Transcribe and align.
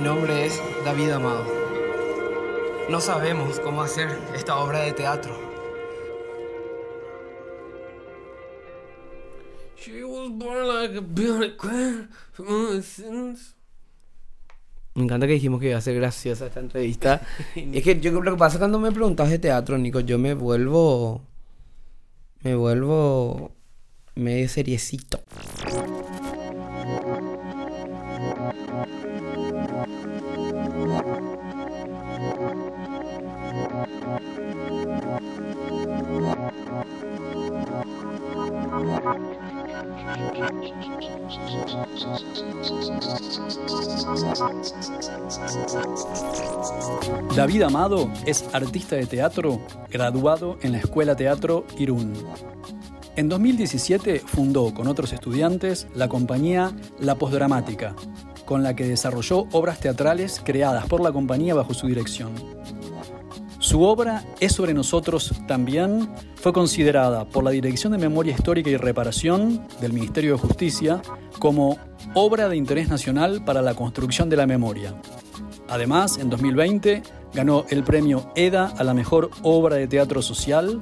Mi 0.00 0.06
nombre 0.06 0.46
es 0.46 0.58
David 0.82 1.10
Amado. 1.10 1.44
No 2.88 3.02
sabemos 3.02 3.60
cómo 3.60 3.82
hacer 3.82 4.08
esta 4.34 4.56
obra 4.56 4.78
de 4.78 4.92
teatro. 4.92 5.38
She 9.76 10.02
was 10.02 10.30
born 10.30 10.68
like 10.68 10.96
a 10.96 11.02
beauty. 11.02 11.52
Me 14.94 15.04
encanta 15.04 15.26
que 15.26 15.34
dijimos 15.34 15.60
que 15.60 15.68
iba 15.68 15.76
a 15.76 15.82
ser 15.82 15.96
graciosa 15.96 16.46
esta 16.46 16.60
entrevista. 16.60 17.20
es 17.54 17.84
que 17.84 18.00
yo 18.00 18.10
lo 18.22 18.32
que 18.32 18.38
pasa 18.38 18.58
cuando 18.58 18.78
me 18.78 18.92
preguntas 18.92 19.28
de 19.28 19.38
teatro, 19.38 19.76
Nico, 19.76 20.00
yo 20.00 20.18
me 20.18 20.32
vuelvo. 20.32 21.20
Me 22.40 22.54
vuelvo. 22.54 23.54
medio 24.14 24.48
seriecito. 24.48 25.20
Es 48.26 48.44
artista 48.52 48.96
de 48.96 49.06
teatro 49.06 49.58
graduado 49.88 50.58
en 50.60 50.72
la 50.72 50.78
Escuela 50.78 51.16
Teatro 51.16 51.64
Irún. 51.78 52.12
En 53.16 53.30
2017 53.30 54.18
fundó 54.18 54.74
con 54.74 54.86
otros 54.86 55.14
estudiantes 55.14 55.86
la 55.94 56.06
compañía 56.06 56.72
La 56.98 57.14
Postdramática, 57.14 57.96
con 58.44 58.62
la 58.62 58.76
que 58.76 58.86
desarrolló 58.86 59.46
obras 59.52 59.80
teatrales 59.80 60.42
creadas 60.44 60.84
por 60.88 61.00
la 61.00 61.10
compañía 61.10 61.54
bajo 61.54 61.72
su 61.72 61.86
dirección. 61.86 62.34
Su 63.60 63.82
obra 63.82 64.26
Es 64.40 64.52
sobre 64.52 64.74
nosotros 64.74 65.32
también 65.48 66.10
fue 66.34 66.52
considerada 66.52 67.24
por 67.24 67.44
la 67.44 67.50
Dirección 67.50 67.92
de 67.92 67.98
Memoria 67.98 68.34
Histórica 68.34 68.68
y 68.68 68.76
Reparación 68.76 69.66
del 69.80 69.94
Ministerio 69.94 70.32
de 70.32 70.38
Justicia 70.38 71.00
como 71.38 71.78
obra 72.12 72.50
de 72.50 72.58
interés 72.58 72.90
nacional 72.90 73.42
para 73.42 73.62
la 73.62 73.72
construcción 73.72 74.28
de 74.28 74.36
la 74.36 74.46
memoria. 74.46 74.94
Además, 75.70 76.18
en 76.18 76.28
2020 76.28 77.19
ganó 77.34 77.64
el 77.70 77.84
premio 77.84 78.30
EDA 78.34 78.66
a 78.66 78.84
la 78.84 78.94
mejor 78.94 79.30
obra 79.42 79.76
de 79.76 79.86
teatro 79.86 80.22
social 80.22 80.80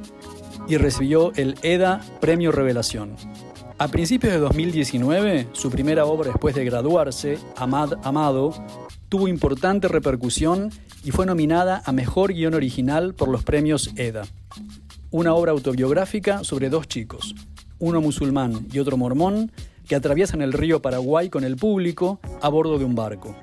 y 0.69 0.77
recibió 0.77 1.33
el 1.37 1.57
EDA 1.63 2.01
Premio 2.21 2.53
Revelación. 2.53 3.17
A 3.79 3.89
principios 3.89 4.33
de 4.33 4.41
2019, 4.41 5.49
su 5.53 5.71
primera 5.71 6.05
obra 6.05 6.31
después 6.31 6.55
de 6.55 6.65
graduarse, 6.65 7.39
Amad 7.57 7.95
Amado, 8.03 8.53
tuvo 9.09 9.29
importante 9.29 9.89
repercusión 9.89 10.71
y 11.05 11.13
fue 11.13 11.27
nominada 11.27 11.83
a 11.85 11.93
Mejor 11.93 12.33
Guión 12.33 12.55
Original 12.55 13.15
por 13.15 13.29
los 13.29 13.45
premios 13.45 13.93
EDA. 13.97 14.27
Una 15.11 15.35
obra 15.35 15.53
autobiográfica 15.53 16.43
sobre 16.45 16.71
dos 16.71 16.89
chicos, 16.89 17.35
uno 17.79 18.01
musulmán 18.01 18.67
y 18.73 18.81
otro 18.81 18.97
mormón, 18.97 19.53
que 19.87 19.95
atraviesan 19.95 20.43
el 20.43 20.53
río 20.53 20.83
Paraguay 20.83 21.31
con 21.31 21.45
el 21.45 21.57
público 21.57 22.21
a 22.43 22.49
bordo 22.49 22.79
de 22.79 22.85
un 22.85 22.95
barco. 22.95 23.35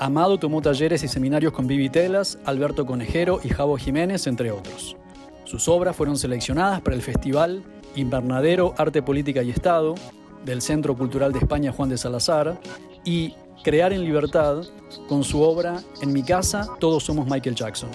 Amado 0.00 0.38
tomó 0.38 0.62
talleres 0.62 1.02
y 1.02 1.08
seminarios 1.08 1.52
con 1.52 1.66
Vivi 1.66 1.88
Telas, 1.88 2.38
Alberto 2.44 2.86
Conejero 2.86 3.40
y 3.42 3.48
Javo 3.48 3.76
Jiménez, 3.76 4.28
entre 4.28 4.52
otros. 4.52 4.96
Sus 5.44 5.66
obras 5.66 5.96
fueron 5.96 6.16
seleccionadas 6.16 6.80
para 6.82 6.94
el 6.94 7.02
Festival 7.02 7.64
Invernadero 7.96 8.74
Arte, 8.78 9.02
Política 9.02 9.42
y 9.42 9.50
Estado 9.50 9.96
del 10.44 10.62
Centro 10.62 10.96
Cultural 10.96 11.32
de 11.32 11.40
España 11.40 11.72
Juan 11.72 11.88
de 11.88 11.98
Salazar 11.98 12.60
y 13.04 13.34
Crear 13.64 13.92
en 13.92 14.04
Libertad 14.04 14.62
con 15.08 15.24
su 15.24 15.42
obra 15.42 15.82
En 16.00 16.12
mi 16.12 16.22
casa 16.22 16.68
todos 16.78 17.02
somos 17.02 17.26
Michael 17.26 17.56
Jackson. 17.56 17.90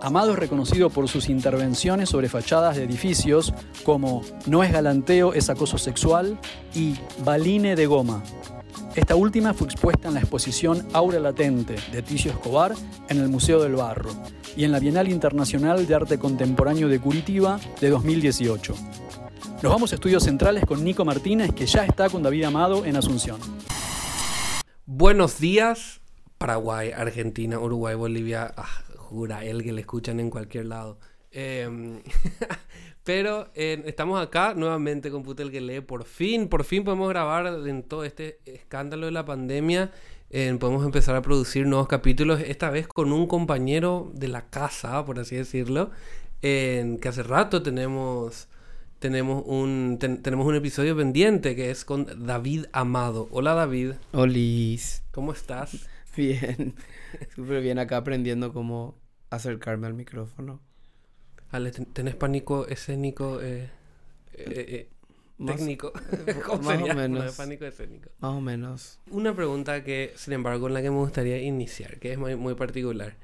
Amado 0.00 0.32
es 0.32 0.38
reconocido 0.38 0.88
por 0.88 1.08
sus 1.08 1.28
intervenciones 1.28 2.08
sobre 2.08 2.30
fachadas 2.30 2.76
de 2.76 2.84
edificios 2.84 3.52
como 3.84 4.22
No 4.46 4.64
es 4.64 4.72
galanteo, 4.72 5.34
es 5.34 5.50
acoso 5.50 5.76
sexual 5.76 6.38
y 6.74 6.96
Baline 7.22 7.76
de 7.76 7.86
goma. 7.86 8.22
Esta 8.94 9.16
última 9.16 9.54
fue 9.54 9.68
expuesta 9.68 10.08
en 10.08 10.14
la 10.14 10.20
exposición 10.20 10.86
Aura 10.92 11.18
Latente 11.18 11.76
de 11.90 12.02
Ticio 12.02 12.30
Escobar 12.30 12.74
en 13.08 13.18
el 13.18 13.30
Museo 13.30 13.62
del 13.62 13.74
Barro 13.74 14.10
y 14.54 14.64
en 14.64 14.72
la 14.72 14.80
Bienal 14.80 15.08
Internacional 15.08 15.86
de 15.86 15.94
Arte 15.94 16.18
Contemporáneo 16.18 16.88
de 16.88 17.00
Curitiba 17.00 17.58
de 17.80 17.88
2018. 17.88 18.74
Nos 19.62 19.72
vamos 19.72 19.92
a 19.92 19.94
estudios 19.94 20.24
centrales 20.24 20.66
con 20.66 20.84
Nico 20.84 21.06
Martínez, 21.06 21.54
que 21.54 21.64
ya 21.64 21.86
está 21.86 22.10
con 22.10 22.22
David 22.22 22.44
Amado 22.44 22.84
en 22.84 22.96
Asunción. 22.96 23.38
Buenos 24.84 25.40
días, 25.40 26.02
Paraguay, 26.36 26.90
Argentina, 26.90 27.58
Uruguay, 27.58 27.94
Bolivia. 27.94 28.52
Ah, 28.58 28.82
jura, 28.98 29.42
el 29.42 29.62
que 29.62 29.72
le 29.72 29.80
escuchan 29.80 30.20
en 30.20 30.28
cualquier 30.28 30.66
lado. 30.66 30.98
Em, 31.30 32.02
pero 33.04 33.50
eh, 33.54 33.82
estamos 33.86 34.20
acá 34.20 34.54
nuevamente 34.54 35.10
con 35.10 35.22
Putel 35.22 35.50
que 35.50 35.60
lee. 35.60 35.80
Por 35.80 36.04
fin, 36.04 36.48
por 36.48 36.64
fin 36.64 36.84
podemos 36.84 37.08
grabar 37.08 37.46
en 37.66 37.82
todo 37.82 38.04
este 38.04 38.40
escándalo 38.44 39.06
de 39.06 39.12
la 39.12 39.24
pandemia. 39.24 39.90
Eh, 40.30 40.56
podemos 40.58 40.84
empezar 40.84 41.14
a 41.16 41.22
producir 41.22 41.66
nuevos 41.66 41.88
capítulos, 41.88 42.40
esta 42.40 42.70
vez 42.70 42.86
con 42.88 43.12
un 43.12 43.26
compañero 43.26 44.10
de 44.14 44.28
la 44.28 44.48
casa, 44.48 45.04
por 45.04 45.18
así 45.18 45.36
decirlo. 45.36 45.90
que 46.40 47.00
hace 47.04 47.22
rato 47.22 47.62
tenemos, 47.62 48.48
tenemos, 48.98 49.42
un, 49.46 49.98
tenemos 49.98 50.46
un 50.46 50.54
episodio 50.54 50.96
pendiente 50.96 51.54
que 51.56 51.70
es 51.70 51.84
con 51.84 52.26
David 52.26 52.66
Amado. 52.72 53.28
Hola 53.30 53.54
David. 53.54 53.92
Olis. 54.12 55.02
¿Cómo 55.10 55.32
estás? 55.32 55.88
Bien. 56.16 56.74
Súper 57.34 57.62
bien 57.62 57.78
acá 57.78 57.98
aprendiendo 57.98 58.52
cómo 58.52 58.98
acercarme 59.30 59.86
al 59.86 59.94
micrófono. 59.94 60.60
Ale, 61.52 61.70
¿tenés 61.70 62.14
pánico 62.16 62.66
escénico? 62.66 63.40
Eh, 63.42 63.68
eh, 64.32 64.88
técnico. 65.44 65.92
más 66.62 66.82
o 66.82 66.94
menos. 66.94 67.36
pánico 67.36 67.66
escénico. 67.66 68.08
Más 68.20 68.32
o 68.32 68.40
menos. 68.40 68.98
Una 69.10 69.36
pregunta 69.36 69.84
que, 69.84 70.14
sin 70.16 70.32
embargo, 70.32 70.68
en 70.68 70.74
la 70.74 70.82
que 70.82 70.90
me 70.90 70.96
gustaría 70.96 71.40
iniciar, 71.42 71.98
que 71.98 72.12
es 72.12 72.18
muy, 72.18 72.36
muy 72.36 72.54
particular. 72.54 73.16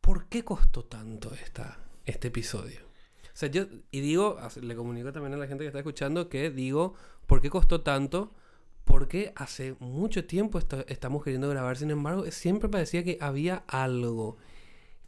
¿Por 0.00 0.26
qué 0.26 0.42
costó 0.42 0.84
tanto 0.84 1.32
esta, 1.34 1.78
este 2.06 2.28
episodio? 2.28 2.80
O 3.26 3.36
sea, 3.38 3.48
yo, 3.48 3.66
y 3.92 4.00
digo, 4.00 4.36
le 4.60 4.74
comunico 4.74 5.12
también 5.12 5.34
a 5.34 5.36
la 5.36 5.46
gente 5.46 5.62
que 5.62 5.68
está 5.68 5.78
escuchando 5.78 6.28
que 6.28 6.50
digo, 6.50 6.94
¿por 7.28 7.40
qué 7.40 7.50
costó 7.50 7.82
tanto? 7.82 8.34
Porque 8.84 9.32
hace 9.36 9.76
mucho 9.78 10.24
tiempo 10.24 10.58
estamos 10.58 11.22
queriendo 11.22 11.48
grabar, 11.48 11.76
sin 11.76 11.92
embargo, 11.92 12.28
siempre 12.32 12.68
parecía 12.68 13.04
que 13.04 13.16
había 13.20 13.62
algo 13.68 14.38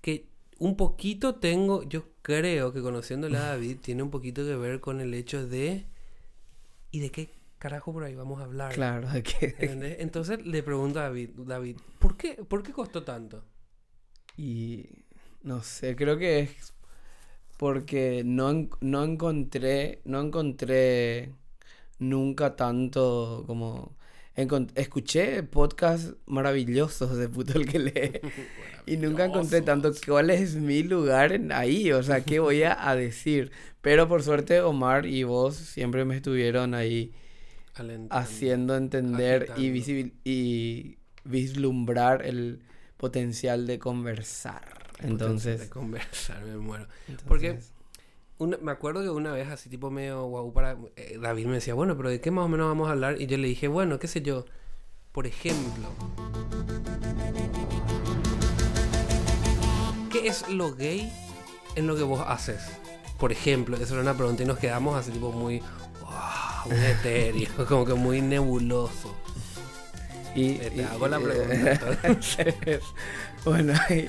que 0.01 0.30
un 0.61 0.77
poquito 0.77 1.37
tengo, 1.37 1.83
yo 1.85 2.05
creo 2.23 2.73
que 2.73 2.83
conociéndole 2.83 3.39
a 3.39 3.47
David, 3.47 3.79
tiene 3.81 4.03
un 4.03 4.11
poquito 4.11 4.45
que 4.45 4.55
ver 4.55 4.79
con 4.79 5.01
el 5.01 5.15
hecho 5.15 5.47
de 5.47 5.87
¿y 6.91 7.01
de 7.01 7.11
qué 7.11 7.31
carajo 7.59 7.93
por 7.93 8.05
ahí 8.05 8.15
vamos 8.15 8.41
a 8.41 8.45
hablar? 8.45 8.73
Claro, 8.75 9.09
¿de 9.09 9.23
qué? 9.23 9.57
Entonces 9.99 10.47
le 10.47 10.63
pregunto 10.63 11.01
a 11.01 11.05
David, 11.05 11.31
David, 11.35 11.79
¿por 11.99 12.17
qué, 12.17 12.35
¿por 12.45 12.63
qué 12.63 12.73
costó 12.73 13.03
tanto? 13.03 13.43
Y 14.37 14.87
no 15.43 15.63
sé, 15.63 15.97
creo 15.97 16.19
que 16.19 16.41
es 16.41 16.75
porque 17.57 18.23
no, 18.25 18.69
no 18.81 19.05
encontré, 19.05 20.03
no 20.05 20.21
encontré 20.21 21.33
nunca 21.99 22.55
tanto 22.55 23.45
como 23.47 23.97
escuché 24.75 25.43
podcasts 25.43 26.15
maravillosos 26.27 27.17
de 27.17 27.29
puto 27.29 27.59
el 27.59 27.67
que 27.67 27.79
lee 27.79 28.21
y 28.87 28.97
nunca 28.97 29.25
encontré 29.25 29.63
tanto 29.63 29.93
cuál 30.07 30.31
es 30.31 30.57
mi 30.57 30.83
lugar 30.83 31.33
en 31.33 31.53
ahí, 31.53 31.93
o 31.93 32.03
sea, 32.03 32.23
qué 32.23 32.41
voy 32.41 32.63
a, 32.63 32.95
decir. 32.95 33.53
Pero 33.81 34.09
por 34.09 34.23
suerte 34.23 34.61
Omar 34.61 35.07
y 35.07 35.23
vos 35.25 35.57
siempre 35.57 36.05
me 36.05 36.17
estuvieron 36.17 36.75
ahí 36.75 37.13
haciendo 38.11 38.77
entender 38.77 39.53
y, 39.57 40.13
y 40.25 40.99
vislumbrar 41.25 42.27
el 42.27 42.61
potencial 42.97 43.67
de 43.67 43.79
conversar. 43.79 44.81
Entonces, 44.99 45.61
de 45.61 45.69
conversar, 45.69 46.45
me 46.45 46.57
muero. 46.57 46.87
Porque 47.27 47.59
me 48.47 48.73
acuerdo 48.73 49.03
que 49.03 49.11
una 49.11 49.33
vez 49.33 49.49
así 49.49 49.69
tipo 49.69 49.91
medio 49.91 50.25
guau 50.25 50.53
para 50.53 50.77
eh, 50.97 51.19
David 51.21 51.47
me 51.47 51.55
decía, 51.55 51.75
bueno, 51.75 51.97
pero 51.97 52.09
¿de 52.09 52.21
qué 52.21 52.31
más 52.31 52.45
o 52.45 52.49
menos 52.49 52.69
vamos 52.69 52.89
a 52.89 52.93
hablar? 52.93 53.21
Y 53.21 53.27
yo 53.27 53.37
le 53.37 53.49
dije, 53.49 53.69
bueno, 53.69 53.99
qué 53.99 54.09
sé 54.09 54.23
yo, 54.23 54.47
por 55.13 55.27
ejemplo, 55.27 55.89
¿qué 60.11 60.27
es 60.29 60.49
lo 60.49 60.75
gay 60.75 61.13
en 61.77 61.87
lo 61.87 61.97
que 61.97 62.03
vos 62.03 62.25
haces? 62.27 62.63
Por 63.19 63.33
ejemplo, 63.33 63.77
esa 63.77 63.93
era 63.93 64.03
una 64.03 64.15
pregunta 64.15 64.43
y 64.43 64.47
nos 64.47 64.59
quedamos 64.59 64.97
así 64.97 65.11
tipo 65.11 65.33
muy, 65.33 65.63
muy 66.65 66.77
etéreo, 66.77 67.51
como 67.69 67.85
que 67.85 67.95
muy 67.95 68.23
nebuloso. 68.23 69.15
Y, 70.35 70.55
te 70.55 70.85
hago 70.85 71.09
la 71.09 71.19
pregunta. 71.19 71.99
bueno, 73.45 73.75
y 73.91 74.09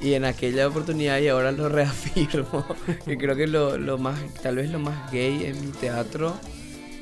en 0.00 0.24
aquella 0.24 0.68
oportunidad 0.68 1.18
y 1.18 1.28
ahora 1.28 1.52
lo 1.52 1.68
reafirmo, 1.70 2.64
que 3.04 3.16
creo 3.16 3.36
que 3.36 3.46
lo, 3.46 3.78
lo, 3.78 3.98
más, 3.98 4.18
tal 4.42 4.56
vez 4.56 4.70
lo 4.70 4.78
más 4.78 5.10
gay 5.10 5.44
en 5.44 5.60
mi 5.60 5.72
teatro 5.72 6.34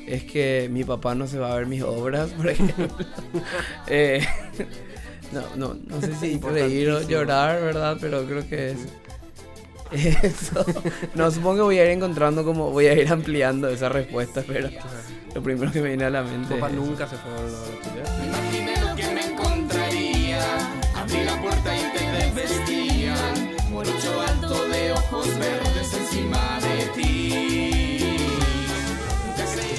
es 0.07 0.23
que 0.23 0.69
mi 0.71 0.83
papá 0.83 1.15
no 1.15 1.27
se 1.27 1.39
va 1.39 1.51
a 1.51 1.55
ver 1.55 1.65
mis 1.65 1.81
obras, 1.81 2.29
por 2.31 2.49
ejemplo. 2.49 2.87
Eh, 3.87 4.25
no, 5.31 5.41
no, 5.55 5.73
no 5.73 6.01
sé 6.01 6.15
si 6.15 6.39
reír 6.39 6.89
o 6.91 7.01
llorar, 7.01 7.61
¿verdad? 7.61 7.97
Pero 7.99 8.25
creo 8.25 8.47
que 8.47 8.75
es 9.91 10.23
eso. 10.23 10.65
No, 11.13 11.31
supongo 11.31 11.55
que 11.55 11.61
voy 11.61 11.79
a 11.79 11.85
ir 11.85 11.91
encontrando 11.91 12.43
como, 12.43 12.71
voy 12.71 12.87
a 12.87 12.93
ir 12.93 13.11
ampliando 13.11 13.69
esa 13.69 13.89
respuesta, 13.89 14.43
pero 14.45 14.69
lo 15.33 15.41
primero 15.41 15.71
que 15.71 15.81
me 15.81 15.89
viene 15.89 16.05
a 16.05 16.09
la 16.09 16.23
mente. 16.23 16.53
Mi 16.53 16.59
papá 16.59 16.67
es 16.67 16.73
eso. 16.73 16.85
nunca 16.85 17.07
se 17.07 17.15
fue 17.17 17.31
a 17.31 17.35
ver 17.35 17.53
obra 17.53 17.81
tuya. 17.81 18.95
Que 18.95 19.13
me 19.13 19.25
encontraría. 19.25 20.39
Abrí 20.95 21.23
la 21.23 21.41
puerta 21.41 21.75
y 21.75 21.84
ojos 25.11 25.37
verdes 25.39 25.93
encima 25.93 26.59
de 26.59 26.85
ti. 27.01 27.31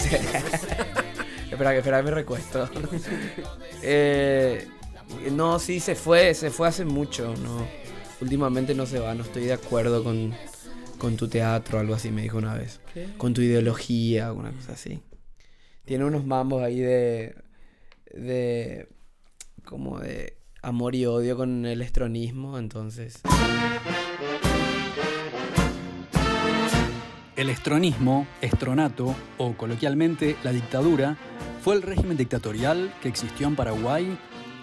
Espera, 1.50 1.72
que- 1.72 1.78
espera, 1.78 2.02
me 2.02 2.10
recuesto. 2.10 2.68
Eh, 3.88 4.66
no, 5.32 5.58
sí, 5.60 5.78
se 5.80 5.94
fue, 5.94 6.34
se 6.34 6.50
fue 6.50 6.66
hace 6.66 6.84
mucho, 6.84 7.34
no. 7.36 7.66
Últimamente 8.20 8.74
no 8.74 8.84
se 8.86 8.98
va, 8.98 9.14
no 9.14 9.22
estoy 9.22 9.44
de 9.44 9.52
acuerdo 9.52 10.02
con, 10.02 10.34
con 10.98 11.16
tu 11.16 11.28
teatro, 11.28 11.78
algo 11.78 11.94
así 11.94 12.10
me 12.10 12.22
dijo 12.22 12.38
una 12.38 12.54
vez. 12.54 12.80
¿Qué? 12.92 13.06
Con 13.16 13.32
tu 13.34 13.42
ideología, 13.42 14.26
alguna 14.28 14.50
cosa 14.52 14.72
así. 14.72 15.02
Tiene 15.84 16.04
unos 16.04 16.26
mambos 16.26 16.62
ahí 16.64 16.80
de. 16.80 17.36
de. 18.12 18.88
como 19.64 20.00
de 20.00 20.36
amor 20.62 20.96
y 20.96 21.06
odio 21.06 21.36
con 21.36 21.64
el 21.66 21.80
estronismo, 21.82 22.58
entonces. 22.58 23.20
El 27.36 27.50
estronismo, 27.50 28.26
estronato 28.40 29.14
o 29.38 29.52
coloquialmente 29.56 30.36
la 30.42 30.52
dictadura, 30.52 31.16
fue 31.62 31.74
el 31.74 31.82
régimen 31.82 32.16
dictatorial 32.16 32.94
que 33.02 33.08
existió 33.08 33.46
en 33.46 33.56
Paraguay 33.56 34.16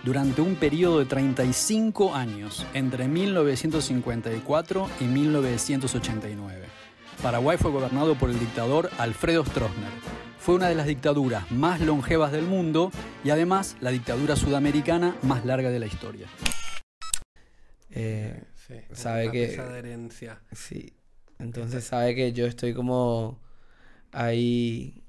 durante 0.04 0.42
un 0.42 0.56
periodo 0.56 1.00
de 1.00 1.06
35 1.06 2.16
años, 2.16 2.66
entre 2.74 3.08
1954 3.08 4.90
y 5.00 5.04
1989. 5.06 6.66
Paraguay 7.22 7.58
fue 7.58 7.72
gobernado 7.72 8.16
por 8.16 8.30
el 8.32 8.40
dictador 8.40 8.90
Alfredo 8.98 9.46
Stroessner. 9.46 9.92
Fue 10.40 10.56
una 10.56 10.68
de 10.68 10.76
las 10.76 10.88
dictaduras 10.88 11.50
más 11.52 11.80
longevas 11.80 12.32
del 12.32 12.46
mundo 12.46 12.92
y 13.24 13.30
además 13.30 13.78
la 13.82 13.92
dictadura 13.92 14.36
sudamericana 14.36 15.16
más 15.22 15.46
larga 15.46 15.70
de 15.70 15.80
la 15.80 15.86
historia. 15.86 16.28
eh, 17.92 18.44
Sí, 18.68 18.76
Sabe 18.94 19.24
una 19.26 19.32
que- 19.34 19.54
herencia. 19.56 20.42
Sí. 20.54 20.94
Entonces 21.40 21.84
sabe 21.84 22.16
que 22.16 22.34
yo 22.34 22.46
estoy 22.46 22.74
como 22.74 23.40
ahí 24.12 25.02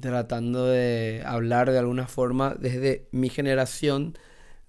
tratando 0.00 0.66
de 0.66 1.22
hablar 1.26 1.70
de 1.70 1.78
alguna 1.78 2.06
forma 2.06 2.54
desde 2.54 3.08
mi 3.12 3.28
generación, 3.28 4.16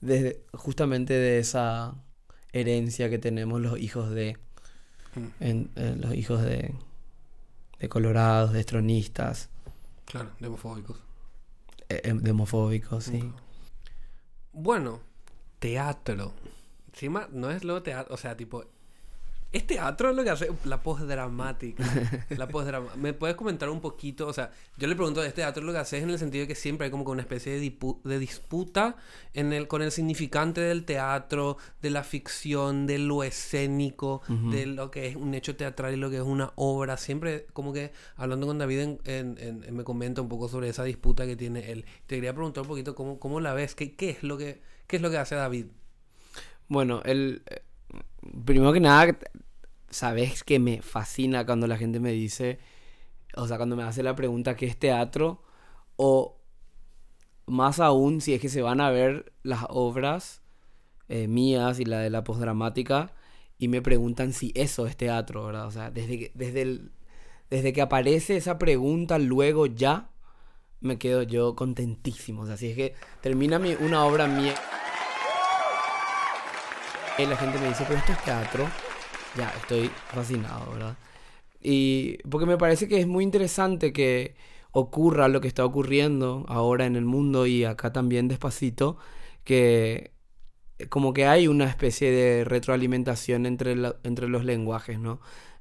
desde 0.01 0.43
justamente 0.53 1.13
de 1.13 1.39
esa 1.39 1.95
herencia 2.51 3.09
que 3.09 3.17
tenemos 3.19 3.61
los 3.61 3.79
hijos 3.79 4.11
de 4.11 4.37
Mm. 5.15 5.27
en- 5.43 5.71
en 5.75 6.01
los 6.01 6.13
hijos 6.15 6.41
de 6.41 6.73
de 7.79 7.89
colorados, 7.89 8.53
de 8.53 8.61
estronistas, 8.61 9.49
Claro, 10.05 10.29
de 10.39 10.47
homofóbicos. 10.47 10.97
eh, 11.89 12.01
eh, 12.05 12.13
de 12.13 12.31
homofóbicos, 12.31 13.03
sí. 13.03 13.31
Bueno, 14.53 15.01
teatro. 15.59 16.31
Encima, 16.93 17.27
no 17.31 17.51
es 17.51 17.63
lo 17.65 17.83
teatro, 17.83 18.13
o 18.13 18.17
sea, 18.17 18.37
tipo... 18.37 18.63
Es 19.53 19.67
teatro 19.67 20.11
lo 20.13 20.23
que 20.23 20.31
hace 20.31 20.49
la 20.65 20.81
postdramática. 20.81 21.83
la 22.31 22.47
postdrama- 22.49 22.95
¿Me 22.95 23.13
puedes 23.13 23.35
comentar 23.35 23.69
un 23.69 23.81
poquito? 23.81 24.27
O 24.27 24.33
sea, 24.33 24.51
yo 24.77 24.87
le 24.87 24.95
pregunto, 24.95 25.23
¿este 25.23 25.43
teatro 25.43 25.63
lo 25.63 25.71
que 25.71 25.77
hace 25.77 25.97
es 25.99 26.03
en 26.03 26.09
el 26.09 26.17
sentido 26.17 26.41
de 26.41 26.47
que 26.47 26.55
siempre 26.55 26.85
hay 26.85 26.91
como 26.91 27.05
que 27.05 27.11
una 27.11 27.21
especie 27.21 27.53
de, 27.53 28.19
disputa 28.19 28.95
en 29.35 29.53
el, 29.53 29.67
con 29.67 29.83
el 29.83 29.91
significante 29.91 30.59
del 30.59 30.85
teatro, 30.85 31.57
de 31.83 31.91
la 31.91 32.03
ficción, 32.03 32.87
de 32.87 32.97
lo 32.97 33.23
escénico, 33.23 34.21
de 34.27 34.65
lo 34.65 34.89
que 34.89 35.07
es 35.07 35.15
un 35.15 35.35
hecho 35.35 35.55
teatral 35.55 35.93
y 35.93 35.97
lo 35.97 36.09
que 36.09 36.17
es 36.17 36.23
una 36.23 36.51
obra? 36.55 36.97
Siempre 36.97 37.45
como 37.53 37.73
que 37.73 37.91
hablando 38.15 38.47
con 38.47 38.57
David 38.57 38.79
en- 38.79 38.99
en- 39.05 39.37
en- 39.37 39.63
en- 39.65 39.75
me 39.75 39.83
comenta 39.83 40.21
un 40.21 40.29
poco 40.29 40.49
sobre 40.49 40.69
esa 40.69 40.83
disputa 40.83 41.27
que 41.27 41.35
tiene 41.35 41.71
él. 41.71 41.85
Te 42.07 42.15
quería 42.15 42.33
preguntar 42.33 42.63
un 42.63 42.67
poquito 42.69 42.95
cómo, 42.95 43.19
cómo 43.19 43.39
la 43.39 43.53
ves, 43.53 43.75
qué, 43.75 43.93
qué 43.95 44.09
es 44.09 44.23
lo 44.23 44.35
que, 44.37 44.61
qué 44.87 44.95
es 44.95 45.01
lo 45.03 45.11
que 45.11 45.17
hace 45.19 45.35
David. 45.35 45.67
Bueno, 46.67 47.01
el 47.05 47.43
eh, 47.45 47.61
primero 48.45 48.73
que 48.73 48.79
nada, 48.79 49.15
sabes 49.93 50.43
que 50.43 50.59
me 50.59 50.81
fascina 50.81 51.45
cuando 51.45 51.67
la 51.67 51.77
gente 51.77 51.99
me 51.99 52.11
dice, 52.11 52.59
o 53.35 53.47
sea, 53.47 53.57
cuando 53.57 53.75
me 53.75 53.83
hace 53.83 54.03
la 54.03 54.15
pregunta 54.15 54.55
qué 54.55 54.65
es 54.65 54.77
teatro, 54.77 55.43
o 55.95 56.41
más 57.45 57.79
aún 57.79 58.21
si 58.21 58.33
es 58.33 58.41
que 58.41 58.49
se 58.49 58.61
van 58.61 58.81
a 58.81 58.89
ver 58.89 59.33
las 59.43 59.65
obras 59.69 60.41
eh, 61.09 61.27
mías 61.27 61.79
y 61.79 61.85
la 61.85 61.99
de 61.99 62.09
la 62.09 62.23
postdramática 62.23 63.13
y 63.57 63.67
me 63.67 63.81
preguntan 63.81 64.33
si 64.33 64.51
eso 64.55 64.87
es 64.87 64.97
teatro, 64.97 65.45
¿verdad? 65.45 65.67
O 65.67 65.71
sea, 65.71 65.91
desde 65.91 66.19
que, 66.19 66.31
desde 66.35 66.81
desde 67.49 67.71
que 67.71 67.81
aparece 67.81 68.35
esa 68.35 68.57
pregunta, 68.57 69.19
luego 69.19 69.67
ya 69.67 70.09
me 70.79 70.97
quedo 70.97 71.23
yo 71.23 71.55
contentísimo. 71.55 72.41
O 72.41 72.45
sea, 72.45 72.57
si 72.57 72.69
es 72.69 72.75
que 72.75 72.95
termina 73.21 73.59
mi, 73.59 73.75
una 73.79 74.05
obra 74.05 74.27
mía 74.27 74.55
y 77.17 77.25
la 77.25 77.37
gente 77.37 77.59
me 77.59 77.67
dice, 77.67 77.85
pero 77.87 77.99
esto 77.99 78.11
es 78.11 78.23
teatro. 78.23 78.67
Ya, 79.33 79.49
estoy 79.49 79.99
fascinado, 80.11 80.71
¿verdad? 80.73 80.97
Y 81.61 82.17
porque 82.29 82.45
me 82.45 82.57
parece 82.57 82.87
que 82.87 82.99
es 82.99 83.07
muy 83.07 83.23
interesante 83.23 83.93
que 83.93 84.35
ocurra 84.71 85.27
lo 85.27 85.41
que 85.41 85.47
está 85.47 85.65
ocurriendo 85.65 86.45
ahora 86.47 86.85
en 86.85 86.95
el 86.95 87.05
mundo 87.05 87.47
y 87.47 87.63
acá 87.65 87.93
también 87.93 88.27
despacito, 88.27 88.97
que 89.43 90.11
como 90.89 91.13
que 91.13 91.25
hay 91.27 91.47
una 91.47 91.65
especie 91.65 92.11
de 92.11 92.43
retroalimentación 92.45 93.45
entre, 93.45 93.75
la- 93.75 93.95
entre 94.03 94.27
los 94.27 94.43
lenguajes, 94.45 94.99
¿no? 94.99 95.19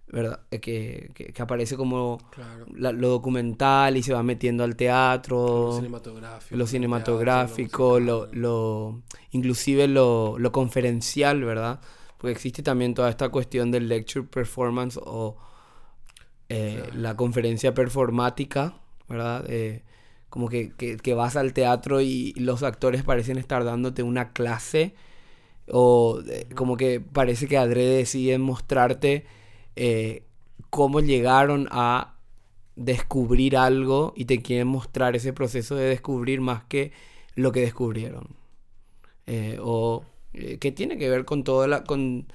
¿Verdad? 0.09 0.41
Eh, 0.51 0.61
Que, 0.61 1.11
que, 1.15 1.33
que 1.33 1.43
aparece 1.43 1.77
como 1.77 2.19
Claro. 2.31 2.67
la- 2.75 2.93
lo 2.93 3.09
documental 3.09 3.97
y 3.97 4.03
se 4.03 4.13
va 4.13 4.23
metiendo 4.23 4.65
al 4.65 4.77
teatro 4.77 5.67
Lo 5.67 5.73
cinematográfico. 5.79 6.57
lo 6.57 6.67
cinematográfico, 6.67 7.99
teatro, 7.99 8.01
lo, 8.01 8.19
musical. 8.27 8.41
lo- 8.41 9.03
inclusive 9.31 9.89
lo, 9.89 10.39
lo 10.39 10.53
conferencial, 10.53 11.45
¿verdad? 11.45 11.81
Porque 12.23 12.33
existe 12.33 12.63
también 12.65 12.95
toda 12.95 13.11
esta 13.11 13.31
cuestión 13.31 13.73
del 13.73 13.89
lecture 13.89 14.27
performance 14.27 14.99
o 15.05 15.39
eh, 16.49 16.91
Claro. 16.91 16.93
la 16.93 17.17
conferencia 17.17 17.75
performática, 17.75 18.75
¿verdad? 19.09 19.45
Eh, 19.49 19.83
como 20.31 20.49
que, 20.49 20.73
que, 20.77 20.97
que 20.97 21.15
vas 21.15 21.37
al 21.37 21.53
teatro 21.53 22.01
y 22.01 22.33
los 22.35 22.63
actores 22.63 23.03
parecen 23.05 23.39
estar 23.39 23.65
dándote 23.65 24.03
una 24.03 24.33
clase 24.33 24.95
o 25.71 26.21
eh, 26.29 26.49
como 26.57 26.77
que 26.79 27.01
parece 27.01 27.49
que 27.49 27.59
adrede 27.59 27.99
deciden 27.99 28.43
mostrarte 28.43 29.27
eh, 29.77 30.25
cómo 30.71 31.01
llegaron 31.01 31.69
a 31.73 32.17
descubrir 32.77 33.57
algo 33.59 34.15
y 34.17 34.27
te 34.27 34.43
quieren 34.43 34.69
mostrar 34.69 35.17
ese 35.17 35.33
proceso 35.35 35.77
de 35.77 35.87
descubrir 35.87 36.41
más 36.43 36.65
que 36.65 36.93
lo 37.37 37.53
que 37.53 37.61
descubrieron. 37.63 38.29
Eh, 39.27 39.59
o 39.63 40.05
eh, 40.35 40.59
que 40.59 40.73
tiene 40.73 40.99
que 40.99 41.09
ver 41.11 41.25
con 41.25 41.45
toda 41.45 41.67
la, 41.69 41.85
con 41.85 42.27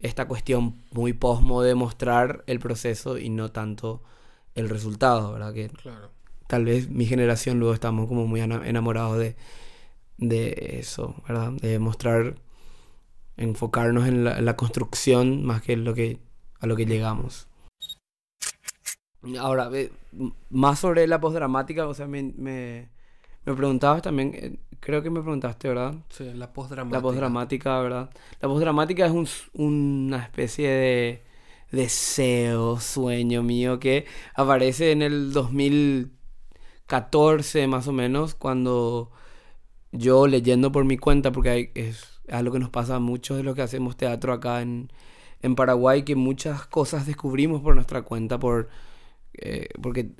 esta 0.00 0.28
cuestión 0.28 0.76
muy 0.92 1.12
posmo 1.12 1.62
de 1.62 1.74
mostrar 1.74 2.44
el 2.46 2.58
proceso 2.60 3.18
y 3.18 3.30
no 3.30 3.50
tanto 3.50 4.02
el 4.54 4.68
resultado, 4.68 5.32
¿verdad? 5.32 5.52
Que 5.54 5.70
Claro. 5.82 6.10
tal 6.46 6.64
vez 6.64 6.88
mi 6.90 7.06
generación 7.06 7.58
luego 7.58 7.74
estamos 7.74 8.06
como 8.08 8.26
muy 8.26 8.40
enamorados 8.40 9.18
de, 9.18 9.36
de 10.18 10.78
eso, 10.80 11.14
¿verdad? 11.28 11.52
De 11.52 11.78
mostrar, 11.78 12.36
enfocarnos 13.36 14.06
en 14.08 14.24
la, 14.24 14.38
en 14.38 14.44
la 14.44 14.56
construcción 14.56 15.44
más 15.44 15.62
que 15.62 15.76
lo 15.76 15.94
que, 15.94 16.18
a 16.60 16.66
lo 16.66 16.76
que 16.76 16.86
llegamos. 16.86 17.48
Ahora, 19.40 19.70
más 20.50 20.78
sobre 20.78 21.06
la 21.06 21.20
postdramática, 21.20 21.88
o 21.88 21.94
sea, 21.94 22.06
me, 22.06 22.22
me, 22.22 22.88
me 23.44 23.54
preguntabas 23.54 24.02
también, 24.02 24.32
eh, 24.34 24.56
creo 24.80 25.02
que 25.02 25.10
me 25.10 25.20
preguntaste, 25.20 25.68
¿verdad? 25.68 25.94
Sí, 26.10 26.30
la 26.34 26.52
postdramática. 26.52 26.96
La 26.98 27.02
postdramática, 27.02 27.80
¿verdad? 27.80 28.10
La 28.40 28.48
postdramática 28.48 29.06
es 29.06 29.12
un 29.12 29.26
una 29.54 30.22
especie 30.22 30.68
de 30.70 31.22
deseo, 31.72 32.78
sueño 32.80 33.42
mío 33.42 33.78
que 33.80 34.06
aparece 34.34 34.92
en 34.92 35.02
el 35.02 35.32
2014 35.32 37.66
más 37.66 37.88
o 37.88 37.92
menos, 37.92 38.34
cuando 38.34 39.10
yo 39.92 40.26
leyendo 40.26 40.72
por 40.72 40.84
mi 40.84 40.96
cuenta, 40.98 41.32
porque 41.32 41.50
hay- 41.50 41.70
es 41.74 42.20
algo 42.30 42.52
que 42.54 42.58
nos 42.60 42.70
pasa 42.70 42.96
a 42.96 43.00
muchos 43.00 43.36
de 43.36 43.42
los 43.44 43.54
que 43.56 43.62
hacemos 43.62 43.96
teatro 43.96 44.32
acá 44.32 44.62
en, 44.62 44.90
en 45.42 45.54
Paraguay, 45.56 46.02
que 46.04 46.16
muchas 46.16 46.66
cosas 46.66 47.06
descubrimos 47.06 47.62
por 47.62 47.74
nuestra 47.74 48.02
cuenta, 48.02 48.38
por, 48.38 48.68
eh, 49.34 49.68
porque 49.82 50.10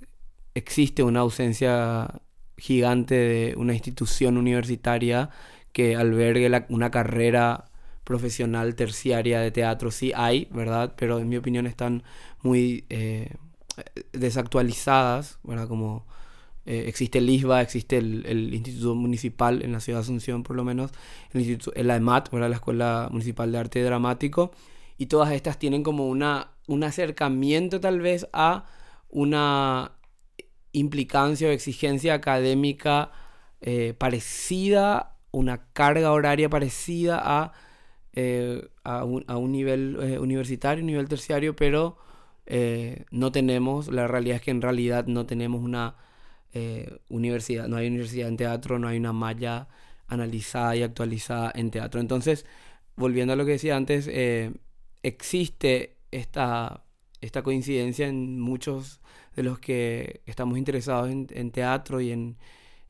existe 0.54 1.02
una 1.02 1.20
ausencia 1.20 2.20
gigante 2.56 3.14
de 3.14 3.54
una 3.56 3.74
institución 3.74 4.36
universitaria 4.36 5.30
que 5.72 5.96
albergue 5.96 6.48
la- 6.48 6.66
una 6.68 6.90
carrera 6.90 7.66
profesional 8.04 8.74
terciaria 8.76 9.40
de 9.40 9.50
teatro. 9.50 9.90
Sí 9.90 10.12
hay, 10.14 10.48
¿verdad? 10.52 10.94
Pero 10.96 11.18
en 11.18 11.28
mi 11.28 11.36
opinión 11.36 11.66
están 11.66 12.02
muy 12.42 12.84
eh, 12.88 13.30
desactualizadas, 14.12 15.38
¿verdad? 15.42 15.68
Como 15.68 16.06
eh, 16.66 16.84
existe 16.88 17.18
el 17.18 17.30
ISBA, 17.30 17.62
existe 17.62 17.98
el, 17.98 18.54
Instituto 18.54 18.94
Municipal 18.94 19.62
en 19.62 19.72
la 19.72 19.80
ciudad 19.80 20.00
de 20.00 20.02
Asunción 20.02 20.42
por 20.42 20.56
lo 20.56 20.64
menos, 20.64 20.90
el, 21.32 21.40
instituto, 21.40 21.74
el 21.76 21.90
AEMAT, 21.90 22.30
¿verdad? 22.30 22.48
la 22.48 22.56
Escuela 22.56 23.08
Municipal 23.10 23.52
de 23.52 23.58
Arte 23.58 23.82
Dramático, 23.82 24.50
y 24.98 25.06
todas 25.06 25.32
estas 25.32 25.58
tienen 25.58 25.82
como 25.82 26.08
una, 26.08 26.50
un 26.66 26.82
acercamiento 26.82 27.80
tal 27.80 28.00
vez 28.00 28.26
a 28.32 28.66
una 29.10 29.92
implicancia 30.76 31.48
o 31.48 31.50
exigencia 31.50 32.14
académica 32.14 33.10
eh, 33.60 33.94
parecida, 33.96 35.16
una 35.30 35.72
carga 35.72 36.12
horaria 36.12 36.50
parecida 36.50 37.20
a, 37.22 37.52
eh, 38.12 38.68
a, 38.84 39.04
un, 39.04 39.24
a, 39.26 39.38
un, 39.38 39.52
nivel 39.52 39.98
eh, 40.02 40.18
universitario, 40.18 40.82
un 40.82 40.88
nivel 40.88 41.08
terciario, 41.08 41.56
pero 41.56 41.98
no 43.10 43.32
tenemos, 43.32 43.88
la 43.88 44.06
realidad 44.06 44.36
es 44.36 44.42
que 44.42 44.52
en 44.52 44.62
realidad 44.62 45.06
no 45.08 45.26
tenemos 45.26 45.60
una 45.60 45.96
universidad, 47.08 47.66
no 47.66 47.76
hay 47.76 47.88
universidad 47.88 48.28
en 48.28 48.36
teatro, 48.36 48.78
no 48.78 48.86
hay 48.86 48.98
una 48.98 49.12
malla 49.12 49.66
analizada 50.06 50.76
y 50.76 50.84
actualizada 50.84 51.50
en 51.56 51.72
teatro. 51.72 52.00
Entonces, 52.00 52.46
volviendo 52.94 53.32
a 53.32 53.36
lo 53.36 53.44
que 53.44 53.52
decía 53.52 53.76
antes, 53.76 54.08
existe 55.02 55.96
esta, 56.12 56.84
esta 57.20 57.42
coincidencia 57.42 58.06
en 58.06 58.38
muchos 58.40 59.00
de 59.36 59.42
los 59.42 59.58
que 59.58 60.22
estamos 60.26 60.58
interesados 60.58 61.10
en, 61.10 61.26
en 61.30 61.50
teatro 61.50 62.00
y 62.00 62.10
en, 62.10 62.36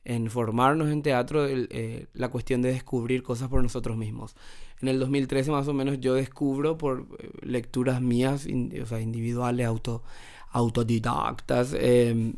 en, 0.05 0.29
formarnos 0.31 0.89
en 0.89 1.03
teatro, 1.03 1.45
el, 1.45 1.67
eh, 1.71 2.07
la 2.13 2.29
cuestión 2.29 2.61
de 2.61 2.71
descubrir 2.71 3.21
cosas 3.21 3.49
por 3.49 3.61
nosotros 3.61 3.97
mismos. 3.97 4.35
En 4.81 4.87
el 4.87 4.99
2013 4.99 5.51
más 5.51 5.67
o 5.67 5.73
menos 5.73 5.99
yo 5.99 6.13
descubro 6.13 6.77
por 6.77 7.05
eh, 7.19 7.29
lecturas 7.41 8.01
mías, 8.01 8.47
in, 8.47 8.73
o 8.81 8.85
sea, 8.85 9.01
individuales, 9.01 9.67
auto, 9.67 10.03
autodidactas, 10.51 11.75
eh, 11.77 12.33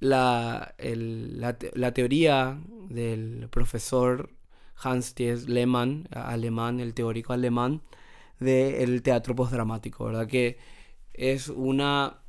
la, 0.00 0.74
el, 0.78 1.40
la, 1.40 1.56
la, 1.74 1.94
teoría 1.94 2.58
del 2.90 3.48
profesor 3.50 4.30
Hans 4.82 5.14
Thies 5.14 5.48
Lehmann, 5.48 6.08
alemán, 6.10 6.80
el 6.80 6.94
teórico 6.94 7.32
alemán, 7.32 7.82
del 8.40 9.02
teatro 9.02 9.36
postdramático, 9.36 10.04
¿verdad? 10.06 10.26
Que 10.26 10.58
es 11.14 11.48
una 11.48 12.23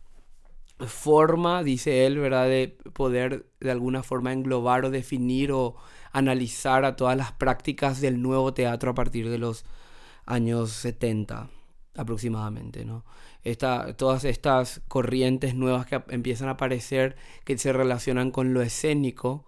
forma, 0.80 1.64
dice 1.64 2.06
él, 2.06 2.20
¿verdad? 2.20 2.48
De 2.48 2.78
poder 2.94 3.46
de 3.60 3.72
alguna 3.72 4.04
forma 4.04 4.34
englobar 4.34 4.86
o 4.86 4.92
definir 4.92 5.52
o 5.52 5.76
analizar 6.12 6.86
a 6.86 6.96
todas 6.96 7.18
las 7.18 7.32
prácticas 7.32 8.02
del 8.02 8.22
nuevo 8.22 8.54
teatro 8.54 8.92
a 8.92 8.96
partir 8.96 9.30
de 9.30 9.38
los 9.38 9.66
años 10.26 10.72
70 10.72 11.50
aproximadamente, 11.98 12.86
¿no? 12.86 13.06
Esta, 13.44 13.96
todas 13.96 14.26
estas 14.26 14.82
corrientes 14.88 15.56
nuevas 15.56 15.86
que 15.86 16.02
empiezan 16.10 16.50
a 16.50 16.52
aparecer, 16.52 17.16
que 17.44 17.58
se 17.58 17.72
relacionan 17.72 18.32
con 18.32 18.54
lo 18.54 18.62
escénico, 18.62 19.46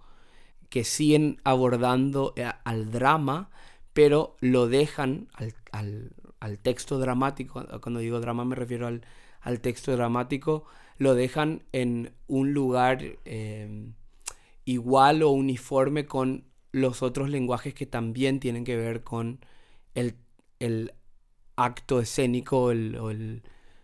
que 0.69 0.84
siguen 0.84 1.41
abordando 1.43 2.34
eh, 2.36 2.50
al 2.63 2.91
drama, 2.91 3.50
pero 3.93 4.38
lo 4.39 4.67
dejan 4.67 5.27
al, 5.34 5.53
al, 5.72 6.12
al 6.39 6.60
texto 6.60 7.00
dramático, 7.00 7.65
cuando 7.81 8.00
digo 8.00 8.19
drama 8.19 8.46
me 8.46 8.55
refiero 8.55 8.88
al, 8.88 9.01
al 9.41 9.60
texto 9.62 9.91
dramático, 9.91 10.65
lo 10.98 11.16
dejan 11.16 11.63
en 11.72 12.13
un 12.27 12.54
lugar 12.54 13.04
eh, 13.25 13.92
igual 14.66 15.24
o 15.24 15.30
uniforme 15.30 16.06
con 16.06 16.46
los 16.72 17.01
otros 17.01 17.30
lenguajes 17.30 17.74
que 17.74 17.86
también 17.86 18.39
tienen 18.39 18.63
que 18.63 18.75
ver 18.75 19.04
con 19.04 19.39
el, 19.96 20.16
el 20.60 20.94
acto 21.56 22.00
escénico 22.00 22.63
o, 22.66 22.72
el, 22.72 23.42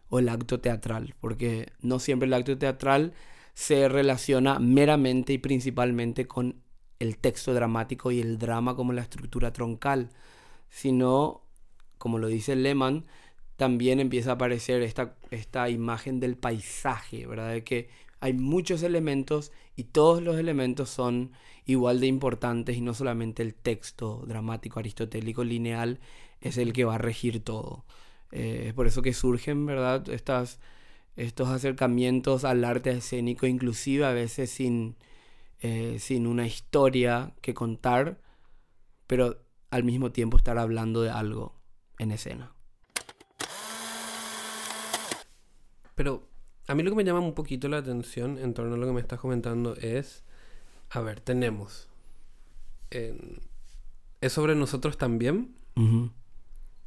o 0.10 0.20
el 0.20 0.30
acto 0.30 0.60
teatral, 0.60 1.16
porque 1.20 1.72
no 1.82 2.00
siempre 2.00 2.28
el 2.28 2.34
acto 2.34 2.58
teatral 2.58 3.14
se 3.54 3.88
relaciona 3.88 4.60
meramente 4.60 5.34
y 5.34 5.38
principalmente 5.38 6.28
con 6.28 6.62
el 7.00 7.18
texto 7.18 7.54
dramático 7.54 8.12
y 8.12 8.20
el 8.20 8.38
drama 8.38 8.76
como 8.76 8.94
la 8.94 9.02
estructura 9.02 9.54
troncal, 9.54 10.10
sino 10.70 11.44
como 11.98 12.20
lo 12.20 12.28
dice 12.28 12.56
Lehmann, 12.56 13.06
también 13.56 14.00
empieza 14.00 14.32
a 14.32 14.34
aparecer 14.34 14.82
esta, 14.82 15.16
esta 15.32 15.70
imagen 15.70 16.20
del 16.20 16.38
paisaje, 16.38 17.28
¿verdad? 17.28 17.52
De 17.52 17.64
que 17.64 17.90
hay 18.20 18.34
muchos 18.34 18.84
elementos 18.84 19.52
y 19.76 19.84
todos 19.86 20.24
los 20.24 20.38
elementos 20.38 20.90
son 20.90 21.32
igual 21.66 22.00
de 22.00 22.08
importantes 22.08 22.78
y 22.78 22.82
no 22.82 22.94
solamente 22.94 23.44
el 23.44 23.54
texto 23.54 24.24
dramático 24.28 24.80
aristotélico 24.80 25.44
lineal 25.44 26.00
es 26.42 26.58
el 26.58 26.74
que 26.74 26.86
va 26.86 26.96
a 26.96 27.00
regir 27.00 27.44
todo. 27.44 27.86
Eh, 28.32 28.66
es 28.68 28.74
por 28.74 28.88
eso 28.88 29.02
que 29.02 29.14
surgen, 29.14 29.66
¿verdad? 29.66 30.08
Estas, 30.10 30.60
estos 31.16 31.50
acercamientos 31.50 32.46
al 32.46 32.64
arte 32.64 32.92
escénico, 32.92 33.46
inclusive 33.46 34.06
a 34.06 34.12
veces 34.12 34.50
sin, 34.50 34.96
eh, 35.60 35.98
sin 36.00 36.28
una 36.28 36.48
historia 36.48 37.34
que 37.42 37.54
contar, 37.54 38.20
pero 39.08 39.44
al 39.70 39.84
mismo 39.84 40.12
tiempo 40.12 40.38
estar 40.38 40.58
hablando 40.58 41.02
de 41.02 41.10
algo 41.10 41.60
en 42.00 42.12
escena. 42.12 42.54
Pero 45.96 46.28
a 46.68 46.76
mí 46.76 46.84
lo 46.84 46.90
que 46.92 46.96
me 46.98 47.04
llama 47.04 47.20
un 47.20 47.34
poquito 47.34 47.68
la 47.70 47.78
atención 47.78 48.38
en 48.38 48.54
torno 48.54 48.76
a 48.76 48.78
lo 48.78 48.86
que 48.88 48.94
me 48.94 49.02
estás 49.02 49.20
comentando 49.20 49.76
es, 49.76 50.24
a 50.90 51.02
ver, 51.02 51.20
tenemos, 51.20 51.88
eh, 52.92 53.40
es 54.22 54.34
sobre 54.34 54.56
nosotros 54.56 54.98
también, 54.98 55.56
Uh 55.76 55.82
-huh. 55.82 56.12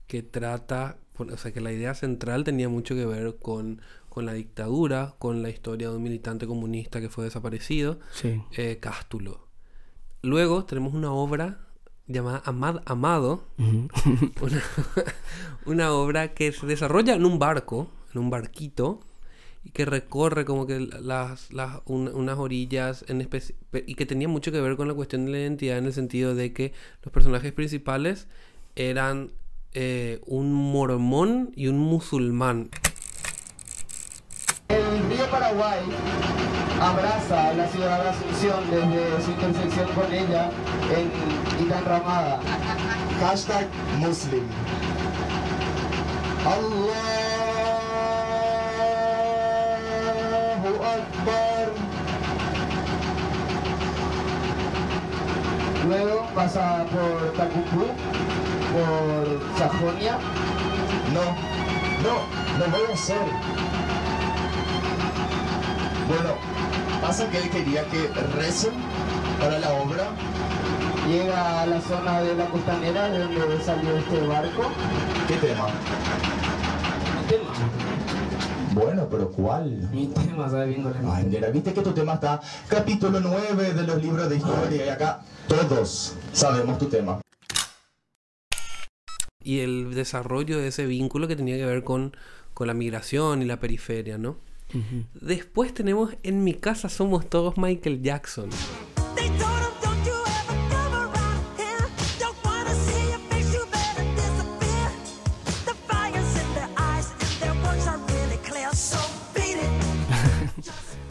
que 0.06 0.22
trata, 0.22 0.98
o 1.18 1.36
sea, 1.36 1.52
que 1.52 1.60
la 1.60 1.72
idea 1.72 1.94
central 1.94 2.44
tenía 2.44 2.68
mucho 2.68 2.94
que 2.94 3.04
ver 3.04 3.36
con, 3.40 3.80
con 4.08 4.24
la 4.26 4.32
dictadura, 4.32 5.16
con 5.18 5.42
la 5.42 5.50
historia 5.50 5.90
de 5.90 5.96
un 5.96 6.02
militante 6.04 6.46
comunista 6.46 7.00
que 7.00 7.08
fue 7.08 7.24
desaparecido, 7.24 7.98
Sí. 8.12 8.40
eh, 8.56 8.78
Cástulo. 8.80 9.48
Luego 10.22 10.64
tenemos 10.64 10.94
una 10.94 11.12
obra 11.12 11.66
llamada 12.06 12.42
Amad 12.44 12.80
Amado, 12.86 13.44
una, 13.58 14.62
una 15.66 15.92
obra 15.92 16.32
que 16.34 16.52
se 16.52 16.66
desarrolla 16.66 17.14
en 17.14 17.24
un 17.26 17.38
barco, 17.40 17.90
en 18.16 18.22
un 18.24 18.30
barquito, 18.30 19.00
y 19.62 19.70
que 19.70 19.84
recorre 19.84 20.44
como 20.44 20.66
que 20.66 20.78
las, 20.80 21.52
las 21.52 21.80
un- 21.86 22.08
unas 22.14 22.38
orillas 22.38 23.04
en 23.08 23.20
especi- 23.20 23.54
pe- 23.70 23.84
y 23.86 23.94
que 23.96 24.06
tenía 24.06 24.28
mucho 24.28 24.52
que 24.52 24.60
ver 24.60 24.76
con 24.76 24.86
la 24.88 24.94
cuestión 24.94 25.26
de 25.26 25.32
la 25.32 25.38
identidad 25.38 25.76
en 25.78 25.86
el 25.86 25.92
sentido 25.92 26.34
de 26.34 26.52
que 26.52 26.72
los 27.02 27.12
personajes 27.12 27.52
principales 27.52 28.28
eran 28.76 29.32
eh, 29.74 30.20
un 30.24 30.52
mormón 30.54 31.50
y 31.54 31.66
un 31.66 31.78
musulmán. 31.78 32.70
El 34.68 35.10
río 35.10 35.28
Paraguay 35.30 35.80
abraza 36.80 37.48
a 37.48 37.52
la 37.54 37.68
ciudad 37.68 38.02
de 38.04 38.08
Asunción 38.10 38.70
desde 38.70 39.22
su 39.24 39.30
intersección 39.32 39.88
con 39.94 40.12
ella 40.12 40.50
en 40.96 41.66
Itán 41.66 41.84
Ramada. 41.84 42.40
Hashtag 43.20 43.68
Muslim. 43.98 44.44
Allahu 46.46 47.35
Akbar. 51.06 51.68
Luego 55.86 56.26
pasa 56.34 56.84
por 56.86 57.32
Tacumbú, 57.34 57.86
por 58.72 59.58
Sajonia. 59.58 60.18
No, 61.14 61.24
no, 62.02 62.14
no 62.58 62.72
voy 62.72 62.90
a 62.90 62.94
hacer. 62.94 63.16
Bueno, 66.08 66.34
pasa 67.00 67.28
que 67.30 67.38
él 67.38 67.50
quería 67.50 67.84
que 67.86 68.08
recen 68.36 68.72
para 69.38 69.58
la 69.58 69.72
obra. 69.74 70.08
Llega 71.08 71.62
a 71.62 71.66
la 71.66 71.80
zona 71.80 72.20
de 72.20 72.34
la 72.34 72.46
costanera 72.46 73.08
de 73.08 73.20
donde 73.20 73.64
salió 73.64 73.96
este 73.96 74.26
barco. 74.26 74.70
¿Qué 75.28 75.36
tema? 75.36 75.66
Bueno, 78.76 79.08
pero 79.10 79.30
¿cuál? 79.30 79.88
mi 79.90 80.06
tema, 80.08 80.50
¿sabes? 80.50 80.76
Ay, 81.10 81.24
nena, 81.24 81.46
viste 81.48 81.72
que 81.72 81.80
tu 81.80 81.92
tema 81.92 82.12
está 82.12 82.42
capítulo 82.68 83.20
9 83.20 83.72
de 83.72 83.82
los 83.84 84.02
libros 84.02 84.28
de 84.28 84.36
historia 84.36 84.84
y 84.84 84.88
acá 84.90 85.22
todos 85.48 86.14
sabemos 86.34 86.78
tu 86.78 86.84
tema. 86.84 87.22
y 89.42 89.60
el 89.60 89.94
desarrollo 89.94 90.58
de 90.58 90.68
ese 90.68 90.84
vínculo 90.84 91.26
que 91.26 91.36
tenía 91.36 91.56
que 91.56 91.64
ver 91.64 91.84
con, 91.84 92.14
con 92.52 92.66
la 92.66 92.74
migración 92.74 93.40
y 93.40 93.46
la 93.46 93.60
periferia, 93.60 94.18
¿no? 94.18 94.36
Después 95.14 95.72
tenemos 95.72 96.12
En 96.22 96.44
mi 96.44 96.52
casa 96.52 96.90
somos 96.90 97.30
todos 97.30 97.56
Michael 97.56 98.02
Jackson. 98.02 98.50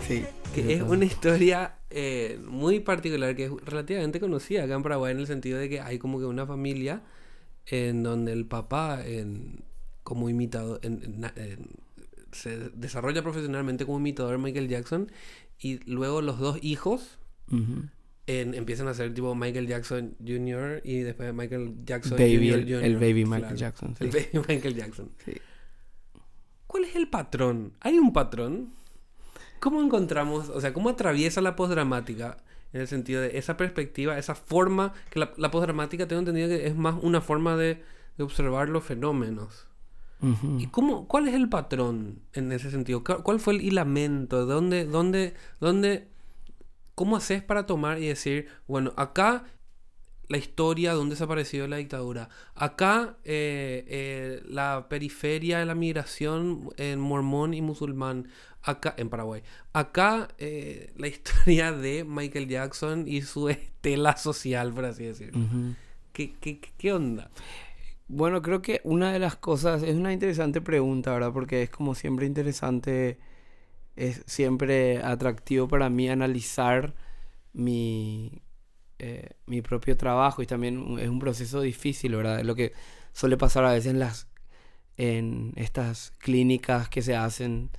Sí. 0.07 0.23
Que 0.53 0.73
es 0.73 0.81
una 0.81 1.05
historia 1.05 1.75
eh, 1.89 2.39
muy 2.47 2.79
particular, 2.79 3.35
que 3.35 3.45
es 3.45 3.51
relativamente 3.65 4.19
conocida 4.19 4.63
acá 4.63 4.75
en 4.75 4.83
Paraguay 4.83 5.11
en 5.13 5.19
el 5.19 5.27
sentido 5.27 5.59
de 5.59 5.69
que 5.69 5.81
hay 5.81 5.97
como 5.99 6.19
que 6.19 6.25
una 6.25 6.45
familia 6.45 7.01
en 7.67 8.03
donde 8.03 8.31
el 8.33 8.45
papá 8.45 9.05
en- 9.05 9.63
como 10.03 10.29
imitador 10.29 10.79
en- 10.83 11.25
se 12.31 12.69
desarrolla 12.75 13.23
profesionalmente 13.23 13.85
como 13.85 13.97
imitador 13.99 14.37
Michael 14.37 14.67
Jackson 14.67 15.11
y 15.59 15.79
luego 15.89 16.21
los 16.21 16.37
dos 16.39 16.59
hijos 16.61 17.17
empiezan 18.27 18.87
a 18.87 18.93
ser 18.93 19.13
tipo 19.13 19.33
Michael 19.35 19.67
Jackson 19.67 20.15
Jr. 20.25 20.81
y 20.83 20.99
después 20.99 21.33
Michael 21.33 21.75
Jackson 21.85 22.17
Baby, 22.17 22.51
Jr. 22.51 22.83
el, 22.83 22.95
baby 22.95 23.23
Michael 23.25 23.41
claro. 23.41 23.55
Jackson. 23.55 23.95
sí. 23.97 24.03
El 24.05 24.09
baby 24.11 24.45
Michael 24.47 24.75
Jackson. 24.75 25.09
Sí. 25.23 25.33
¿Cuál 26.67 26.83
es 26.85 26.95
el 26.95 27.07
patrón? 27.07 27.73
¿Hay 27.79 27.97
un 27.97 28.11
patrón? 28.13 28.73
¿Cómo 29.59 29.81
encontramos, 29.81 30.49
o 30.49 30.61
sea, 30.61 30.73
cómo 30.73 30.89
atraviesa 30.89 31.41
la 31.41 31.55
postdramática 31.55 32.37
en 32.73 32.81
el 32.81 32.87
sentido 32.87 33.21
de 33.21 33.37
esa 33.37 33.57
perspectiva, 33.57 34.17
esa 34.17 34.35
forma, 34.35 34.93
que 35.09 35.19
la, 35.19 35.31
la 35.37 35.49
postdramática 35.51 36.07
tengo 36.07 36.19
entendido 36.19 36.49
que 36.49 36.67
es 36.67 36.75
más 36.75 36.95
una 37.01 37.21
forma 37.21 37.55
de, 37.55 37.83
de 38.17 38.23
observar 38.23 38.69
los 38.69 38.83
fenómenos? 38.83 39.67
¿Y 40.57 40.67
cómo, 40.67 41.07
cuál 41.07 41.27
es 41.27 41.35
el 41.35 41.49
patrón 41.49 42.19
en 42.33 42.51
ese 42.51 42.71
sentido? 42.71 43.03
¿Cu- 43.03 43.21
¿Cuál 43.21 43.39
fue 43.39 43.53
el 43.53 43.61
hilamento? 43.61 44.45
¿Dónde, 44.47 44.85
dónde, 44.85 45.35
dónde, 45.59 46.07
cómo 46.95 47.15
haces 47.17 47.43
para 47.43 47.65
tomar 47.67 47.99
y 47.99 48.07
decir, 48.07 48.47
bueno, 48.67 48.91
acá 48.97 49.43
la 50.27 50.37
historia 50.37 50.91
de 50.91 50.95
dónde 50.97 51.15
desapareció 51.15 51.67
la 51.67 51.77
dictadura, 51.77 52.29
acá 52.55 53.17
eh, 53.23 53.85
eh, 53.87 54.43
la 54.47 54.87
periferia 54.89 55.59
de 55.59 55.65
la 55.65 55.75
migración 55.75 56.69
en 56.77 56.99
mormón 56.99 57.53
y 57.53 57.61
musulmán, 57.61 58.27
acá 58.63 58.95
en 58.97 59.09
Paraguay, 59.09 59.43
acá 59.73 60.29
eh, 60.39 60.91
la 60.97 61.07
historia 61.13 61.71
de 61.71 62.03
Michael 62.03 62.47
Jackson 62.47 63.05
y 63.07 63.21
su 63.21 63.49
estela 63.49 64.17
social, 64.17 64.73
por 64.73 64.85
así 64.85 65.03
decirlo. 65.03 65.39
Ujú. 65.43 65.75
¿Qué, 66.13 66.33
qué, 66.41 66.59
qué- 66.59 66.71
qué 66.77 66.93
onda? 66.93 67.29
Bueno, 68.07 68.41
creo 68.41 68.61
que 68.61 68.81
una 68.83 69.11
de 69.11 69.19
las 69.19 69.35
cosas, 69.35 69.83
es 69.83 69.95
una 69.95 70.13
interesante 70.13 70.61
pregunta, 70.61 71.11
¿verdad? 71.11 71.33
Porque 71.33 71.63
es 71.63 71.69
como 71.69 71.95
siempre 71.95 72.25
interesante, 72.27 73.17
es 73.95 74.23
siempre 74.27 74.99
atractivo 75.03 75.67
para 75.67 75.89
mí 75.89 76.09
analizar 76.09 76.93
mi, 77.53 78.41
eh, 78.99 79.31
mi 79.45 79.61
propio 79.61 79.97
trabajo 79.97 80.41
y 80.41 80.47
también 80.47 80.97
es 80.99 81.09
un 81.09 81.19
proceso 81.19 81.61
difícil, 81.61 82.15
¿verdad? 82.15 82.41
Lo 82.43 82.55
que 82.55 82.73
suele 83.13 83.37
pasar 83.37 83.65
a 83.65 83.73
veces 83.73 83.91
en 83.91 83.99
las 83.99 84.27
en 84.97 85.53
estas 85.57 86.11
clínicas 86.19 86.87
que 86.89 87.01
se 87.01 87.15
hacen 87.15 87.69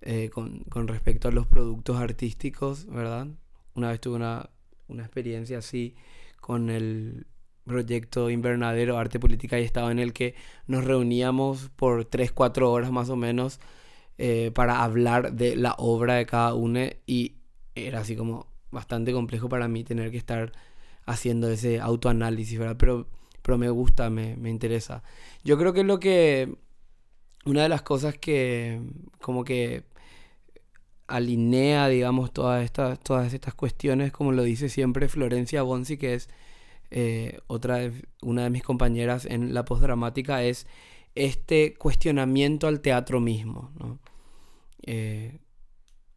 eh, 0.00 0.30
con, 0.32 0.60
con 0.64 0.88
respecto 0.88 1.28
a 1.28 1.32
los 1.32 1.46
productos 1.46 1.98
artísticos, 1.98 2.86
¿verdad? 2.86 3.28
Una 3.74 3.90
vez 3.90 4.00
tuve 4.00 4.16
una, 4.16 4.50
una 4.88 5.02
experiencia 5.02 5.58
así 5.58 5.94
con 6.40 6.70
el 6.70 7.26
proyecto 7.64 8.30
Invernadero 8.30 8.98
Arte, 8.98 9.18
Política 9.18 9.58
y 9.58 9.64
Estado 9.64 9.90
en 9.90 9.98
el 9.98 10.12
que 10.12 10.34
nos 10.66 10.84
reuníamos 10.84 11.70
por 11.76 12.04
3, 12.04 12.32
4 12.32 12.70
horas 12.70 12.90
más 12.90 13.08
o 13.10 13.16
menos 13.16 13.60
eh, 14.18 14.50
para 14.54 14.82
hablar 14.84 15.32
de 15.32 15.56
la 15.56 15.74
obra 15.78 16.14
de 16.14 16.26
cada 16.26 16.54
uno 16.54 16.80
y 17.06 17.36
era 17.74 18.00
así 18.00 18.16
como 18.16 18.46
bastante 18.74 19.12
complejo 19.14 19.48
para 19.48 19.68
mí 19.68 19.84
tener 19.84 20.10
que 20.10 20.18
estar 20.18 20.52
haciendo 21.06 21.48
ese 21.50 21.80
autoanálisis, 21.80 22.58
¿verdad? 22.58 22.76
Pero, 22.78 23.06
pero 23.42 23.58
me 23.58 23.70
gusta, 23.70 24.10
me, 24.10 24.36
me 24.36 24.50
interesa. 24.50 25.02
Yo 25.44 25.58
creo 25.58 25.72
que 25.72 25.84
lo 25.84 26.00
que... 26.00 26.56
Una 27.46 27.62
de 27.64 27.68
las 27.70 27.82
cosas 27.82 28.16
que 28.18 28.80
como 29.20 29.44
que 29.44 29.84
alinea, 31.06 31.88
digamos, 31.88 32.32
todas 32.32 32.64
estas, 32.64 32.98
todas 33.00 33.32
estas 33.34 33.54
cuestiones, 33.54 34.12
como 34.12 34.32
lo 34.32 34.42
dice 34.42 34.68
siempre 34.68 35.08
Florencia 35.08 35.62
Bonsi, 35.62 35.98
que 35.98 36.14
es 36.14 36.28
eh, 36.90 37.40
otra 37.46 37.76
de- 37.78 38.04
una 38.22 38.44
de 38.44 38.50
mis 38.50 38.62
compañeras 38.62 39.26
en 39.26 39.54
la 39.54 39.64
postdramática, 39.64 40.42
es 40.42 40.66
este 41.14 41.74
cuestionamiento 41.74 42.66
al 42.68 42.80
teatro 42.80 43.20
mismo. 43.20 43.70
Eh, 44.82 45.38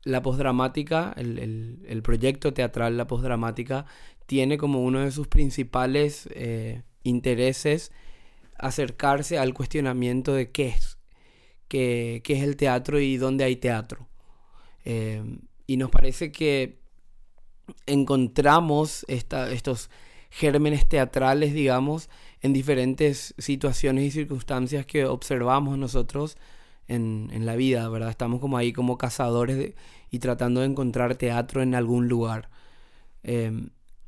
la 0.07 0.21
postdramática, 0.21 1.13
el, 1.17 1.39
el- 1.39 1.79
el 1.87 2.01
proyecto 2.01 2.53
teatral, 2.53 2.97
la 2.97 3.07
postdramática, 3.07 3.85
tiene 4.25 4.57
como 4.57 4.83
uno 4.83 4.99
de 5.01 5.11
sus 5.11 5.27
principales 5.27 6.27
eh, 6.33 6.81
intereses 7.03 7.91
acercarse 8.57 9.37
al 9.37 9.53
cuestionamiento 9.53 10.33
de 10.33 10.51
qué 10.51 10.69
es, 10.69 10.97
qué, 11.67 12.21
qué 12.23 12.33
es 12.37 12.43
el 12.43 12.55
teatro 12.57 12.99
y 12.99 13.17
dónde 13.17 13.43
hay 13.45 13.55
teatro. 13.57 14.07
Eh, 14.85 15.23
y 15.67 15.77
nos 15.77 15.89
parece 15.91 16.31
que 16.31 16.79
encontramos 17.85 19.05
esta- 19.07 19.51
estos 19.51 19.89
gérmenes 20.29 20.87
teatrales, 20.87 21.53
digamos, 21.53 22.09
en 22.41 22.53
diferentes 22.53 23.33
situaciones 23.37 24.03
y 24.05 24.11
circunstancias 24.11 24.85
que 24.85 25.05
observamos 25.05 25.77
nosotros 25.77 26.37
en, 26.87 27.29
en 27.33 27.45
la 27.45 27.55
vida, 27.55 27.87
¿verdad? 27.89 28.09
Estamos 28.09 28.39
como 28.39 28.57
ahí 28.57 28.71
como 28.73 28.97
cazadores 28.97 29.57
de- 29.57 29.75
y 30.11 30.19
tratando 30.19 30.61
de 30.61 30.67
encontrar 30.67 31.15
teatro 31.15 31.61
en 31.61 31.75
algún 31.75 32.07
lugar. 32.07 32.49
Eh, 33.23 33.51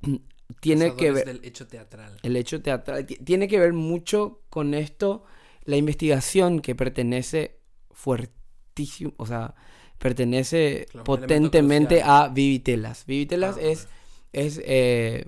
tiene 0.61 0.95
que 0.95 1.11
ver... 1.11 1.25
del 1.25 1.43
hecho 1.43 1.67
teatral. 1.67 2.17
El 2.23 2.35
hecho 2.35 2.61
teatral 2.61 3.05
ti- 3.05 3.17
tiene 3.17 3.47
que 3.47 3.59
ver 3.59 3.73
mucho 3.73 4.41
con 4.49 4.73
esto, 4.73 5.23
la 5.63 5.77
investigación 5.77 6.59
que 6.61 6.75
pertenece 6.75 7.59
fuertísimo, 7.91 9.13
o 9.17 9.25
sea, 9.25 9.55
pertenece 9.97 10.87
Claro, 10.89 11.03
potentemente 11.03 12.01
a 12.03 12.29
Vivitelas. 12.29 13.05
Vivitelas 13.05 13.57
Ah, 13.57 13.61
es, 13.61 13.87
es 14.31 14.61
eh, 14.63 15.25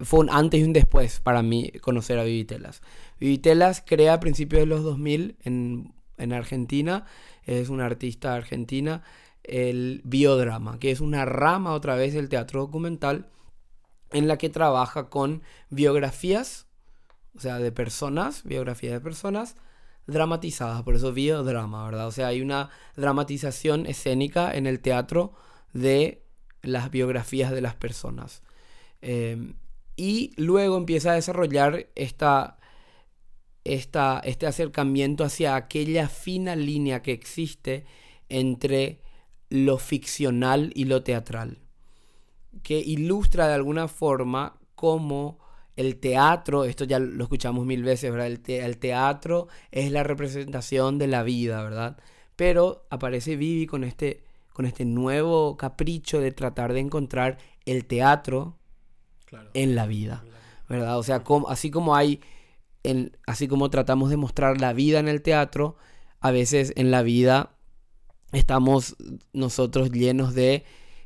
fue 0.00 0.20
un 0.20 0.30
antes 0.30 0.60
y 0.60 0.64
un 0.64 0.72
después 0.72 1.20
para 1.20 1.42
mí 1.42 1.70
conocer 1.80 2.18
a 2.18 2.24
Vivitelas. 2.24 2.82
Vivitelas 3.20 3.82
crea 3.86 4.14
a 4.14 4.20
principios 4.20 4.60
de 4.60 4.66
los 4.66 4.82
2000 4.82 5.36
en, 5.44 5.92
en 6.18 6.32
Argentina, 6.32 7.04
es 7.46 7.68
una 7.68 7.86
artista 7.86 8.34
argentina, 8.34 9.02
el 9.44 10.00
biodrama, 10.04 10.78
que 10.78 10.90
es 10.90 11.00
una 11.00 11.24
rama 11.24 11.72
otra 11.72 11.96
vez 11.96 12.14
del 12.14 12.28
teatro 12.28 12.60
documental 12.60 13.28
en 14.12 14.28
la 14.28 14.38
que 14.38 14.50
trabaja 14.50 15.08
con 15.08 15.42
biografías, 15.70 16.66
o 17.36 17.40
sea, 17.40 17.58
de 17.58 17.72
personas, 17.72 18.44
biografías 18.44 18.92
de 18.92 19.00
personas 19.00 19.56
dramatizadas, 20.06 20.82
por 20.82 20.94
eso 20.94 21.12
biodrama, 21.12 21.84
¿verdad? 21.84 22.06
O 22.06 22.12
sea, 22.12 22.28
hay 22.28 22.40
una 22.42 22.70
dramatización 22.96 23.86
escénica 23.86 24.52
en 24.52 24.66
el 24.66 24.80
teatro 24.80 25.32
de 25.72 26.22
las 26.62 26.90
biografías 26.90 27.50
de 27.50 27.60
las 27.60 27.74
personas. 27.74 28.42
Eh, 29.00 29.54
y 29.96 30.32
luego 30.36 30.76
empieza 30.76 31.12
a 31.12 31.14
desarrollar 31.14 31.88
esta, 31.94 32.58
esta, 33.64 34.20
este 34.24 34.46
acercamiento 34.46 35.24
hacia 35.24 35.56
aquella 35.56 36.08
fina 36.08 36.56
línea 36.56 37.02
que 37.02 37.12
existe 37.12 37.84
entre 38.28 39.00
lo 39.50 39.78
ficcional 39.78 40.72
y 40.74 40.84
lo 40.86 41.02
teatral 41.02 41.58
que 42.62 42.78
ilustra 42.78 43.48
de 43.48 43.54
alguna 43.54 43.88
forma 43.88 44.58
cómo 44.74 45.38
el 45.76 45.96
teatro, 45.96 46.64
esto 46.64 46.84
ya 46.84 46.98
lo 46.98 47.22
escuchamos 47.24 47.64
mil 47.64 47.82
veces, 47.82 48.10
¿verdad? 48.10 48.26
El, 48.26 48.40
te- 48.40 48.64
el 48.64 48.76
teatro 48.78 49.48
es 49.70 49.90
la 49.90 50.02
representación 50.02 50.98
de 50.98 51.06
la 51.06 51.22
vida, 51.22 51.62
¿verdad? 51.62 51.96
Pero 52.36 52.84
aparece 52.90 53.36
Vivi 53.36 53.66
con 53.66 53.84
este, 53.84 54.22
con 54.52 54.66
este 54.66 54.84
nuevo 54.84 55.56
capricho 55.56 56.20
de 56.20 56.30
tratar 56.32 56.74
de 56.74 56.80
encontrar 56.80 57.38
el 57.64 57.86
teatro 57.86 58.58
Claro. 59.24 59.48
en 59.54 59.74
la 59.74 59.86
vida, 59.86 60.22
¿verdad? 60.68 60.98
O 60.98 61.02
sea, 61.02 61.24
como- 61.24 61.48
así 61.48 61.70
como 61.70 61.96
hay, 61.96 62.20
en, 62.82 63.16
así 63.26 63.48
como 63.48 63.70
tratamos 63.70 64.10
de 64.10 64.16
mostrar 64.16 64.60
la 64.60 64.72
vida 64.72 64.98
en 64.98 65.08
el 65.08 65.22
teatro, 65.22 65.76
a 66.20 66.30
veces 66.30 66.72
en 66.76 66.90
la 66.90 67.02
vida 67.02 67.50
estamos 68.32 68.96
nosotros 69.32 69.90
llenos 69.90 70.34
de 70.34 70.64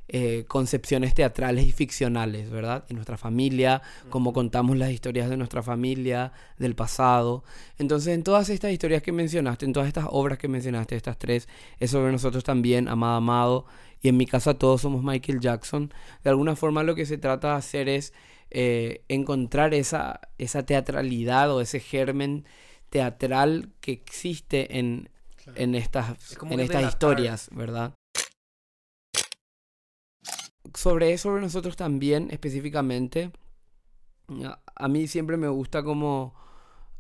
eh, 0.09 0.45
concepciones 0.47 1.15
teatrales 1.15 1.67
y 1.67 1.73
ficcionales, 1.73 2.49
¿verdad? 2.49 2.85
En 2.89 2.95
nuestra 2.95 3.17
familia, 3.17 3.83
como 4.09 4.33
contamos 4.33 4.77
las 4.77 4.93
historias 4.93 5.29
de 5.29 5.37
nuestra 5.37 5.65
familia, 5.65 6.33
del 6.59 6.77
pasado. 6.77 7.43
Entonces, 7.77 8.15
en 8.15 8.23
todas 8.23 8.49
estas 8.49 8.71
historias 8.71 9.03
que 9.03 9.11
mencionaste, 9.11 9.67
en 9.67 9.73
todas 9.73 9.89
estas 9.89 10.07
obras 10.09 10.39
que 10.39 10.47
mencionaste, 10.47 10.95
estas 10.95 11.19
tres, 11.19 11.49
es 11.81 11.91
sobre 11.91 12.12
nosotros 12.12 12.45
también, 12.45 12.87
Amado 12.87 13.17
Amado, 13.17 13.67
y 14.01 14.09
en 14.09 14.17
mi 14.17 14.27
casa 14.27 14.55
todos 14.55 14.83
somos 14.83 15.03
Michael 15.03 15.41
Jackson. 15.41 15.93
De 16.23 16.31
alguna 16.31 16.55
forma 16.55 16.85
lo 16.85 16.95
que 16.95 17.05
se 17.05 17.19
trata 17.19 17.49
de 17.49 17.55
hacer 17.57 17.89
es 17.89 18.12
eh, 18.51 19.05
encontrar 19.09 19.75
esa, 19.75 20.21
esa 20.39 20.65
teatralidad 20.65 21.53
o 21.53 21.61
ese 21.61 21.81
germen 21.81 22.47
teatral 22.91 23.73
que 23.81 23.93
existe 23.93 24.79
en, 24.79 25.11
en 25.55 25.75
estas, 25.75 26.33
Es 26.33 26.39
en 26.43 26.61
estas 26.61 26.89
historias, 26.89 27.49
¿verdad? 27.53 27.95
Sobre 30.75 31.13
eso, 31.13 31.29
sobre 31.31 31.43
nosotros 31.43 31.77
también, 31.77 32.29
específicamente, 32.31 33.31
a, 34.45 34.61
a 34.75 34.89
mí 34.89 35.07
siempre 35.09 35.37
me 35.37 35.49
gusta 35.49 35.83
como 35.83 36.35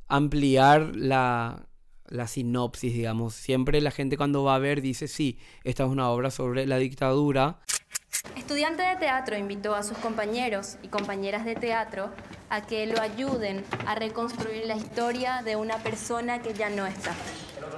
ampliar 0.08 0.94
la, 0.94 1.66
la 2.08 2.26
sinopsis, 2.26 2.92
digamos. 2.92 3.34
Siempre 3.34 3.80
la 3.80 3.90
gente 3.90 4.16
cuando 4.16 4.44
va 4.44 4.54
a 4.54 4.60
ver 4.60 4.80
dice, 4.80 5.08
sí, 5.08 5.38
esta 5.64 5.84
es 5.84 5.90
una 5.90 6.08
obra 6.10 6.30
sobre 6.30 6.66
la 6.66 6.78
dictadura, 6.78 7.60
Estudiante 8.34 8.82
de 8.82 8.96
teatro 8.96 9.36
invitó 9.36 9.74
a 9.74 9.82
sus 9.82 9.98
compañeros 9.98 10.76
y 10.82 10.88
compañeras 10.88 11.44
de 11.44 11.54
teatro 11.54 12.10
a 12.50 12.60
que 12.62 12.86
lo 12.86 13.00
ayuden 13.00 13.64
a 13.86 13.94
reconstruir 13.94 14.66
la 14.66 14.76
historia 14.76 15.42
de 15.44 15.56
una 15.56 15.78
persona 15.78 16.40
que 16.40 16.54
ya 16.54 16.68
no 16.70 16.86
está. 16.86 17.12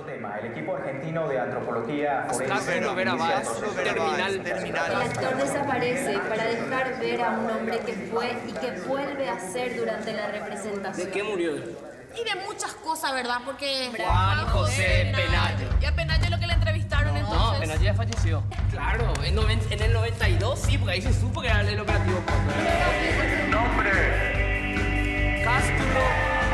tema. 0.07 0.39
El 0.39 0.53
equipo 0.53 0.75
argentino 0.77 1.29
de 1.29 1.39
antropología 1.39 2.27
forense 2.31 2.47
Cástulo 2.55 2.95
Vera 2.95 3.11
inicia 3.13 3.29
Vaz, 3.35 3.49
entonces- 3.49 4.43
terminal. 4.45 4.93
El 4.93 5.03
actor 5.03 5.37
desaparece 5.37 6.19
para 6.19 6.45
dejar 6.45 6.99
ver 7.01 7.23
a 7.23 7.31
un 7.31 7.51
hombre 7.51 7.79
que 7.81 7.93
fue 8.11 8.37
y 8.47 8.53
que 8.53 8.71
vuelve 8.87 9.29
a 9.29 9.39
ser 9.39 9.77
durante 9.77 10.13
la 10.15 10.29
representación. 10.29 11.07
¿De 11.07 11.13
qué 11.13 11.23
murió? 11.23 11.53
Y 11.57 12.25
de 12.25 12.35
muchas 12.47 12.73
cosas, 12.75 13.13
¿verdad? 13.13 13.39
Porque 13.45 13.91
Juan 13.97 14.47
José 14.47 15.13
Penalle. 15.15 15.69
Y 15.81 15.85
a 15.85 15.95
Penalle 15.95 16.31
lo 16.31 16.39
que 16.39 16.47
le 16.47 16.53
entrevistaron 16.55 16.88
No, 17.29 17.35
entonces. 17.35 17.57
apenas 17.59 17.81
ya 17.81 17.95
falleció. 17.95 18.43
Claro, 18.71 19.12
en, 19.25 19.35
noven- 19.37 19.61
en 19.71 19.83
el 19.83 19.93
92 19.93 20.59
sí, 20.59 20.79
porque 20.79 20.93
ahí 20.95 21.03
se 21.03 21.12
supo 21.12 21.41
que 21.41 21.49
era 21.49 21.61
el 21.61 21.81
operativo. 21.81 22.19
¡Nombre! 23.51 23.91
Cástulo 25.45 26.01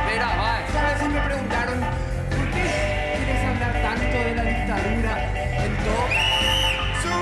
Vera 0.06 0.36
Báez. 0.36 0.70
¿Sabes 0.72 0.98
si 1.00 1.08
me 1.08 1.20
preguntaron 1.20 1.80
por 1.80 2.50
qué 2.50 3.14
quieres 3.16 3.44
hablar 3.44 3.72
tanto 3.82 4.18
de 4.18 4.34
la 4.34 4.42
dictadura 4.44 5.64
en 5.64 5.76
todo? 5.84 7.14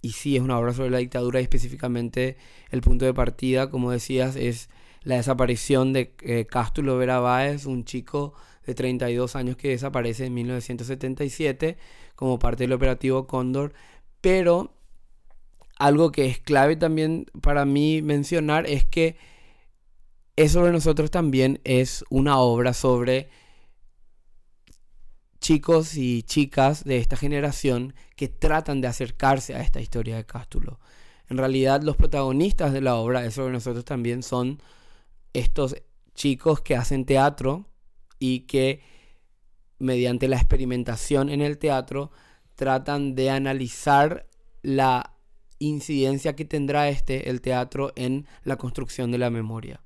Y 0.00 0.12
sí, 0.12 0.36
es 0.36 0.42
una 0.42 0.58
obra 0.58 0.74
sobre 0.74 0.90
la 0.90 0.98
dictadura 0.98 1.38
y 1.40 1.44
específicamente 1.44 2.36
el 2.70 2.80
punto 2.80 3.04
de 3.04 3.14
partida, 3.14 3.70
como 3.70 3.92
decías, 3.92 4.34
es 4.34 4.68
la 5.04 5.16
desaparición 5.16 5.92
de 5.92 6.14
eh, 6.22 6.46
Cástulo 6.46 6.96
Vera 6.96 7.18
Báez, 7.18 7.66
un 7.66 7.84
chico 7.84 8.34
de 8.66 8.74
32 8.74 9.36
años 9.36 9.56
que 9.56 9.68
desaparece 9.70 10.26
en 10.26 10.34
1977 10.34 11.76
como 12.14 12.38
parte 12.38 12.64
del 12.64 12.72
operativo 12.72 13.26
Cóndor. 13.26 13.72
Pero 14.20 14.74
algo 15.78 16.12
que 16.12 16.26
es 16.26 16.38
clave 16.38 16.76
también 16.76 17.26
para 17.40 17.64
mí 17.64 18.02
mencionar 18.02 18.66
es 18.66 18.84
que 18.84 19.16
Es 20.34 20.52
sobre 20.52 20.72
nosotros 20.72 21.10
también 21.10 21.60
es 21.64 22.04
una 22.08 22.38
obra 22.38 22.72
sobre 22.72 23.28
chicos 25.40 25.96
y 25.96 26.22
chicas 26.22 26.84
de 26.84 26.96
esta 26.96 27.16
generación 27.16 27.94
que 28.16 28.28
tratan 28.28 28.80
de 28.80 28.88
acercarse 28.88 29.54
a 29.54 29.60
esta 29.60 29.80
historia 29.80 30.16
de 30.16 30.24
Cástulo. 30.24 30.78
En 31.28 31.36
realidad 31.36 31.82
los 31.82 31.96
protagonistas 31.96 32.72
de 32.72 32.80
la 32.80 32.94
obra, 32.94 33.26
es 33.26 33.34
sobre 33.34 33.52
nosotros 33.52 33.84
también, 33.84 34.22
son 34.22 34.62
estos 35.32 35.76
chicos 36.14 36.60
que 36.60 36.76
hacen 36.76 37.04
teatro 37.04 37.68
y 38.18 38.40
que 38.40 38.82
mediante 39.78 40.28
la 40.28 40.36
experimentación 40.36 41.28
en 41.28 41.40
el 41.40 41.58
teatro 41.58 42.10
tratan 42.54 43.14
de 43.14 43.30
analizar 43.30 44.28
la 44.62 45.16
incidencia 45.58 46.34
que 46.36 46.44
tendrá 46.44 46.88
este, 46.88 47.30
el 47.30 47.40
teatro, 47.40 47.92
en 47.96 48.26
la 48.44 48.56
construcción 48.56 49.10
de 49.10 49.18
la 49.18 49.30
memoria. 49.30 49.82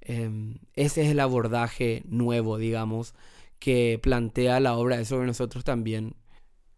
Em, 0.00 0.58
ese 0.74 1.02
es 1.02 1.10
el 1.10 1.20
abordaje 1.20 2.02
nuevo, 2.06 2.58
digamos, 2.58 3.14
que 3.58 3.98
plantea 4.02 4.60
la 4.60 4.76
obra 4.76 4.96
de 4.98 5.04
sobre 5.04 5.26
nosotros 5.26 5.64
también. 5.64 6.16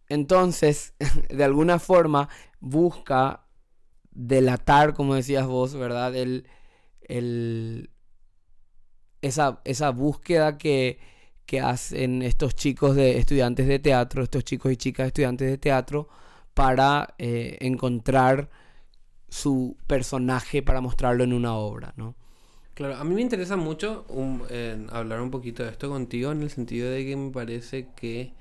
Entonces, 0.09 0.95
de 1.29 1.45
alguna 1.45 1.79
forma, 1.79 2.29
busca 2.61 3.45
delatar, 4.11 4.95
como 4.95 5.15
decías 5.15 5.47
vos, 5.47 5.75
¿verdad? 5.75 6.15
El, 6.17 6.47
el, 7.09 7.91
esa, 9.23 9.61
esa 9.65 9.91
búsqueda 9.91 10.59
que, 10.59 10.99
que 11.47 11.61
hacen 11.61 12.23
estos 12.23 12.55
chicos 12.55 12.95
de 12.95 13.19
estudiantes 13.19 13.67
de 13.67 13.79
teatro, 13.79 14.23
estos 14.23 14.45
chicos 14.45 14.73
y 14.73 14.77
chicas 14.77 15.09
estudiantes 15.09 15.51
de 15.51 15.59
teatro, 15.59 16.09
para 16.55 17.15
eh, 17.19 17.57
encontrar 17.61 18.49
su 19.29 19.77
personaje 19.87 20.63
para 20.63 20.81
mostrarlo 20.81 21.25
en 21.25 21.33
una 21.33 21.55
obra, 21.55 21.93
¿no? 21.97 22.15
Claro, 22.75 22.97
a 22.97 23.05
mí 23.05 23.15
me 23.15 23.23
interesa 23.23 23.57
mucho 23.57 24.07
en 24.51 24.87
hablar 24.91 25.21
un 25.21 25.31
poquito 25.31 25.65
de 25.65 25.71
esto 25.71 25.89
contigo 25.89 26.31
en 26.31 26.43
el 26.43 26.51
sentido 26.51 26.89
de 26.89 27.05
que 27.05 27.17
me 27.17 27.31
parece 27.31 27.89
que 27.97 28.33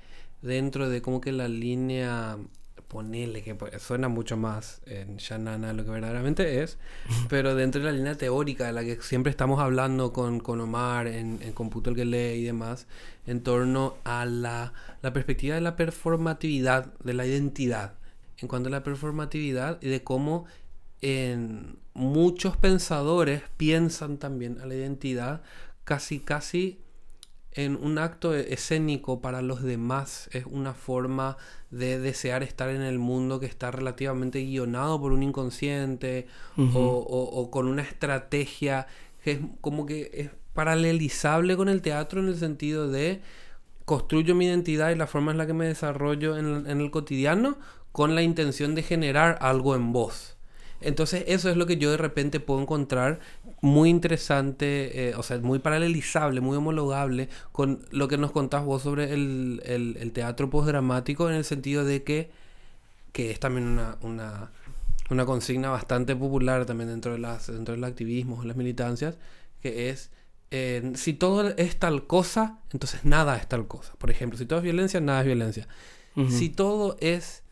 dentro 0.42 0.88
de 0.88 1.02
como 1.02 1.20
que 1.20 1.32
la 1.32 1.48
línea, 1.48 2.38
ponele 2.88 3.42
que 3.42 3.56
suena 3.78 4.08
mucho 4.08 4.36
más 4.36 4.80
en 4.86 5.18
Shanana 5.18 5.74
lo 5.74 5.84
que 5.84 5.90
verdaderamente 5.90 6.62
es, 6.62 6.78
pero 7.28 7.54
dentro 7.54 7.80
de 7.80 7.86
la 7.86 7.96
línea 7.96 8.16
teórica 8.16 8.66
de 8.66 8.72
la 8.72 8.82
que 8.82 9.00
siempre 9.02 9.30
estamos 9.30 9.60
hablando 9.60 10.12
con, 10.12 10.40
con 10.40 10.60
Omar 10.60 11.06
en, 11.06 11.38
en 11.42 11.52
Computo 11.52 11.90
el 11.90 11.96
que 11.96 12.04
lee 12.04 12.40
y 12.40 12.44
demás, 12.44 12.86
en 13.26 13.42
torno 13.42 13.96
a 14.04 14.24
la, 14.24 14.72
la 15.02 15.12
perspectiva 15.12 15.54
de 15.54 15.60
la 15.60 15.76
performatividad, 15.76 16.92
de 17.04 17.14
la 17.14 17.26
identidad, 17.26 17.94
en 18.38 18.48
cuanto 18.48 18.68
a 18.68 18.72
la 18.72 18.82
performatividad 18.82 19.78
y 19.82 19.88
de 19.88 20.02
cómo 20.02 20.46
en 21.00 21.78
muchos 21.94 22.56
pensadores 22.56 23.42
piensan 23.56 24.18
también 24.18 24.60
a 24.60 24.66
la 24.66 24.74
identidad 24.74 25.42
casi 25.84 26.20
casi 26.20 26.80
en 27.52 27.76
un 27.76 27.98
acto 27.98 28.34
e- 28.36 28.52
escénico 28.52 29.20
para 29.20 29.42
los 29.42 29.62
demás 29.62 30.28
es 30.32 30.44
una 30.46 30.74
forma 30.74 31.36
de 31.70 31.98
desear 31.98 32.42
estar 32.42 32.68
en 32.70 32.82
el 32.82 32.98
mundo 32.98 33.40
que 33.40 33.46
está 33.46 33.70
relativamente 33.70 34.42
guionado 34.44 35.00
por 35.00 35.12
un 35.12 35.22
inconsciente 35.22 36.26
o- 36.56 37.30
o 37.40 37.50
con 37.50 37.66
una 37.68 37.82
estrategia 37.82 38.86
que 39.24 39.32
es 39.32 39.38
como 39.60 39.86
que 39.86 40.10
es 40.14 40.30
paralelizable 40.54 41.56
con 41.56 41.68
el 41.68 41.82
teatro 41.82 42.20
en 42.20 42.28
el 42.28 42.36
sentido 42.36 42.88
de 42.88 43.20
construyo 43.84 44.34
mi 44.34 44.46
identidad 44.46 44.90
y 44.90 44.94
la 44.96 45.06
forma 45.06 45.32
en 45.32 45.38
la 45.38 45.46
que 45.46 45.54
me 45.54 45.66
desarrollo 45.66 46.36
en, 46.36 46.66
en 46.68 46.80
el 46.80 46.90
cotidiano 46.90 47.56
con 47.92 48.14
la 48.14 48.22
intención 48.22 48.74
de 48.74 48.82
generar 48.82 49.38
algo 49.40 49.74
en 49.74 49.92
vos. 49.92 50.36
Entonces 50.80 51.24
eso 51.26 51.50
es 51.50 51.56
lo 51.56 51.66
que 51.66 51.76
yo 51.78 51.90
de 51.90 51.96
repente 51.96 52.38
puedo 52.38 52.60
encontrar 52.60 53.18
muy 53.60 53.88
interesante, 53.90 55.08
eh, 55.10 55.14
o 55.16 55.22
sea, 55.22 55.38
muy 55.38 55.58
paralelizable, 55.58 56.40
muy 56.40 56.56
homologable 56.56 57.28
con 57.52 57.80
lo 57.90 58.06
que 58.08 58.16
nos 58.18 58.30
contás 58.30 58.64
vos 58.64 58.82
sobre 58.82 59.12
el, 59.12 59.60
el- 59.64 59.96
el 60.00 60.12
teatro 60.12 60.48
postdramático 60.50 61.28
en 61.28 61.34
el 61.36 61.44
sentido 61.44 61.84
de 61.84 62.02
que, 62.04 62.30
que 63.12 63.30
es 63.30 63.40
también 63.40 63.66
una, 63.66 63.96
una, 64.02 64.50
una 65.10 65.26
consigna 65.26 65.70
bastante 65.70 66.14
popular 66.14 66.66
también 66.66 66.88
dentro, 66.88 67.12
de 67.12 67.18
las, 67.18 67.48
dentro 67.48 67.74
del 67.74 67.84
activismo, 67.84 68.44
las 68.44 68.56
militancias, 68.56 69.16
que 69.60 69.90
es 69.90 70.10
eh, 70.50 70.92
si 70.94 71.12
todo 71.12 71.48
es 71.56 71.78
tal 71.78 72.06
cosa, 72.06 72.60
entonces 72.72 73.04
nada 73.04 73.36
es 73.36 73.48
tal 73.48 73.66
cosa. 73.66 73.92
Por 73.98 74.10
ejemplo, 74.10 74.38
si 74.38 74.46
todo 74.46 74.60
es 74.60 74.62
violencia, 74.64 75.00
nada 75.00 75.20
es 75.20 75.26
violencia. 75.26 75.66
Si 76.30 76.48
todo 76.48 76.96
es 77.00 77.42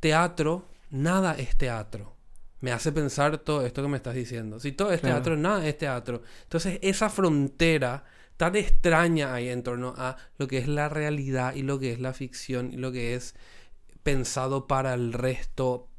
teatro, 0.00 0.64
nada 0.90 1.34
es 1.34 1.56
teatro. 1.56 2.13
Me 2.64 2.72
hace 2.72 2.92
pensar 2.92 3.36
todo 3.36 3.66
esto 3.66 3.82
que 3.82 3.88
me 3.88 3.98
estás 3.98 4.14
diciendo. 4.14 4.58
Si 4.58 4.72
todo 4.72 4.90
es 4.90 5.02
Claro. 5.02 5.16
teatro, 5.16 5.36
nada 5.36 5.68
es 5.68 5.76
teatro. 5.76 6.22
Entonces, 6.44 6.78
esa 6.80 7.10
frontera 7.10 8.06
tan 8.38 8.56
extraña 8.56 9.34
ahí 9.34 9.50
en 9.50 9.62
torno 9.62 9.92
a 9.98 10.16
lo 10.38 10.48
que 10.48 10.56
es 10.56 10.66
la 10.66 10.88
realidad 10.88 11.54
y 11.54 11.62
lo 11.62 11.78
que 11.78 11.92
es 11.92 12.00
la 12.00 12.14
ficción 12.14 12.72
y 12.72 12.78
lo 12.78 12.90
que 12.90 13.16
es 13.16 13.34
pensado 14.02 14.66
para 14.66 14.94
el 14.94 15.12
resto, 15.12 15.90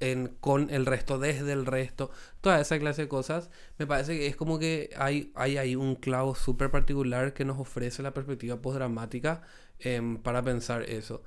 en, 0.00 0.28
con 0.40 0.70
el 0.70 0.86
resto, 0.86 1.18
desde 1.18 1.52
el 1.52 1.66
resto, 1.66 2.10
toda 2.40 2.58
esa 2.58 2.78
clase 2.78 3.02
de 3.02 3.08
cosas, 3.08 3.50
me 3.76 3.86
parece 3.86 4.16
que 4.18 4.26
es 4.26 4.34
como 4.34 4.58
que 4.58 4.88
hay, 4.96 5.30
hay 5.34 5.58
ahí 5.58 5.76
un 5.76 5.94
clavo 5.94 6.34
súper 6.34 6.70
particular 6.70 7.34
que 7.34 7.44
nos 7.44 7.60
ofrece 7.60 8.02
la 8.02 8.14
perspectiva 8.14 8.56
postdramática 8.62 9.42
em, 9.78 10.16
para 10.16 10.42
pensar 10.42 10.84
eso. 10.84 11.22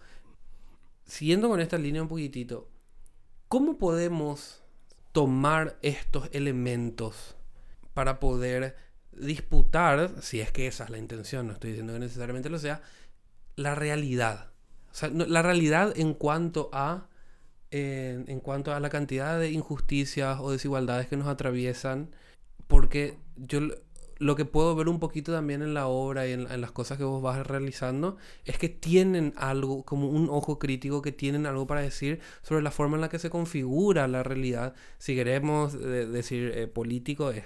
Siguiendo 1.06 1.50
con 1.50 1.60
esta 1.60 1.78
línea 1.78 2.02
un 2.02 2.08
poquitito, 2.08 2.68
¿cómo 3.48 3.78
podemos 3.78 4.64
tomar 5.18 5.80
estos 5.82 6.30
elementos 6.32 7.36
para 7.96 8.20
poder 8.20 8.76
disputar, 9.12 10.12
si 10.22 10.42
es 10.42 10.52
que 10.52 10.68
esa 10.68 10.84
es 10.84 10.92
la 10.92 11.00
intención, 11.00 11.48
no 11.48 11.54
estoy 11.54 11.72
diciendo 11.72 11.94
que 11.94 11.98
necesariamente 11.98 12.52
lo 12.52 12.60
sea, 12.60 12.84
la 13.56 13.74
realidad? 13.74 14.52
O 14.92 14.94
sea, 14.94 15.10
la 15.10 15.42
realidad 15.42 15.92
en 15.98 16.14
cuanto 16.14 16.70
a 16.72 17.08
en, 17.72 18.26
en 18.28 18.40
cuanto 18.42 18.76
a 18.76 18.80
la 18.80 18.92
cantidad 18.92 19.40
de 19.40 19.50
injusticias 19.50 20.38
o 20.40 20.52
desigualdades 20.52 21.08
que 21.08 21.18
nos 21.18 21.28
atraviesan, 21.28 22.12
porque 22.68 23.18
yo 23.38 23.62
lo 24.20 24.36
que 24.36 24.46
puedo 24.46 24.76
ver 24.76 24.88
un 24.90 25.00
poquito 25.00 25.32
también 25.32 25.62
en 25.62 25.74
la 25.74 25.88
obra 25.88 26.28
y 26.28 26.32
en, 26.34 26.50
en 26.52 26.62
las 26.62 26.72
cosas 26.72 26.98
que 26.98 27.04
vos 27.04 27.22
vas 27.22 27.46
realizando 27.46 28.18
es 28.46 28.58
que 28.58 28.70
tienen 28.70 29.34
algo, 29.38 29.84
como 29.84 30.10
un 30.10 30.30
ojo 30.30 30.58
crítico, 30.60 31.02
que 31.02 31.12
tienen 31.12 31.46
algo 31.46 31.68
para 31.68 31.82
decir 31.82 32.20
sobre 32.42 32.62
la 32.62 32.72
forma 32.72 32.96
en 32.98 33.02
la 33.02 33.10
que 33.10 33.20
se 33.20 33.30
configura 33.30 34.08
la 34.08 34.24
realidad. 34.24 34.74
Si 34.98 35.16
queremos 35.16 35.76
eh, 35.76 35.78
decir 36.08 36.52
eh, 36.56 36.68
político, 36.68 37.32
es, 37.32 37.44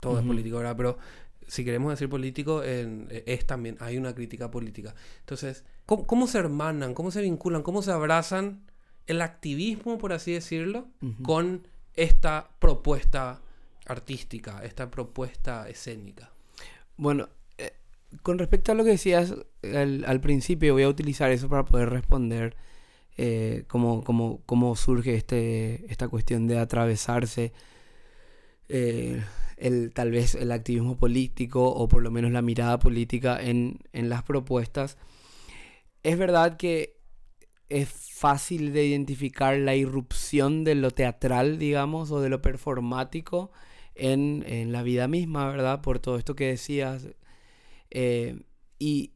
todo 0.00 0.18
es 0.18 0.24
político, 0.26 0.56
¿verdad? 0.58 0.76
Pero 0.76 0.98
si 1.46 1.64
queremos 1.64 1.90
decir 1.90 2.08
político, 2.08 2.62
en- 2.62 3.06
eh, 3.10 3.24
es 3.26 3.46
también, 3.46 3.76
hay 3.80 3.96
una 3.98 4.14
crítica 4.14 4.50
política. 4.50 4.94
Entonces, 5.20 5.64
¿cómo, 5.86 6.06
cómo 6.06 6.26
se 6.26 6.38
hermanan? 6.38 6.94
¿Cómo 6.94 7.10
se 7.10 7.22
vinculan? 7.22 7.62
¿Cómo 7.62 7.82
se 7.82 7.90
abrazan 7.92 8.62
el 9.06 9.20
activismo, 9.22 9.98
por 9.98 10.12
así 10.12 10.32
decirlo, 10.32 10.86
con 11.22 11.66
esta 11.94 12.50
propuesta 12.60 13.40
artística, 13.90 14.62
esta 14.64 14.90
propuesta 14.90 15.68
escénica? 15.68 16.30
Bueno, 16.96 17.28
eh, 17.58 17.72
con 18.22 18.38
respecto 18.38 18.72
a 18.72 18.74
lo 18.74 18.84
que 18.84 18.90
decías 18.90 19.34
al, 19.62 20.20
principio, 20.20 20.74
voy 20.74 20.82
a 20.84 20.88
utilizar 20.88 21.30
eso 21.30 21.48
para 21.48 21.64
poder 21.64 21.90
responder 21.90 22.56
eh, 23.16 23.64
cómo, 23.68 24.02
cómo- 24.04 24.40
cómo 24.46 24.76
surge 24.76 25.14
este, 25.14 25.84
esta 25.92 26.08
cuestión 26.08 26.46
de 26.46 26.58
atravesarse 26.58 27.52
eh, 28.68 29.22
el, 29.56 29.92
tal 29.92 30.10
vez 30.10 30.34
el 30.34 30.52
activismo 30.52 30.96
político 30.96 31.68
o 31.68 31.88
por 31.88 32.02
lo 32.02 32.10
menos 32.10 32.30
la 32.32 32.42
mirada 32.42 32.78
política 32.78 33.40
en, 33.40 33.78
en 33.92 34.08
las 34.08 34.22
propuestas. 34.22 34.96
Es 36.02 36.18
verdad 36.18 36.56
que 36.56 36.96
es 37.68 37.88
fácil 37.88 38.72
de 38.72 38.86
identificar 38.86 39.56
la 39.58 39.76
irrupción 39.76 40.64
de 40.64 40.74
lo 40.74 40.90
teatral, 40.90 41.58
digamos, 41.58 42.10
o 42.10 42.20
de 42.20 42.28
lo 42.28 42.42
performático 42.42 43.50
en, 44.00 44.44
en 44.48 44.72
la 44.72 44.82
vida 44.82 45.08
misma, 45.08 45.48
¿verdad? 45.50 45.82
Por 45.82 45.98
todo 46.00 46.16
esto 46.18 46.34
que 46.36 46.46
decías. 46.48 47.08
Eh, 47.90 48.42
y, 48.78 49.12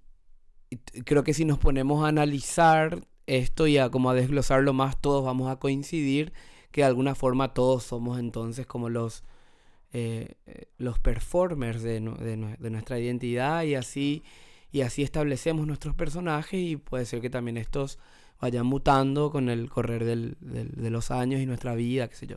creo 1.04 1.24
que 1.24 1.34
si 1.34 1.44
nos 1.44 1.58
ponemos 1.58 2.04
a 2.04 2.08
analizar 2.08 3.06
esto 3.26 3.66
y 3.66 3.78
a 3.78 3.90
como 3.90 4.10
a 4.10 4.14
desglosarlo 4.14 4.72
más, 4.72 5.00
todos 5.00 5.24
vamos 5.24 5.50
a 5.50 5.56
coincidir 5.56 6.32
que 6.70 6.82
de 6.82 6.86
alguna 6.86 7.14
forma 7.14 7.54
todos 7.54 7.84
somos 7.84 8.18
entonces 8.18 8.66
como 8.66 8.88
los, 8.88 9.22
eh, 9.92 10.34
los 10.78 10.98
performers 10.98 11.82
de, 11.82 12.00
de 12.00 12.38
nue- 12.38 12.58
de 12.58 12.70
nuestra 12.70 12.98
identidad 12.98 13.62
y 13.64 13.74
así, 13.76 14.24
y 14.72 14.82
así 14.82 15.02
establecemos 15.02 15.66
nuestros 15.66 15.94
personajes 15.94 16.60
y 16.60 16.76
puede 16.76 17.06
ser 17.06 17.20
que 17.20 17.30
también 17.30 17.56
estos 17.56 17.98
vayan 18.40 18.66
mutando 18.66 19.30
con 19.30 19.48
el 19.48 19.70
correr 19.70 20.04
del- 20.04 20.36
de 20.40 20.90
los 20.90 21.10
años 21.10 21.40
y 21.40 21.46
nuestra 21.46 21.74
vida, 21.74 22.08
qué 22.08 22.16
sé 22.16 22.26
yo. 22.26 22.36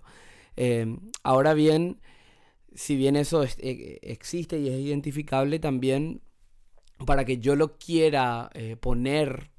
Eh, 0.56 0.98
ahora 1.24 1.54
bien, 1.54 2.00
si 2.76 2.96
bien 2.96 3.16
eso 3.16 3.44
es- 3.44 3.58
eh, 3.60 4.00
existe 4.04 4.60
y 4.60 4.70
es 4.70 4.80
identificable 4.80 5.60
también, 5.60 6.22
para 7.06 7.26
que 7.26 7.38
yo 7.40 7.56
lo 7.56 7.78
quiera 7.78 8.50
eh, 8.54 8.76
poner 8.76 9.52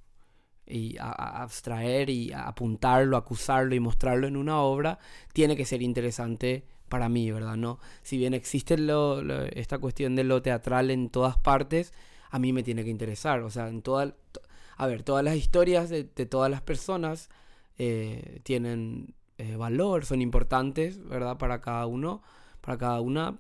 y 0.67 0.99
a- 0.99 1.43
abstraer 1.43 2.11
y 2.11 2.33
a- 2.33 2.49
apuntarlo, 2.49 3.17
acusarlo 3.17 3.75
y 3.75 3.81
mostrarlo 3.81 4.27
en 4.27 4.37
una 4.37 4.61
obra, 4.61 4.99
tiene 5.33 5.57
que 5.57 5.65
ser 5.65 5.83
interesante 5.83 6.65
para 6.89 7.09
mí, 7.09 7.31
¿verdad? 7.31 7.57
No, 7.57 7.79
si 8.03 8.19
bien 8.19 8.35
existe 8.35 8.77
lo- 8.79 9.21
esta 9.47 9.79
cuestión 9.79 10.17
de 10.17 10.25
lo 10.25 10.43
teatral 10.43 10.91
en 10.91 11.11
todas 11.11 11.37
partes, 11.39 11.93
a 12.31 12.39
mí 12.39 12.53
me 12.53 12.63
tiene 12.63 12.85
que 12.85 12.91
interesar, 12.91 13.41
o 13.43 13.51
sea, 13.51 13.69
en 13.69 13.83
toda, 13.83 14.13
to- 14.33 14.41
a 14.77 14.87
ver, 14.87 15.03
todas 15.03 15.25
las 15.25 15.37
historias 15.37 15.89
de, 15.91 16.05
todas 16.05 16.51
las 16.51 16.63
personas 16.63 17.31
eh, 17.79 18.41
tienen 18.43 19.15
valor, 19.57 20.05
son 20.05 20.21
importantes, 20.21 21.03
¿verdad? 21.09 21.39
Para 21.39 21.61
cada 21.61 21.87
uno, 21.87 22.23
para 22.69 22.77
cada 22.77 23.01
una, 23.01 23.39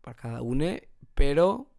para 0.00 0.16
cada 0.16 0.42
une, 0.42 0.88
pero 1.14 1.70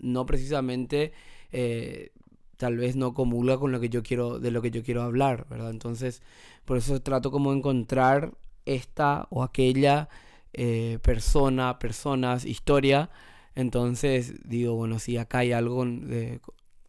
no 0.00 0.26
precisamente 0.26 1.12
eh, 1.52 2.12
tal 2.58 2.76
vez 2.76 2.96
no 2.96 3.14
comulga 3.14 3.56
con 3.58 3.72
lo 3.72 3.80
que 3.80 3.88
yo 3.88 4.02
quiero, 4.02 4.38
de 4.40 4.50
lo 4.50 4.60
que 4.60 4.70
yo 4.70 4.82
quiero 4.82 5.00
hablar, 5.00 5.46
¿verdad? 5.48 5.70
Entonces, 5.70 6.22
por 6.66 6.76
eso 6.76 7.00
trato 7.00 7.30
como 7.30 7.54
encontrar 7.54 8.34
esta 8.66 9.26
o 9.30 9.42
aquella 9.42 10.10
eh, 10.52 10.98
persona, 11.02 11.78
personas, 11.78 12.44
historia. 12.44 13.08
Entonces 13.54 14.34
digo, 14.46 14.74
bueno, 14.74 14.98
si 14.98 15.16
acá 15.16 15.38
hay 15.38 15.52
algo 15.52 15.76
con- 15.76 16.10
de- 16.10 16.42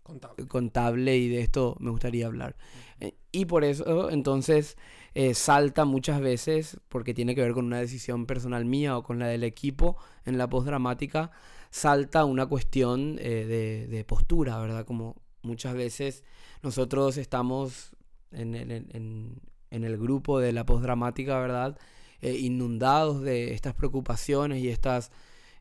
Contable. 0.03 0.47
contable 0.47 1.17
y 1.17 1.29
de 1.29 1.39
esto 1.39 1.77
me 1.79 1.91
gustaría 1.91 2.25
hablar. 2.25 2.57
Eh, 2.99 3.15
y 3.31 3.45
por 3.45 3.63
eso 3.63 4.09
entonces 4.09 4.75
eh, 5.13 5.33
salta 5.33 5.83
muchas 5.83 6.21
veces, 6.21 6.79
porque 6.87 7.13
tiene 7.13 7.35
que 7.35 7.41
ver 7.41 7.51
con 7.51 7.65
una 7.65 7.79
decisión 7.79 8.25
personal 8.25 8.63
mía 8.63 8.97
o 8.97 9.03
con 9.03 9.19
la 9.19 9.27
del 9.27 9.43
equipo 9.43 9.97
en 10.25 10.37
la 10.37 10.49
postdramática, 10.49 11.31
salta 11.69 12.23
una 12.23 12.45
cuestión 12.45 13.17
eh, 13.19 13.87
de, 13.89 14.05
postura, 14.05 14.57
¿verdad? 14.59 14.85
Como 14.85 15.21
muchas 15.41 15.73
veces 15.73 16.23
nosotros 16.63 17.17
estamos 17.17 17.93
en 18.31 18.55
el, 18.55 19.97
grupo 19.97 20.39
de 20.39 20.53
la 20.53 20.65
postdramática, 20.65 21.39
¿verdad? 21.39 21.77
Eh, 22.21 22.37
inundados 22.37 23.21
de 23.21 23.53
estas 23.53 23.73
preocupaciones 23.73 24.63
y 24.63 24.69
estas, 24.69 25.11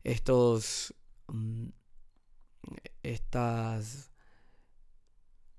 estos, 0.04 0.94
mm, 1.26 1.70
estas 3.02 4.12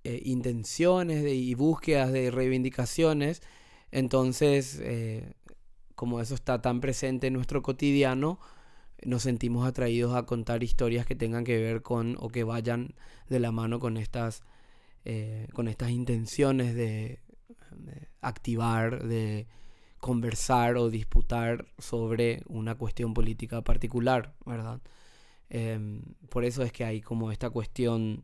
intenciones 0.04 1.26
y 1.26 1.54
búsquedas 1.56 2.12
de 2.12 2.32
reivindicaciones. 2.32 3.42
Entonces, 3.92 4.80
eh, 4.82 5.34
como 5.96 6.22
eso 6.22 6.36
está 6.36 6.62
tan 6.62 6.82
presente 6.82 7.28
en 7.28 7.34
nuestro 7.34 7.62
cotidiano, 7.62 8.40
nos 9.04 9.24
sentimos 9.24 9.68
atraídos 9.68 10.16
a 10.16 10.26
contar 10.26 10.64
historias 10.64 11.06
que 11.06 11.16
tengan 11.16 11.44
que 11.44 11.58
ver 11.60 11.82
con 11.82 12.16
o 12.20 12.30
que 12.30 12.44
vayan 12.44 12.94
de 13.30 13.40
la 13.40 13.52
mano 13.52 13.80
con 13.80 13.98
estas, 13.98 14.44
eh, 15.06 15.48
con 15.54 15.68
estas 15.68 15.92
intenciones 15.92 16.76
de, 16.76 17.20
activar, 18.22 19.04
de 19.08 19.48
conversar 20.00 20.78
o 20.78 20.90
disputar 20.90 21.68
sobre 21.78 22.44
una 22.48 22.76
cuestión 22.76 23.14
política 23.14 23.62
particular, 23.62 24.34
¿verdad? 24.46 24.82
Em, 25.50 26.02
por 26.30 26.46
eso 26.46 26.64
es 26.64 26.72
que 26.72 26.86
hay 26.86 27.02
como 27.02 27.32
esta 27.32 27.50
cuestión 27.50 28.24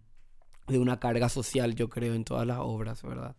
de 0.68 0.80
una 0.80 1.00
carga 1.00 1.30
social, 1.30 1.76
yo 1.76 1.90
creo, 1.90 2.14
en 2.14 2.24
todas 2.24 2.48
las 2.48 2.60
obras, 2.60 3.02
¿verdad? 3.04 3.36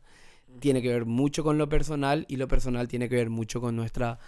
Tiene 0.61 0.83
que 0.83 0.89
ver 0.93 1.05
mucho 1.07 1.45
con 1.45 1.59
lo 1.59 1.69
personal 1.69 2.25
y 2.29 2.37
lo 2.37 2.49
personal 2.49 2.89
tiene 2.89 3.09
que 3.09 3.17
ver 3.17 3.31
mucho 3.31 3.61
con 3.61 3.77
nuestra, 3.77 4.19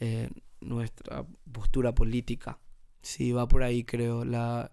eh, 0.00 0.30
nuestra 0.60 1.26
postura 1.52 1.94
política. 1.94 2.58
Sí, 3.02 3.32
va 3.32 3.48
por 3.48 3.62
ahí, 3.62 3.84
creo, 3.84 4.24
la, 4.24 4.72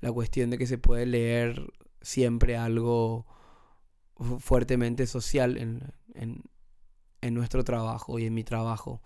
la 0.00 0.12
cuestión 0.12 0.50
de 0.50 0.58
que 0.58 0.66
se 0.66 0.78
puede 0.78 1.06
leer 1.06 1.72
siempre 2.00 2.56
algo 2.56 3.26
fu- 4.16 4.38
fuertemente 4.40 5.06
social 5.06 5.58
en, 5.58 5.82
en, 6.14 6.42
en 7.22 7.34
nuestro 7.34 7.64
trabajo 7.64 8.18
y 8.18 8.26
en 8.26 8.34
mi 8.34 8.44
trabajo, 8.44 9.02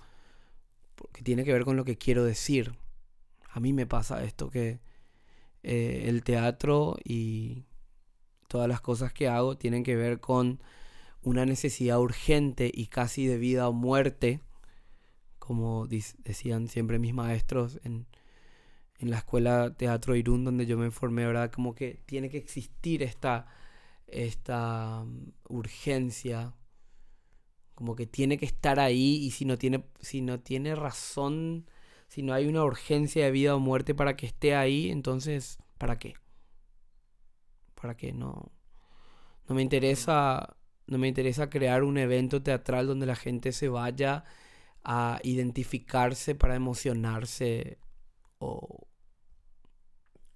porque 0.95 1.23
tiene 1.23 1.45
que 1.45 1.53
ver 1.53 1.65
con 1.65 1.77
lo 1.77 1.85
que 1.85 1.99
quiero 1.99 2.25
decir. 2.25 2.75
A 3.51 3.61
mí 3.61 3.73
me 3.73 3.87
pasa 3.87 4.25
esto 4.25 4.51
que 4.51 4.81
eh, 5.63 6.05
el 6.09 6.25
teatro 6.25 6.97
y 7.05 7.65
todas 8.49 8.69
las 8.69 8.81
cosas 8.81 9.13
que 9.13 9.29
hago 9.29 9.57
tienen 9.59 9.85
que 9.85 9.97
ver 9.97 10.21
con 10.21 10.61
una 11.27 11.45
necesidad 11.45 11.99
urgente 11.99 12.71
y 12.73 12.87
casi 12.87 13.27
de 13.27 13.37
vida 13.37 13.69
o 13.69 13.73
muerte, 13.73 14.41
como 15.41 15.89
decían 15.89 16.69
siempre 16.69 17.01
mis 17.01 17.15
maestros 17.15 17.81
en, 17.83 18.07
en 19.01 19.11
la 19.11 19.19
escuela 19.19 19.75
Teatro 19.75 20.15
Irún, 20.15 20.45
donde 20.45 20.67
yo 20.67 20.79
me 20.79 20.93
formé, 20.93 21.27
¿verdad? 21.27 21.51
Como 21.51 21.75
que 21.75 22.01
tiene 22.07 22.31
que 22.31 22.39
existir 22.39 23.03
esta, 23.03 23.49
esta 24.07 25.03
mm, 25.05 25.33
urgencia, 25.49 26.55
como 27.75 27.97
que 27.97 28.07
tiene 28.07 28.39
que 28.39 28.47
estar 28.47 28.79
ahí 28.79 29.17
y 29.17 29.33
si 29.33 29.45
no 29.47 29.59
tiene, 29.59 29.85
si 30.01 30.21
no 30.21 30.39
tiene 30.39 30.77
razón, 30.77 31.69
si 32.07 32.23
no 32.23 32.35
hay 32.35 32.47
una 32.47 32.63
urgencia 32.63 33.25
de 33.25 33.33
vida 33.33 33.57
o 33.57 33.59
muerte 33.59 33.97
para 33.97 34.17
que 34.17 34.27
esté 34.27 34.55
ahí, 34.55 34.91
entonces, 34.93 35.59
¿para 35.77 35.99
qué? 35.99 36.15
¿Para 37.75 37.97
qué? 37.97 38.13
No, 38.13 38.53
no 39.49 39.57
me 39.57 39.63
interesa, 39.63 40.57
no 40.87 40.99
me 40.99 41.09
interesa 41.09 41.51
crear 41.51 41.83
un 41.85 41.99
evento 41.99 42.43
teatral 42.43 42.87
donde 42.87 43.07
la 43.07 43.17
gente 43.17 43.53
se 43.53 43.69
vaya 43.69 44.25
a 44.85 45.21
identificarse 45.25 46.35
para 46.35 46.55
emocionarse 46.55 47.79
o, 48.39 48.87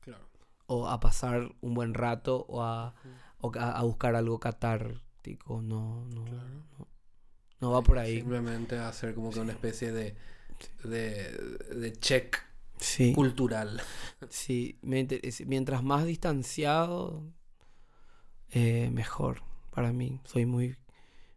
Claro. 0.00 0.26
o 0.66 0.88
a 0.88 0.98
pasar 1.00 1.54
un 1.60 1.74
buen 1.74 1.94
rato 1.94 2.44
o 2.48 2.62
a, 2.62 2.94
o 3.38 3.52
a, 3.56 3.72
a 3.78 3.82
buscar 3.84 4.14
algo 4.16 4.40
catártico. 4.40 5.62
No, 5.62 6.06
no, 6.08 6.24
no, 6.24 6.88
no 7.60 7.70
va 7.70 7.82
por 7.82 7.98
ahí. 7.98 8.16
Simplemente 8.16 8.78
hacer 8.78 9.14
como 9.14 9.30
que 9.30 9.40
una 9.40 9.52
especie 9.52 9.92
de, 9.92 10.16
de, 10.84 11.30
de 11.76 11.92
check 11.92 12.38
Sí. 12.78 13.12
cultural. 13.12 13.80
Sí, 14.30 14.78
mientras 14.82 15.82
más 15.82 16.06
distanciado, 16.06 17.30
eh, 18.50 18.88
mejor 18.90 19.42
para 19.70 19.92
mí. 19.92 20.20
Soy 20.24 20.46
muy 20.46 20.76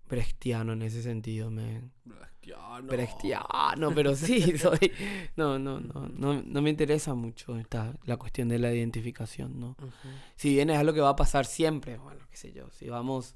brechtiano 0.09 0.73
en 0.73 0.81
ese 0.81 1.01
sentido. 1.01 1.49
Me... 1.49 1.81
Brechtiano. 2.05 2.87
Brechtiano, 2.87 3.95
pero 3.95 4.15
sí, 4.15 4.57
soy... 4.57 4.91
No, 5.35 5.57
no, 5.57 5.79
no, 5.79 6.07
no, 6.09 6.41
no 6.41 6.61
me 6.61 6.69
interesa 6.69 7.13
mucho 7.13 7.57
esta, 7.57 7.93
la 8.05 8.17
cuestión 8.17 8.49
de 8.49 8.59
la 8.59 8.73
identificación, 8.73 9.59
¿no? 9.59 9.75
Si 10.35 10.53
bien 10.53 10.69
es 10.69 10.77
algo 10.77 10.93
que 10.93 11.01
va 11.01 11.09
a 11.09 11.15
pasar 11.15 11.45
siempre, 11.45 11.97
bueno, 11.97 12.21
qué 12.29 12.37
sé 12.37 12.51
yo, 12.51 12.69
si 12.71 12.89
vamos 12.89 13.35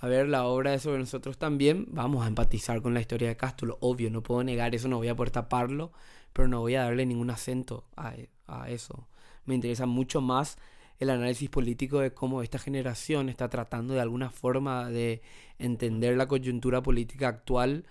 a 0.00 0.08
ver 0.08 0.28
la 0.28 0.44
obra 0.44 0.72
de 0.72 0.80
sobre 0.80 0.98
nosotros 0.98 1.38
también, 1.38 1.86
vamos 1.90 2.24
a 2.24 2.28
empatizar 2.28 2.82
con 2.82 2.94
la 2.94 3.00
historia 3.00 3.28
de 3.28 3.36
Cástulo, 3.36 3.78
obvio, 3.80 4.10
no 4.10 4.22
puedo 4.22 4.42
negar 4.42 4.74
eso, 4.74 4.88
no 4.88 4.96
voy 4.96 5.08
a 5.08 5.14
poder 5.14 5.30
taparlo, 5.30 5.92
pero 6.32 6.48
no 6.48 6.60
voy 6.60 6.74
a 6.74 6.82
darle 6.82 7.06
ningún 7.06 7.30
acento 7.30 7.84
a, 7.96 8.14
a 8.48 8.70
eso. 8.70 9.06
Me 9.44 9.54
interesa 9.54 9.86
mucho 9.86 10.20
más 10.20 10.58
el 11.02 11.10
análisis 11.10 11.48
político 11.50 11.98
de 11.98 12.12
cómo 12.14 12.42
esta 12.42 12.58
generación 12.58 13.28
está 13.28 13.48
tratando 13.48 13.94
de 13.94 14.00
alguna 14.00 14.30
forma 14.30 14.88
de 14.88 15.20
entender 15.58 16.16
la 16.16 16.28
coyuntura 16.28 16.82
política 16.82 17.28
actual 17.28 17.84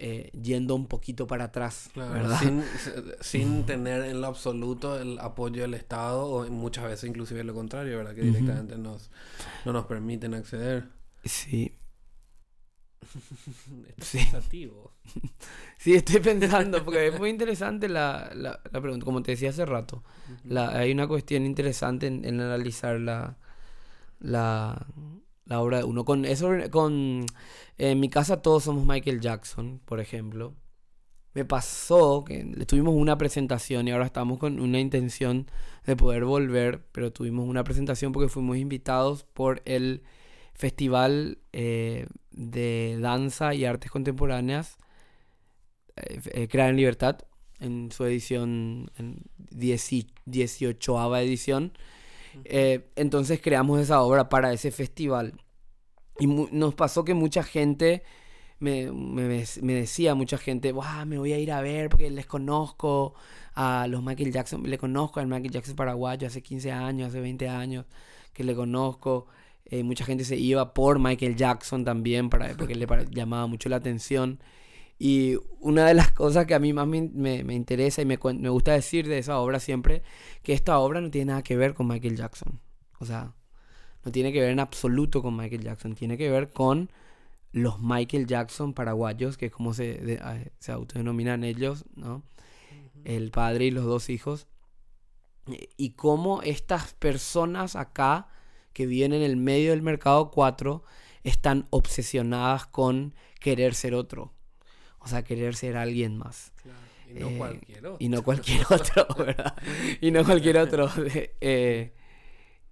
eh, 0.00 0.30
yendo 0.40 0.76
un 0.76 0.86
poquito 0.86 1.26
para 1.26 1.44
atrás, 1.44 1.90
Claro, 1.92 2.12
¿verdad? 2.12 2.38
sin, 2.38 2.62
sin 3.20 3.66
tener 3.66 4.04
en 4.04 4.20
lo 4.20 4.28
absoluto 4.28 5.00
el 5.00 5.18
apoyo 5.18 5.62
del 5.62 5.74
Estado 5.74 6.24
o 6.26 6.48
muchas 6.50 6.84
veces 6.84 7.08
inclusive 7.08 7.42
lo 7.42 7.54
contrario, 7.54 7.96
¿verdad? 7.96 8.14
Que 8.14 8.22
directamente 8.22 8.76
nos, 8.78 9.10
no 9.64 9.72
nos 9.72 9.86
permiten 9.86 10.34
acceder. 10.34 10.84
Sí. 11.24 11.72
Sí. 14.00 14.18
pensativo. 14.18 14.92
Sí, 15.78 15.94
estoy 15.94 16.18
pensando, 16.20 16.84
porque 16.84 17.06
es 17.08 17.18
muy 17.18 17.30
interesante 17.30 17.88
la, 17.88 18.30
la, 18.34 18.60
la 18.72 18.80
pregunta, 18.80 19.04
como 19.04 19.22
te 19.22 19.30
decía 19.32 19.50
hace 19.50 19.64
rato. 19.64 20.02
La- 20.44 20.70
hay 20.70 20.90
una 20.90 21.06
cuestión 21.06 21.46
interesante 21.46 22.08
en, 22.08 22.24
en 22.24 22.40
analizar 22.40 22.98
la, 23.00 23.36
la, 24.20 24.86
la 25.46 25.60
obra 25.60 25.78
de 25.78 25.84
uno. 25.84 26.04
Con 26.04 26.24
eso, 26.24 26.50
con, 26.70 27.26
en 27.78 28.00
mi 28.00 28.10
casa 28.10 28.42
todos 28.42 28.64
somos 28.64 28.86
Michael 28.86 29.20
Jackson, 29.20 29.80
por 29.84 30.00
ejemplo. 30.00 30.54
Me 31.34 31.44
pasó 31.44 32.24
que 32.24 32.42
tuvimos 32.66 32.94
una 32.94 33.16
presentación 33.18 33.86
y 33.86 33.92
ahora 33.92 34.06
estamos 34.06 34.38
con 34.38 34.60
una 34.60 34.80
intención 34.80 35.46
de 35.86 35.94
poder 35.96 36.24
volver, 36.24 36.84
pero 36.92 37.12
tuvimos 37.12 37.48
una 37.48 37.62
presentación 37.64 38.12
porque 38.12 38.28
fuimos 38.28 38.56
invitados 38.56 39.24
por 39.34 39.62
el 39.64 40.02
Festival 40.58 41.38
eh, 41.52 42.06
de 42.32 42.98
Danza 43.00 43.54
y 43.54 43.64
Artes 43.64 43.90
Contemporáneas 43.90 44.78
eh, 45.96 46.20
eh, 46.32 46.48
Crear 46.48 46.70
en 46.70 46.76
Libertad 46.76 47.18
en 47.60 47.90
su 47.90 48.04
edición, 48.04 48.90
en 48.98 49.24
18 49.50 51.16
edición. 51.16 51.72
Eh, 52.44 52.90
entonces 52.96 53.40
creamos 53.42 53.80
esa 53.80 54.02
obra 54.02 54.28
para 54.28 54.52
ese 54.52 54.70
festival. 54.70 55.34
Y 56.20 56.26
nos 56.28 56.74
pasó 56.74 57.04
que 57.04 57.14
mucha 57.14 57.42
gente 57.44 58.02
me, 58.60 58.92
me- 58.92 59.44
me 59.62 59.74
decía, 59.74 60.14
mucha 60.14 60.38
gente, 60.38 60.72
"Buah, 60.72 61.04
me 61.06 61.18
voy 61.18 61.32
a 61.34 61.38
ir 61.38 61.52
a 61.52 61.62
ver 61.62 61.90
porque 61.90 62.10
les 62.10 62.26
conozco 62.26 63.14
a 63.54 63.86
los 63.88 64.02
Michael 64.02 64.32
Jackson, 64.32 64.62
le 64.64 64.78
conozco 64.78 65.20
al 65.20 65.26
Michael 65.28 65.50
Jackson 65.52 65.76
paraguayo 65.76 66.26
hace 66.28 66.42
15 66.42 66.72
años, 66.72 67.08
hace 67.08 67.20
20 67.20 67.48
años 67.48 67.86
que 68.32 68.44
le 68.44 68.54
conozco. 68.56 69.26
Eh, 69.70 69.82
mucha 69.84 70.04
gente 70.04 70.24
se 70.24 70.36
iba 70.36 70.74
por 70.74 70.98
Michael 70.98 71.36
Jackson 71.36 71.84
también 71.84 72.30
para, 72.30 72.54
porque 72.56 72.74
le 72.74 72.86
llamaba 73.10 73.46
mucho 73.46 73.68
la 73.68 73.76
atención. 73.76 74.40
Y 74.98 75.36
una 75.60 75.86
de 75.86 75.94
las 75.94 76.12
cosas 76.12 76.46
que 76.46 76.54
a 76.54 76.58
mí 76.60 76.72
más 76.72 76.86
me, 76.86 77.02
me- 77.02 77.44
me 77.44 77.54
interesa 77.54 78.02
y 78.02 78.06
me, 78.06 78.18
me 78.34 78.48
gusta 78.50 78.72
decir 78.72 79.08
de 79.08 79.18
esa 79.18 79.38
obra 79.38 79.60
siempre, 79.60 80.02
que 80.42 80.52
esta 80.54 80.78
obra 80.78 81.00
no 81.00 81.10
tiene 81.10 81.26
nada 81.32 81.42
que 81.42 81.56
ver 81.56 81.74
con 81.74 81.88
Michael 81.88 82.16
Jackson. 82.16 82.60
O 83.00 83.06
sea, 83.06 83.34
no 84.04 84.12
tiene 84.12 84.32
que 84.32 84.40
ver 84.40 84.50
en 84.50 84.60
absoluto 84.60 85.22
con 85.22 85.36
Michael 85.36 85.62
Jackson, 85.64 85.94
tiene 85.94 86.18
que 86.18 86.30
ver 86.30 86.50
con 86.52 86.90
los 87.52 87.80
Michael 87.80 88.26
Jackson 88.26 88.74
paraguayos, 88.74 89.36
que 89.38 89.46
es 89.46 89.52
como 89.52 89.74
se, 89.74 89.94
de- 89.98 90.52
se 90.60 90.72
autodenominan 90.72 91.44
ellos, 91.44 91.84
¿no? 91.96 92.22
El 93.04 93.30
padre 93.30 93.66
y 93.66 93.70
los 93.72 93.84
dos 93.84 94.10
hijos. 94.10 94.46
Y 95.76 95.90
cómo 95.90 96.42
estas 96.42 96.92
personas 96.94 97.74
acá, 97.74 98.28
que 98.78 98.86
viven 98.86 99.12
en 99.12 99.22
el 99.22 99.36
medio 99.36 99.72
del 99.72 99.82
mercado 99.82 100.30
4, 100.30 100.84
están 101.24 101.66
obsesionadas 101.70 102.64
con 102.66 103.12
querer 103.40 103.74
ser 103.74 103.92
otro. 103.94 104.32
O 105.00 105.08
sea, 105.08 105.24
querer 105.24 105.56
ser 105.56 105.76
alguien 105.76 106.16
más. 106.16 106.52
Y 107.10 107.14
no 107.18 107.28
Eh, 107.28 107.38
cualquier 107.38 107.78
otro. 107.86 107.96
Y 107.98 108.08
no 108.08 108.22
cualquier 108.22 108.60
otro, 108.70 109.06
¿verdad? 109.18 109.54
Y 110.00 110.12
no 110.12 110.24
cualquier 110.24 110.58
otro. 110.58 110.88
Eh, 111.40 111.92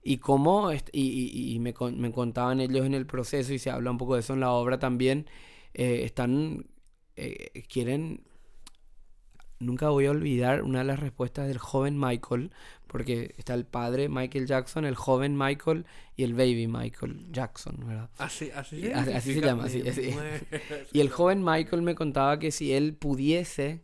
y 0.05 0.19
cómo, 0.19 0.73
y, 0.73 0.79
y- 0.92 1.55
y 1.55 1.59
me, 1.59 1.75
me 1.97 2.12
contaban 2.12 2.61
ellos 2.61 2.87
en 2.87 2.95
el 2.95 3.07
proceso, 3.07 3.53
y 3.53 3.59
se 3.59 3.71
habla 3.71 3.90
un 3.90 3.99
poco 3.99 4.14
de 4.14 4.21
eso 4.21 4.35
en 4.35 4.38
la 4.40 4.53
obra 4.53 4.79
también, 4.79 5.27
eh, 5.75 6.03
están, 6.05 6.66
quieren, 7.69 8.23
nunca 9.59 9.88
voy 9.90 10.07
a 10.07 10.11
olvidar 10.11 10.62
una 10.62 10.79
de 10.81 10.85
las 10.85 11.01
respuestas 11.01 11.49
del 11.49 11.59
joven 11.59 11.99
Michael, 11.99 12.51
porque 12.87 13.35
está 13.38 13.55
el 13.55 13.64
padre 13.66 14.09
Michael 14.09 14.47
Jackson, 14.47 14.85
el 14.85 14.95
joven 14.95 15.37
Michael 15.37 15.87
y 16.16 16.23
el 16.25 16.35
baby 16.35 16.66
Michael 16.69 17.27
Jackson, 17.33 17.77
¿verdad? 17.87 18.11
Así, 18.19 18.51
así, 18.55 18.90
así- 18.92 19.12
así 19.12 19.35
se 19.35 19.40
llama, 19.40 19.64
así, 19.64 19.87
así. 19.88 20.14
Y 20.92 21.01
el 21.01 21.11
joven 21.11 21.42
Michael 21.45 21.83
me 21.83 21.95
contaba 21.95 22.38
que 22.38 22.51
si 22.51 22.73
él 22.73 22.95
pudiese, 22.95 23.83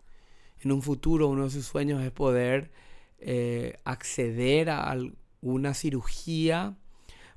en 0.61 0.73
un 0.73 0.83
futuro, 0.83 1.27
uno 1.29 1.45
de 1.45 1.51
sus 1.51 1.67
sueños 1.67 2.03
es 2.03 2.11
poder 2.13 2.71
eh, 3.19 3.77
acceder 3.85 4.71
a 4.71 4.91
alguna 4.91 5.75
cirugía 5.75 6.77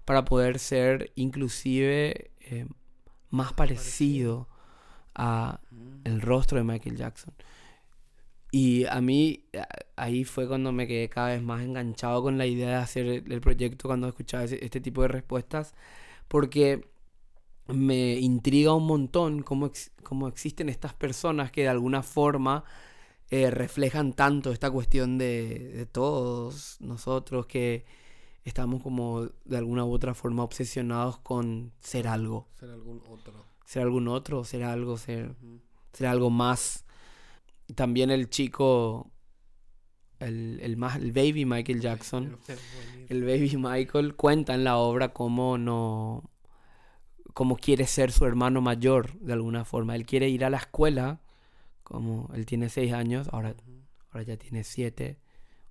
para 0.06 0.26
poder 0.26 0.60
ser 0.60 1.12
inclusive 1.16 2.30
eh, 2.42 2.68
más 3.32 3.54
parecido 3.54 4.48
a 5.16 5.60
el 6.04 6.22
rostro 6.22 6.58
de 6.60 6.64
Michael 6.64 6.98
Jackson. 6.98 7.34
Y 8.58 8.86
a 8.86 9.02
mí 9.02 9.44
a- 9.54 9.68
ahí 10.04 10.24
fue 10.24 10.48
cuando 10.48 10.72
me 10.72 10.88
quedé 10.88 11.10
cada 11.10 11.30
vez 11.30 11.42
más 11.42 11.62
enganchado 11.62 12.22
con 12.24 12.38
la 12.38 12.46
idea 12.46 12.70
de 12.70 12.76
hacer 12.76 13.06
el, 13.06 13.42
proyecto 13.42 13.90
cuando 13.90 14.08
escuchaba 14.08 14.46
ese- 14.46 14.64
este 14.64 14.80
tipo 14.80 15.02
de 15.02 15.10
respuestas, 15.10 15.74
porque 16.30 16.88
me 17.68 18.14
intriga 18.20 18.74
un 18.74 18.86
montón 18.88 19.42
cómo, 19.44 19.66
ex- 19.66 19.92
cómo 20.04 20.28
existen 20.30 20.70
estas 20.70 20.94
personas 20.94 21.52
que 21.52 21.64
de 21.64 21.68
alguna 21.70 22.02
forma 22.04 22.64
eh, 23.30 23.50
reflejan 23.52 24.14
tanto 24.14 24.52
esta 24.54 24.72
cuestión 24.72 25.18
de, 25.18 25.72
de 25.76 25.86
todos 25.88 26.78
nosotros 26.80 27.48
que 27.48 27.84
estamos 28.46 28.82
como 28.84 29.28
de 29.46 29.58
alguna 29.58 29.84
u 29.84 29.92
otra 29.92 30.14
forma 30.14 30.44
obsesionados 30.44 31.18
con 31.18 31.74
ser 31.82 32.08
algo, 32.08 32.48
Ser 32.60 32.70
algún 32.70 33.02
otro. 33.10 33.34
ser 33.66 33.82
algún 33.82 34.08
otro, 34.08 34.44
ser 34.46 34.64
algo, 34.64 34.98
ser, 34.98 35.36
ser 35.92 36.08
algo 36.08 36.30
más. 36.30 36.85
También 37.74 38.12
el 38.12 38.30
chico, 38.30 39.12
el, 40.20 40.60
el, 40.62 40.78
más, 40.78 40.98
el 40.98 41.12
baby 41.12 41.46
Michael 41.46 41.82
Jackson, 41.82 42.38
el 43.10 43.24
baby 43.24 43.58
Michael 43.58 44.16
cuenta 44.16 44.54
en 44.54 44.64
la 44.64 44.78
obra 44.78 45.14
cómo 45.14 45.58
no 45.58 46.30
cómo 47.34 47.58
quiere 47.58 47.86
ser 47.86 48.12
su 48.14 48.26
hermano 48.26 48.62
mayor 48.62 49.20
de 49.20 49.34
alguna 49.34 49.66
forma. 49.66 49.96
Él 49.96 50.06
quiere 50.06 50.30
ir 50.30 50.46
a 50.46 50.50
la 50.50 50.58
escuela, 50.58 51.20
como 51.84 52.30
él 52.34 52.46
tiene 52.46 52.70
seis 52.70 52.94
años, 52.94 53.28
ahora, 53.32 53.56
ahora 54.12 54.24
ya 54.24 54.38
tiene 54.38 54.64
siete 54.64 55.18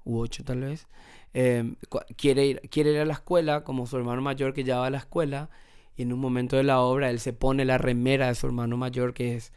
u 0.05 0.19
ocho 0.19 0.45
tal 0.45 0.61
vez. 0.61 0.87
Eh, 1.33 1.75
cu- 1.89 2.01
quiere, 2.17 2.45
ir, 2.47 2.61
quiere 2.71 2.93
ir 2.93 2.99
a 2.99 3.05
la 3.07 3.15
escuela 3.15 3.65
como 3.65 3.87
su 3.87 3.97
hermano 3.97 4.21
mayor 4.21 4.53
que 4.53 4.63
ya 4.65 4.79
va 4.79 4.89
a 4.89 4.91
la 4.91 4.99
escuela 4.99 5.49
y 5.97 6.03
en 6.03 6.13
un 6.13 6.19
momento 6.21 6.57
de 6.57 6.65
la 6.65 6.81
obra 6.81 7.09
él 7.09 7.19
se 7.19 7.33
pone 7.33 7.65
la 7.65 7.79
remera 7.79 8.27
de 8.29 8.35
su 8.35 8.47
hermano 8.47 8.77
mayor 8.77 9.15
que 9.15 9.35
es 9.37 9.53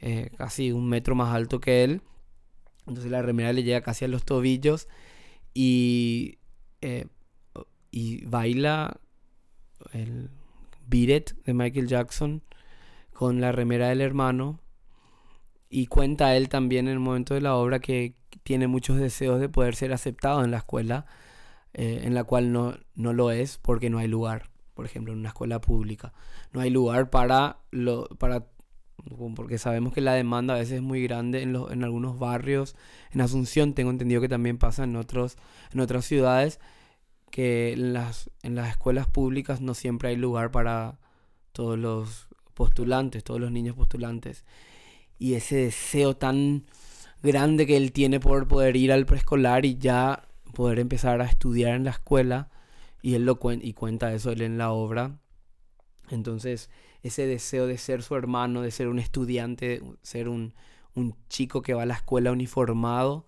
eh, 0.00 0.30
casi 0.36 0.72
un 0.72 0.88
metro 0.88 1.14
más 1.14 1.34
alto 1.34 1.60
que 1.60 1.84
él. 1.84 2.02
Entonces 2.86 3.10
la 3.10 3.22
remera 3.22 3.52
le 3.52 3.62
llega 3.62 3.80
casi 3.80 4.04
a 4.04 4.08
los 4.08 4.24
tobillos 4.24 4.88
y, 5.54 6.38
eh, 6.80 7.06
y 7.90 8.24
baila 8.26 9.00
el 9.92 10.30
Beat 10.86 11.32
de 11.44 11.54
Michael 11.54 11.88
Jackson 11.88 12.42
con 13.12 13.40
la 13.40 13.52
remera 13.52 13.88
del 13.88 14.00
hermano. 14.00 14.60
Y 15.68 15.86
cuenta 15.86 16.36
él 16.36 16.48
también 16.48 16.86
en 16.86 16.92
el 16.92 17.00
momento 17.00 17.34
de 17.34 17.40
la 17.40 17.56
obra 17.56 17.80
que 17.80 18.14
tiene 18.44 18.68
muchos 18.68 18.98
deseos 18.98 19.40
de 19.40 19.48
poder 19.48 19.74
ser 19.74 19.92
aceptado 19.92 20.44
en 20.44 20.52
la 20.52 20.58
escuela, 20.58 21.06
eh, 21.74 22.02
en 22.04 22.14
la 22.14 22.22
cual 22.22 22.52
no, 22.52 22.78
no 22.94 23.12
lo 23.12 23.32
es 23.32 23.58
porque 23.58 23.90
no 23.90 23.98
hay 23.98 24.06
lugar. 24.06 24.50
Por 24.74 24.84
ejemplo, 24.86 25.12
en 25.12 25.20
una 25.20 25.30
escuela 25.30 25.60
pública. 25.60 26.12
No 26.52 26.60
hay 26.60 26.70
lugar 26.70 27.10
para, 27.10 27.58
lo, 27.70 28.06
para 28.18 28.46
porque 29.34 29.58
sabemos 29.58 29.92
que 29.92 30.00
la 30.00 30.14
demanda 30.14 30.54
a 30.54 30.58
veces 30.58 30.76
es 30.76 30.82
muy 30.82 31.02
grande 31.02 31.42
en, 31.42 31.52
los, 31.52 31.70
en 31.70 31.84
algunos 31.84 32.18
barrios. 32.18 32.76
En 33.12 33.20
Asunción 33.20 33.74
tengo 33.74 33.90
entendido 33.90 34.20
que 34.20 34.28
también 34.28 34.58
pasa 34.58 34.84
en, 34.84 34.96
otros, 34.96 35.36
en 35.72 35.80
otras 35.80 36.04
ciudades 36.04 36.60
que 37.30 37.72
en 37.72 37.92
las, 37.92 38.30
en 38.42 38.54
las 38.54 38.70
escuelas 38.70 39.06
públicas 39.08 39.60
no 39.60 39.74
siempre 39.74 40.10
hay 40.10 40.16
lugar 40.16 40.50
para 40.50 40.98
todos 41.52 41.78
los 41.78 42.28
postulantes, 42.54 43.24
todos 43.24 43.40
los 43.40 43.52
niños 43.52 43.76
postulantes. 43.76 44.44
Y 45.18 45.34
ese 45.34 45.56
deseo 45.56 46.16
tan 46.16 46.64
grande 47.22 47.66
que 47.66 47.76
él 47.76 47.92
tiene 47.92 48.20
por 48.20 48.48
poder 48.48 48.76
ir 48.76 48.92
al 48.92 49.06
preescolar 49.06 49.64
y 49.64 49.76
ya 49.76 50.28
poder 50.54 50.78
empezar 50.78 51.20
a 51.20 51.26
estudiar 51.26 51.74
en 51.74 51.84
la 51.84 51.90
escuela, 51.90 52.48
y 53.02 53.14
él 53.14 53.24
lo 53.26 53.38
cuen 53.38 53.60
y 53.62 53.74
cuenta 53.74 54.12
eso 54.14 54.32
él 54.32 54.40
en 54.42 54.58
la 54.58 54.70
obra. 54.70 55.18
Entonces, 56.10 56.70
ese 57.06 57.26
deseo 57.26 57.66
de 57.66 57.78
ser 57.78 58.02
su 58.02 58.14
hermano, 58.16 58.62
de 58.62 58.70
ser 58.70 58.88
un 58.88 58.98
estudiante, 58.98 59.82
ser 60.02 60.28
un, 60.28 60.54
un 60.94 61.16
chico 61.28 61.62
que 61.62 61.74
va 61.74 61.82
a 61.82 61.86
la 61.86 61.94
escuela 61.94 62.32
uniformado, 62.32 63.26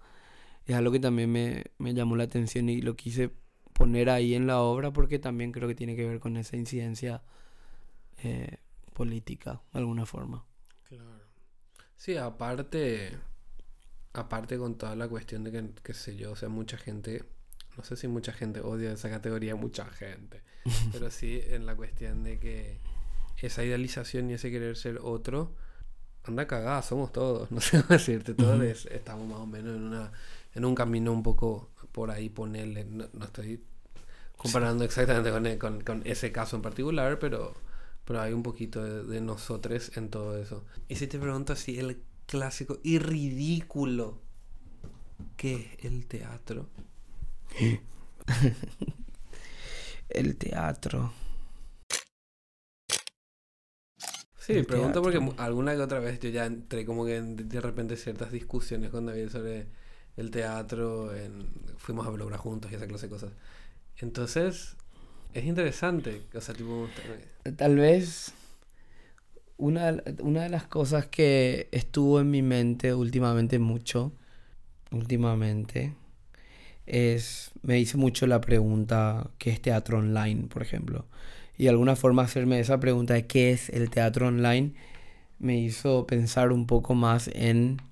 es 0.66 0.74
algo 0.74 0.92
que 0.92 1.00
también 1.00 1.30
me, 1.32 1.64
me 1.78 1.94
llamó 1.94 2.16
la 2.16 2.24
atención 2.24 2.68
y 2.68 2.82
lo 2.82 2.96
quise 2.96 3.30
poner 3.72 4.10
ahí 4.10 4.34
en 4.34 4.46
la 4.46 4.60
obra 4.60 4.92
porque 4.92 5.18
también 5.18 5.52
creo 5.52 5.68
que 5.68 5.74
tiene 5.74 5.96
que 5.96 6.06
ver 6.06 6.18
con 6.20 6.36
esa 6.36 6.56
incidencia 6.56 7.22
eh, 8.22 8.56
política, 8.92 9.62
de 9.72 9.78
alguna 9.78 10.04
forma. 10.04 10.44
Claro. 10.88 11.22
Sí, 11.96 12.16
aparte, 12.16 13.16
aparte 14.12 14.58
con 14.58 14.76
toda 14.76 14.96
la 14.96 15.08
cuestión 15.08 15.44
de 15.44 15.52
que, 15.52 15.70
qué 15.82 15.94
sé 15.94 16.16
yo, 16.16 16.32
o 16.32 16.36
sea, 16.36 16.48
mucha 16.48 16.76
gente, 16.76 17.24
no 17.76 17.84
sé 17.84 17.96
si 17.96 18.08
mucha 18.08 18.32
gente 18.32 18.60
odia 18.60 18.92
esa 18.92 19.08
categoría, 19.08 19.54
mucha 19.54 19.86
gente, 19.86 20.42
pero 20.92 21.10
sí 21.10 21.40
en 21.46 21.64
la 21.64 21.76
cuestión 21.76 22.24
de 22.24 22.38
que 22.38 22.80
esa 23.42 23.64
idealización 23.64 24.30
y 24.30 24.34
ese 24.34 24.50
querer 24.50 24.76
ser 24.76 24.98
otro, 25.02 25.54
anda 26.24 26.46
cagada, 26.46 26.82
somos 26.82 27.12
todos, 27.12 27.50
no 27.52 27.60
sé 27.60 27.82
cómo 27.82 27.94
decirte, 27.94 28.34
todos 28.34 28.86
estamos 28.86 29.26
más 29.26 29.38
o 29.38 29.46
menos 29.46 29.76
en 29.76 29.82
una 29.82 30.12
en 30.54 30.64
un 30.64 30.74
camino 30.74 31.12
un 31.12 31.22
poco 31.22 31.70
por 31.92 32.10
ahí 32.10 32.28
ponerle, 32.30 32.84
no, 32.84 33.06
no 33.12 33.24
estoy 33.26 33.62
comparando 34.36 34.84
exactamente 34.84 35.30
con, 35.30 35.58
con, 35.58 35.80
con 35.82 36.02
ese 36.04 36.32
caso 36.32 36.56
en 36.56 36.62
particular, 36.62 37.18
pero 37.18 37.54
pero 38.04 38.22
hay 38.22 38.32
un 38.32 38.42
poquito 38.42 38.82
de, 38.82 39.04
de 39.04 39.20
nosotros 39.20 39.94
en 39.96 40.08
todo 40.08 40.38
eso. 40.38 40.64
Y 40.88 40.96
si 40.96 41.06
te 41.06 41.18
pregunto 41.18 41.52
así, 41.52 41.78
el 41.78 42.02
clásico 42.26 42.78
y 42.82 42.98
ridículo, 42.98 44.18
¿qué 45.36 45.76
es 45.78 45.84
el 45.84 46.06
teatro? 46.06 46.70
El 50.08 50.36
teatro. 50.36 51.12
Sí, 54.54 54.62
pregunto 54.62 55.02
porque 55.02 55.18
teatro. 55.18 55.36
mu- 55.36 55.42
alguna 55.42 55.74
que 55.76 55.82
otra 55.82 56.00
vez 56.00 56.18
yo 56.20 56.28
ya 56.30 56.46
entré 56.46 56.84
como 56.84 57.04
que 57.04 57.16
en- 57.16 57.36
de 57.48 57.60
repente 57.60 57.96
ciertas 57.96 58.32
discusiones 58.32 58.90
con 58.90 59.06
David 59.06 59.28
sobre 59.28 59.66
el 60.16 60.30
teatro, 60.30 61.14
en- 61.14 61.46
fuimos 61.76 62.06
a 62.06 62.10
ver 62.10 62.22
obra 62.22 62.38
juntos 62.38 62.72
y 62.72 62.74
esa 62.74 62.86
clase 62.86 63.06
de 63.06 63.10
cosas. 63.10 63.30
Entonces, 63.98 64.76
es 65.34 65.44
interesante, 65.44 66.22
o 66.34 66.40
sea, 66.40 66.54
tipo... 66.54 66.86
Tal 67.56 67.76
vez 67.76 68.32
una, 69.56 69.96
una 70.20 70.42
de 70.44 70.48
las 70.48 70.64
cosas 70.66 71.06
que 71.06 71.68
estuvo 71.72 72.20
en 72.20 72.30
mi 72.30 72.42
mente 72.42 72.94
últimamente 72.94 73.58
mucho, 73.58 74.12
últimamente, 74.90 75.94
es, 76.86 77.50
me 77.62 77.78
hice 77.78 77.96
mucho 77.96 78.26
la 78.26 78.40
pregunta, 78.40 79.30
¿qué 79.38 79.50
es 79.50 79.60
teatro 79.60 79.98
online, 79.98 80.44
por 80.48 80.62
ejemplo? 80.62 81.06
Y 81.58 81.64
de 81.64 81.70
alguna 81.70 81.96
forma 81.96 82.22
hacerme 82.22 82.60
esa 82.60 82.78
pregunta 82.78 83.14
de 83.14 83.26
qué 83.26 83.50
es 83.50 83.68
el 83.68 83.90
teatro 83.90 84.28
online 84.28 84.74
me 85.40 85.58
hizo 85.58 86.06
pensar 86.06 86.52
un 86.52 86.66
poco 86.66 86.94
más 86.94 87.28
en 87.34 87.82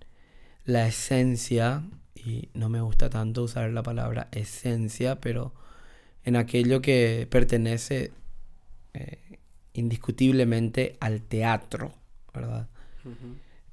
la 0.64 0.86
esencia, 0.86 1.84
y 2.14 2.48
no 2.54 2.68
me 2.68 2.80
gusta 2.80 3.10
tanto 3.10 3.42
usar 3.42 3.70
la 3.70 3.82
palabra 3.82 4.28
esencia, 4.32 5.20
pero 5.20 5.52
en 6.24 6.36
aquello 6.36 6.80
que 6.80 7.26
pertenece 7.30 8.12
eh, 8.94 9.38
indiscutiblemente 9.74 10.96
al 11.00 11.22
teatro, 11.22 11.92
¿verdad? 12.34 12.68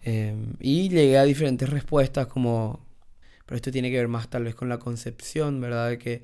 Em, 0.01 0.55
y 0.59 0.89
llegué 0.89 1.17
a 1.17 1.23
diferentes 1.23 1.69
respuestas 1.69 2.27
como, 2.27 2.85
pero 3.45 3.55
esto 3.55 3.71
tiene 3.71 3.89
que 3.89 3.97
ver 3.97 4.07
más 4.07 4.29
tal 4.29 4.43
vez 4.43 4.53
con 4.53 4.69
la 4.69 4.77
concepción, 4.77 5.61
¿verdad? 5.61 5.89
De 5.89 5.97
que 5.97 6.23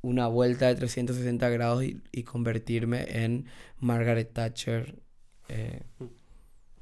una 0.02 0.28
vuelta 0.28 0.68
de 0.68 0.76
360 0.76 1.50
grados 1.50 1.84
y, 1.84 2.24
convertirme 2.24 3.24
en 3.26 3.46
Margaret 3.80 4.32
Thatcher 4.32 4.96
eh, 5.50 5.84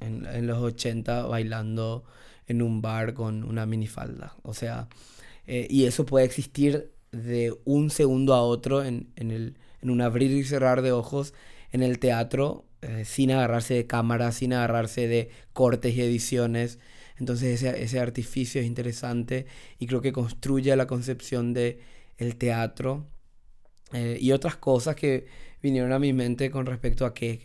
en, 0.00 0.26
en 0.26 0.46
los 0.46 0.58
80 0.58 1.26
bailando 1.26 2.04
en 2.46 2.62
un 2.62 2.80
bar 2.80 3.14
con 3.14 3.44
una 3.44 3.66
minifalda. 3.66 4.36
O 4.42 4.54
sea, 4.54 4.88
eh, 5.46 5.66
y 5.70 5.84
eso 5.84 6.06
puede 6.06 6.26
existir 6.26 6.92
de 7.10 7.54
un 7.64 7.90
segundo 7.90 8.34
a 8.34 8.42
otro 8.42 8.84
en, 8.84 9.12
en, 9.16 9.30
el, 9.30 9.58
en 9.80 9.90
un 9.90 10.00
abrir 10.00 10.30
y 10.30 10.44
cerrar 10.44 10.82
de 10.82 10.92
ojos 10.92 11.34
en 11.72 11.82
el 11.82 11.98
teatro 11.98 12.66
eh, 12.82 13.04
sin 13.04 13.32
agarrarse 13.32 13.74
de 13.74 13.86
cámaras, 13.86 14.36
sin 14.36 14.52
agarrarse 14.52 15.08
de 15.08 15.30
cortes 15.52 15.94
y 15.94 16.02
ediciones. 16.02 16.78
Entonces 17.18 17.62
ese, 17.62 17.82
ese 17.82 18.00
artificio 18.00 18.60
es 18.60 18.66
interesante 18.66 19.46
y 19.78 19.86
creo 19.86 20.00
que 20.02 20.12
construye 20.12 20.74
la 20.76 20.86
concepción 20.86 21.52
de 21.54 21.80
el 22.18 22.36
teatro 22.36 23.06
eh, 23.92 24.18
y 24.20 24.32
otras 24.32 24.56
cosas 24.56 24.96
que 24.96 25.26
vinieron 25.62 25.92
a 25.92 25.98
mi 25.98 26.12
mente 26.12 26.50
con 26.50 26.66
respecto 26.66 27.06
a 27.06 27.14
qué, 27.14 27.38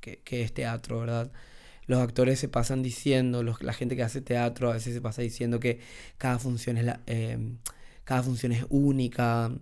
qué, 0.00 0.20
qué- 0.24 0.42
es 0.42 0.52
teatro, 0.54 1.00
¿verdad? 1.00 1.32
Los 1.86 2.00
actores 2.00 2.38
se 2.38 2.48
pasan 2.48 2.82
diciendo, 2.82 3.42
la 3.42 3.72
gente 3.72 3.96
que 3.96 4.02
hace 4.04 4.20
teatro 4.22 4.70
a 4.70 4.74
veces 4.74 4.94
se 4.94 5.00
pasa 5.00 5.22
diciendo 5.22 5.60
que 5.60 5.80
cada 6.18 6.38
función 6.38 6.78
es, 6.78 6.86
eh, 7.06 7.38
cada 8.04 8.22
función 8.22 8.52
es 8.52 8.64
única, 8.70 9.52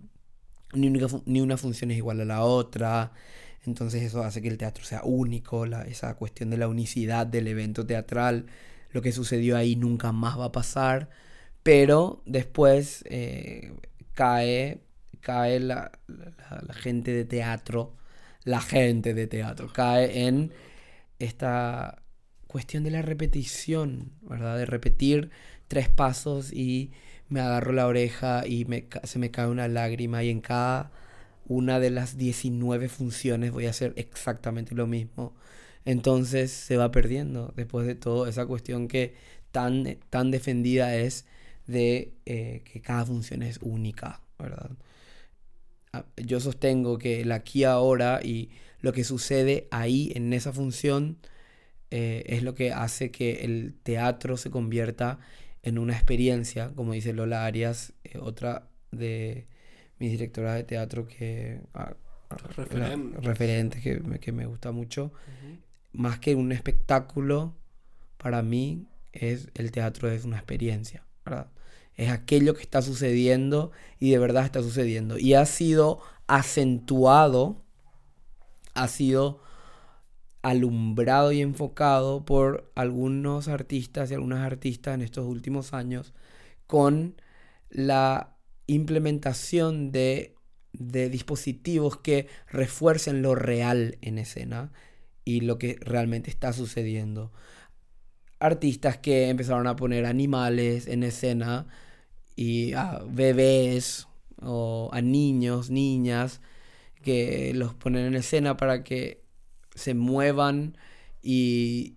ni 0.73 1.41
una 1.41 1.57
función 1.57 1.91
es 1.91 1.97
igual 1.97 2.21
a 2.21 2.25
la 2.25 2.43
otra. 2.43 3.11
Entonces 3.65 4.03
eso 4.03 4.23
hace 4.23 4.41
que 4.41 4.47
el 4.47 4.57
teatro 4.57 4.83
sea 4.83 5.01
único, 5.03 5.65
la- 5.65 5.83
esa 5.83 6.15
cuestión 6.15 6.49
de 6.49 6.57
la 6.57 6.67
unicidad 6.67 7.27
del 7.27 7.47
evento 7.47 7.85
teatral. 7.85 8.47
Lo 8.91 9.01
que 9.01 9.11
sucedió 9.11 9.57
ahí 9.57 9.75
nunca 9.75 10.11
más 10.11 10.39
va 10.39 10.45
a 10.45 10.51
pasar. 10.51 11.09
Pero 11.63 12.21
después 12.25 13.03
eh, 13.09 13.73
cae, 14.13 14.81
cae 15.21 15.59
la, 15.59 15.91
la- 16.07 16.73
gente 16.73 17.13
de 17.13 17.25
teatro, 17.25 17.95
la 18.43 18.61
gente 18.61 19.13
de 19.13 19.27
teatro, 19.27 19.71
cae 19.73 20.27
en 20.27 20.51
esta 21.19 22.03
cuestión 22.47 22.83
de 22.83 22.91
la 22.91 23.01
repetición, 23.01 24.11
¿verdad? 24.21 24.57
De 24.57 24.65
repetir 24.65 25.31
tres 25.67 25.89
pasos 25.89 26.51
y 26.53 26.91
me 27.29 27.39
agarro 27.41 27.71
la 27.71 27.87
oreja 27.87 28.45
y 28.45 28.65
me, 28.65 28.87
se 29.03 29.19
me 29.19 29.31
cae 29.31 29.47
una 29.47 29.67
lágrima 29.67 30.23
y 30.23 30.29
en 30.29 30.41
cada 30.41 30.91
una 31.47 31.79
de 31.79 31.89
las 31.91 32.17
19 32.17 32.89
funciones 32.89 33.51
voy 33.51 33.67
a 33.67 33.71
hacer 33.71 33.93
exactamente 33.97 34.75
lo 34.75 34.87
mismo. 34.87 35.33
Entonces 35.85 36.51
se 36.51 36.77
va 36.77 36.91
perdiendo 36.91 37.53
después 37.55 37.87
de 37.87 37.95
todo 37.95 38.27
esa 38.27 38.45
cuestión 38.45 38.87
que 38.87 39.13
tan, 39.51 39.97
tan 40.09 40.31
defendida 40.31 40.95
es 40.95 41.25
de 41.67 42.13
eh, 42.25 42.61
que 42.65 42.81
cada 42.81 43.05
función 43.05 43.43
es 43.43 43.59
única, 43.61 44.21
¿verdad? 44.39 44.71
Ah, 45.93 46.05
Yo 46.17 46.39
sostengo 46.39 46.97
que 46.97 47.21
el 47.21 47.31
aquí 47.31 47.63
ahora 47.63 48.19
y 48.23 48.49
lo 48.79 48.93
que 48.93 49.03
sucede 49.03 49.67
ahí 49.71 50.11
en 50.15 50.31
esa 50.33 50.53
función 50.53 51.17
eh, 51.91 52.23
es 52.27 52.43
lo 52.43 52.55
que 52.55 52.71
hace 52.71 53.11
que 53.11 53.43
el 53.43 53.75
teatro 53.83 54.37
se 54.37 54.49
convierta 54.49 55.19
en 55.63 55.77
una 55.77 55.93
experiencia, 55.93 56.71
como 56.75 56.93
dice 56.93 57.13
Lola 57.13 57.45
Arias, 57.45 57.93
eh, 58.03 58.17
otra 58.19 58.67
de 58.91 59.45
mis 59.99 60.11
directoras 60.11 60.55
de 60.55 60.63
teatro 60.63 61.05
que... 61.07 61.59
ah, 61.73 61.93
ah, 62.29 62.37
la- 62.71 62.95
Referentes. 63.21 63.81
que, 63.83 64.01
que 64.19 64.31
me 64.31 64.45
gusta 64.45 64.71
mucho. 64.71 65.11
Más 65.93 66.19
que 66.19 66.35
un 66.35 66.51
espectáculo, 66.51 67.55
para 68.17 68.41
mí 68.41 68.87
es 69.11 69.49
el 69.55 69.71
teatro 69.71 70.09
es 70.09 70.25
una 70.25 70.37
experiencia, 70.37 71.05
¿verdad? 71.25 71.51
Es 71.95 72.09
aquello 72.09 72.53
que 72.55 72.61
está 72.61 72.81
sucediendo 72.81 73.71
y 73.99 74.11
de 74.11 74.19
verdad 74.19 74.45
está 74.45 74.61
sucediendo. 74.61 75.17
Y 75.17 75.33
ha 75.33 75.45
sido 75.45 75.99
acentuado, 76.27 77.63
ha 78.73 78.87
sido 78.87 79.41
alumbrado 80.41 81.31
y 81.31 81.41
enfocado 81.41 82.25
por 82.25 82.71
algunos 82.75 83.47
artistas 83.47 84.09
y 84.09 84.15
algunas 84.15 84.39
artistas 84.39 84.95
en 84.95 85.01
estos 85.01 85.25
últimos 85.25 85.73
años 85.73 86.13
con 86.65 87.21
la 87.69 88.35
implementación 88.67 89.91
de, 89.91 90.35
de 90.73 91.09
dispositivos 91.09 91.97
que 91.97 92.27
refuercen 92.47 93.21
lo 93.21 93.35
real 93.35 93.97
en 94.01 94.17
escena 94.17 94.71
y 95.31 95.39
lo 95.39 95.57
que 95.57 95.77
realmente 95.79 96.29
está 96.29 96.51
sucediendo. 96.51 97.31
Artistas 98.39 98.97
que 98.97 99.29
empezaron 99.29 99.67
a 99.67 99.75
poner 99.77 100.05
animales 100.05 100.87
en 100.87 101.03
escena 101.03 101.67
y 102.35 102.73
bebés 103.07 104.07
o 104.41 104.89
a 104.91 105.01
niños, 105.01 105.69
niñas, 105.69 106.41
que 107.01 107.53
los 107.55 107.73
ponen 107.75 108.07
en 108.07 108.15
escena 108.15 108.57
para 108.57 108.83
que 108.83 109.23
se 109.73 109.93
muevan 109.93 110.77
y 111.21 111.95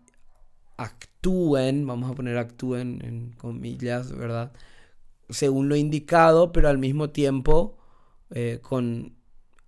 actúen, 0.76 1.86
vamos 1.86 2.10
a 2.10 2.14
poner 2.14 2.38
actúen 2.38 3.00
en 3.04 3.32
comillas, 3.32 4.12
¿verdad? 4.16 4.52
Según 5.28 5.68
lo 5.68 5.76
indicado, 5.76 6.52
pero 6.52 6.68
al 6.68 6.78
mismo 6.78 7.10
tiempo 7.10 7.78
eh, 8.30 8.60
con 8.62 9.16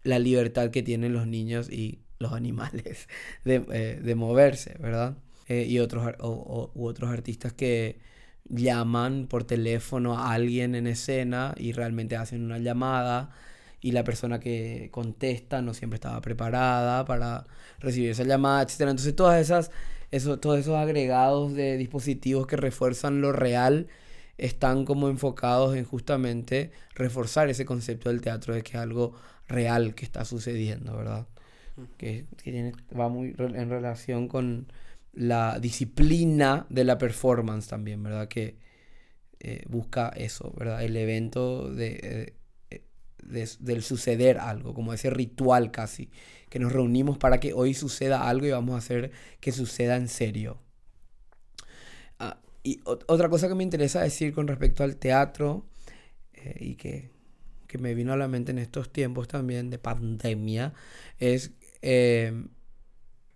la 0.05 0.19
libertad 0.21 0.71
que 0.71 0.83
tienen 0.85 1.13
los 1.13 1.27
niños 1.27 1.69
y 1.71 2.06
los 2.19 2.33
animales 2.33 3.09
de, 3.45 3.65
eh, 3.73 4.01
de 4.03 4.15
moverse, 4.15 4.77
¿verdad? 4.81 5.17
Eh, 5.49 5.67
y 5.69 5.79
otros, 5.79 6.15
o- 6.21 6.71
u 6.75 6.87
otros 6.87 7.11
artistas 7.11 7.53
que 7.53 7.99
llaman 8.49 9.27
por 9.29 9.45
teléfono 9.45 10.19
a 10.19 10.33
alguien 10.33 10.75
en 10.75 10.87
escena 10.87 11.55
y 11.57 11.73
realmente 11.73 12.17
hacen 12.17 12.45
una 12.45 12.59
llamada 12.59 13.31
y 13.81 13.93
la 13.93 14.05
persona 14.05 14.41
que 14.41 14.89
contesta 14.93 15.63
no 15.63 15.75
siempre 15.75 15.97
estaba 15.97 16.21
preparada 16.21 17.05
para 17.05 17.47
recibir 17.81 18.11
esa 18.11 18.25
llamada, 18.25 18.63
etcétera. 18.63 18.91
Entonces 18.91 19.15
todas 19.17 19.41
esas, 19.41 19.71
eso, 20.11 20.39
todos 20.39 20.59
esos 20.61 20.77
agregados 20.77 21.55
de 21.55 21.77
dispositivos 21.77 22.47
que 22.47 22.57
refuerzan 22.57 23.21
lo 23.21 23.33
real 23.33 23.89
están 24.39 24.85
como 24.85 25.09
enfocados 25.09 25.77
en 25.77 25.85
justamente 25.85 26.71
reforzar 26.95 27.49
ese 27.49 27.65
concepto 27.65 28.09
del 28.11 28.21
teatro 28.21 28.55
de 28.55 28.63
que 28.63 28.73
es 28.77 28.83
algo 28.83 29.15
real 29.49 29.95
que 29.95 30.05
está 30.05 30.25
sucediendo, 30.25 30.97
¿verdad? 30.97 31.27
Que, 31.99 32.27
que 32.43 32.73
va 32.99 33.09
muy 33.09 33.35
en 33.39 33.71
relación 33.71 34.29
con 34.29 34.67
la 35.13 35.59
disciplina 35.61 36.67
de 36.71 36.85
la 36.85 36.99
performance 36.99 37.69
también, 37.69 38.03
¿verdad? 38.03 38.29
Que 38.29 38.57
eh, 39.41 39.65
busca 39.69 40.09
eso, 40.11 40.53
¿verdad? 40.59 40.83
El 40.85 40.97
evento 40.97 41.71
de, 41.73 42.35
eh, 42.71 42.83
de- 43.23 43.51
del 43.61 43.83
suceder 43.83 44.39
algo, 44.39 44.75
como 44.75 44.93
ese 44.95 45.11
ritual 45.11 45.71
casi, 45.71 46.11
que 46.51 46.59
nos 46.59 46.73
reunimos 46.73 47.19
para 47.19 47.41
que 47.41 47.53
hoy 47.55 47.75
suceda 47.75 48.29
algo 48.29 48.47
y 48.47 48.51
vamos 48.51 48.75
a 48.77 48.79
hacer 48.79 49.13
que 49.41 49.53
suceda 49.53 49.97
en 49.97 50.09
serio. 50.09 50.59
Ah, 52.19 52.39
y 52.63 52.81
ot- 52.85 53.05
otra 53.09 53.29
cosa 53.29 53.49
que 53.49 53.55
me 53.55 53.65
interesa 53.65 54.03
decir 54.03 54.33
con 54.35 54.47
respecto 54.49 54.83
al 54.85 54.97
teatro 54.97 55.67
eh, 56.35 56.57
y 56.61 56.75
que, 56.77 57.11
que 57.69 57.79
me 57.79 57.95
vino 57.95 58.13
a 58.13 58.17
la 58.17 58.29
mente 58.29 58.53
en 58.53 58.59
estos 58.59 58.93
tiempos 58.93 59.29
también 59.29 59.71
de 59.71 59.79
pandemia 59.79 60.75
es 61.19 61.53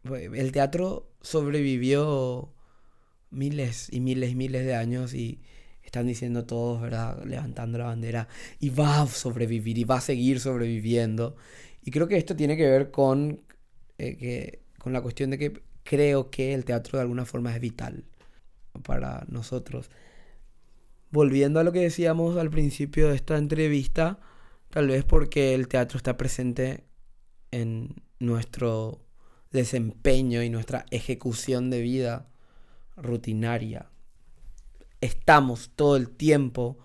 bu- 0.04 0.34
el 0.36 0.52
teatro 0.52 1.10
sobrevivió 1.20 2.52
miles 3.30 3.88
y 3.92 4.00
miles 4.00 4.32
y 4.32 4.34
miles 4.36 4.66
de 4.66 4.74
años 4.74 5.14
y 5.14 5.42
están 5.82 6.06
diciendo 6.06 6.46
todos, 6.46 6.80
¿verdad? 6.82 7.24
Levantando 7.24 7.78
la 7.78 7.86
bandera 7.86 8.28
y 8.60 8.70
va 8.70 9.02
a 9.02 9.06
sobrevivir 9.06 9.78
y 9.78 9.84
va 9.84 9.96
a 9.98 10.00
seguir 10.00 10.40
sobreviviendo. 10.40 11.36
Y 11.84 11.90
creo 11.90 12.08
que 12.08 12.16
esto 12.18 12.36
tiene 12.36 12.56
que 12.56 12.68
ver 12.70 12.90
con, 12.90 13.42
eh, 13.98 14.16
que, 14.16 14.62
con 14.78 14.92
la 14.92 15.02
cuestión 15.02 15.30
de 15.30 15.38
que 15.38 15.62
creo 15.84 16.30
que 16.30 16.54
el 16.54 16.64
teatro 16.64 16.98
de 16.98 17.02
alguna 17.02 17.24
forma 17.26 17.54
es 17.54 17.60
vital 17.60 18.04
para 18.84 19.24
nosotros. 19.28 19.90
Volviendo 21.10 21.58
a 21.58 21.64
lo 21.64 21.72
que 21.72 21.80
decíamos 21.80 22.36
al 22.36 22.50
principio 22.50 23.08
de 23.08 23.16
esta 23.16 23.36
entrevista, 23.36 24.20
tal 24.70 24.88
vez 24.88 25.04
porque 25.04 25.54
el 25.54 25.66
teatro 25.66 25.96
está 25.96 26.16
presente 26.16 26.84
en 27.50 27.96
nuestro 28.20 29.00
desempeño 29.50 30.42
y 30.42 30.50
nuestra 30.50 30.86
ejecución 30.90 31.70
de 31.70 31.80
vida 31.80 32.28
rutinaria. 32.96 33.90
Estamos 35.00 35.70
todo 35.74 35.96
el 35.96 36.10
tiempo 36.10 36.78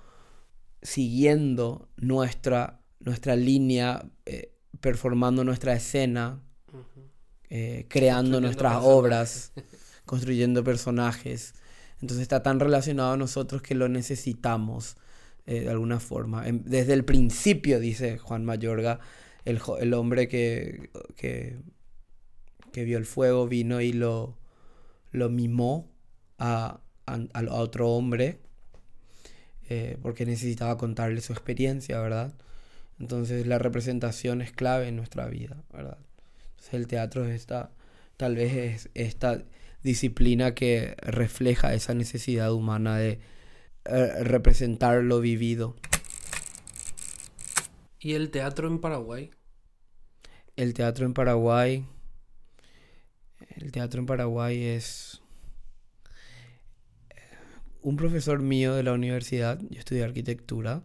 siguiendo 0.81 1.89
nuestra, 1.97 2.81
nuestra 2.99 3.35
línea, 3.35 4.09
eh, 4.25 4.53
performando 4.79 5.43
nuestra 5.43 5.73
escena, 5.73 6.41
eh, 7.49 7.85
creando 7.89 8.39
nuestras 8.41 8.73
personajes. 8.73 8.97
obras, 8.97 9.53
construyendo 10.05 10.63
personajes. 10.63 11.53
Entonces 12.01 12.21
está 12.23 12.41
tan 12.43 12.59
relacionado 12.59 13.13
a 13.13 13.17
nosotros 13.17 13.61
que 13.61 13.75
lo 13.75 13.89
necesitamos 13.89 14.95
eh, 15.45 15.61
de 15.61 15.69
alguna 15.69 15.99
forma. 15.99 16.47
Em- 16.47 16.63
Desde 16.63 16.93
el 16.93 17.03
principio, 17.05 17.79
dice 17.79 18.17
Juan 18.17 18.45
Mayorga, 18.45 18.99
el, 19.45 19.61
el 19.79 19.93
hombre 19.93 20.27
que, 20.27 20.89
que, 21.15 21.57
que 22.71 22.83
vio 22.83 22.97
el 22.97 23.05
fuego 23.05 23.47
vino 23.47 23.81
y 23.81 23.93
lo, 23.93 24.37
lo 25.11 25.29
mimó 25.29 25.89
a, 26.39 26.81
a- 27.07 27.19
a 27.33 27.53
otro 27.55 27.91
hombre 27.91 28.39
eh, 29.69 29.97
porque 30.01 30.25
necesitaba 30.25 30.77
contarle 30.77 31.21
su 31.21 31.33
experiencia, 31.33 31.99
¿verdad? 31.99 32.33
Entonces 32.99 33.47
la 33.47 33.59
representación 33.59 34.41
es 34.41 34.51
clave 34.51 34.87
en 34.87 34.95
nuestra 34.95 35.27
vida, 35.27 35.63
¿verdad? 35.73 35.97
Entonces 36.51 36.73
el 36.75 36.87
teatro 36.87 37.25
es 37.25 37.35
esta, 37.35 37.71
tal 38.17 38.35
vez 38.35 38.53
es 38.53 38.89
esta 38.93 39.43
disciplina 39.83 40.55
que 40.55 40.95
refleja 41.01 41.73
esa 41.73 41.93
necesidad 41.93 42.53
humana 42.53 42.97
de 42.97 43.19
eh, 43.85 44.23
representar 44.23 45.03
lo 45.03 45.19
vivido. 45.21 45.75
¿Y 47.99 48.13
el 48.13 48.31
teatro 48.31 48.67
en 48.69 48.79
Paraguay? 48.79 49.31
El 50.55 50.73
teatro 50.73 51.05
en 51.05 51.13
Paraguay. 51.13 51.85
El 53.57 53.71
teatro 53.71 53.99
en 53.99 54.05
Paraguay 54.05 54.63
es. 54.63 55.21
Un 57.81 57.97
profesor 57.97 58.41
mío 58.41 58.73
de 58.73 58.81
la 58.83 58.93
universidad, 58.93 59.59
yo 59.69 59.77
estudié 59.77 60.03
arquitectura, 60.03 60.81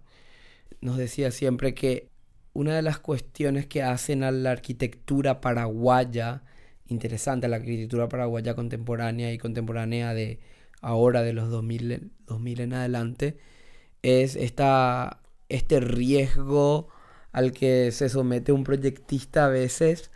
nos 0.83 0.99
decía 0.99 1.31
siempre 1.31 1.73
que 1.73 2.11
una 2.53 2.77
de 2.77 2.83
las 2.83 2.99
cuestiones 2.99 3.64
que 3.66 3.83
hacen 3.83 4.23
a 4.23 4.31
la 4.31 4.51
arquitectura 4.51 5.41
paraguaya 5.41 6.43
interesante, 6.89 7.47
a 7.47 7.49
la 7.49 7.57
arquitectura 7.57 8.11
paraguaya 8.11 8.55
contemporánea 8.55 9.33
y 9.33 9.39
contemporánea 9.39 10.12
de 10.12 10.41
ahora, 10.83 11.23
de 11.23 11.33
los 11.33 11.49
2000, 11.49 11.93
en- 11.93 12.12
2000 12.27 12.61
en 12.61 12.75
adelante, 12.75 13.39
es 14.03 14.37
esta, 14.37 15.23
este 15.49 15.81
riesgo 15.81 16.89
al 17.33 17.53
que 17.53 17.93
se 17.93 18.09
somete 18.09 18.53
un 18.53 18.64
proyectista 18.64 19.47
a 19.47 19.49
veces 19.49 20.11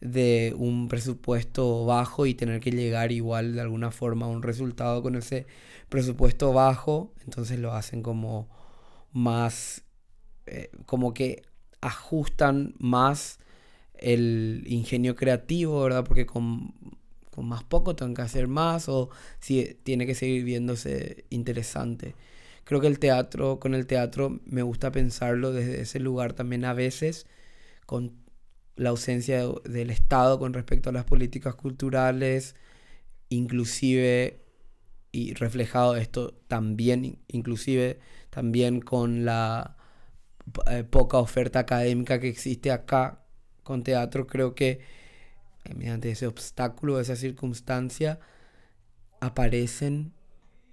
de 0.00 0.54
un 0.58 0.88
presupuesto 0.88 1.84
bajo 1.86 2.26
y 2.26 2.34
tener 2.34 2.60
que 2.60 2.70
llegar 2.70 3.12
igual 3.12 3.54
de 3.54 3.60
alguna 3.62 3.90
forma 3.90 4.26
a 4.26 4.28
un 4.28 4.42
resultado 4.42 5.02
con 5.02 5.16
ese 5.16 5.46
presupuesto 5.88 6.52
bajo, 6.52 7.12
entonces 7.24 7.58
lo 7.58 7.72
hacen 7.72 8.02
como 8.02 8.48
más, 9.12 9.84
eh, 10.46 10.70
como 10.84 11.14
que 11.14 11.42
ajustan 11.80 12.74
más 12.78 13.38
el 13.94 14.64
ingenio 14.66 15.16
creativo, 15.16 15.82
¿verdad? 15.82 16.04
Porque 16.04 16.26
con, 16.26 16.74
con 17.30 17.46
más 17.46 17.64
poco 17.64 17.96
tengo 17.96 18.14
que 18.14 18.22
hacer 18.22 18.48
más 18.48 18.88
o 18.88 19.10
si 19.40 19.78
tiene 19.82 20.06
que 20.06 20.14
seguir 20.14 20.44
viéndose 20.44 21.24
interesante. 21.30 22.14
Creo 22.66 22.82
que 22.82 22.88
el 22.88 23.00
teatro, 23.00 23.60
con 23.60 23.74
el 23.74 23.86
teatro 23.88 24.40
me 24.46 24.62
gusta 24.62 24.92
pensarlo 24.92 25.52
desde 25.52 25.82
ese 25.82 26.00
lugar 26.00 26.34
también 26.34 26.66
a 26.66 26.74
veces, 26.74 27.26
con 27.86 28.14
la 28.76 28.90
ausencia 28.90 29.38
de- 29.46 29.60
del 29.70 29.90
Estado 29.90 30.38
con 30.38 30.54
respecto 30.54 30.90
a 30.90 30.94
las 30.94 31.04
políticas 31.06 31.54
culturales, 31.56 32.56
inclusive, 33.30 34.42
y 35.12 35.34
reflejado 35.34 35.96
esto 35.96 36.34
también, 36.48 37.04
in- 37.06 37.18
inclusive 37.28 38.00
también 38.30 38.80
con 38.80 39.24
la 39.26 39.76
eh, 40.70 40.84
poca 40.84 41.18
oferta 41.18 41.60
académica 41.60 42.20
que 42.20 42.28
existe 42.28 42.70
acá 42.72 43.20
con 43.64 43.82
teatro, 43.84 44.26
creo 44.26 44.54
que 44.54 44.80
eh, 45.64 45.74
mediante 45.76 46.10
ese 46.10 46.26
obstáculo, 46.26 47.00
esa 47.00 47.16
circunstancia, 47.16 48.20
aparecen 49.20 50.12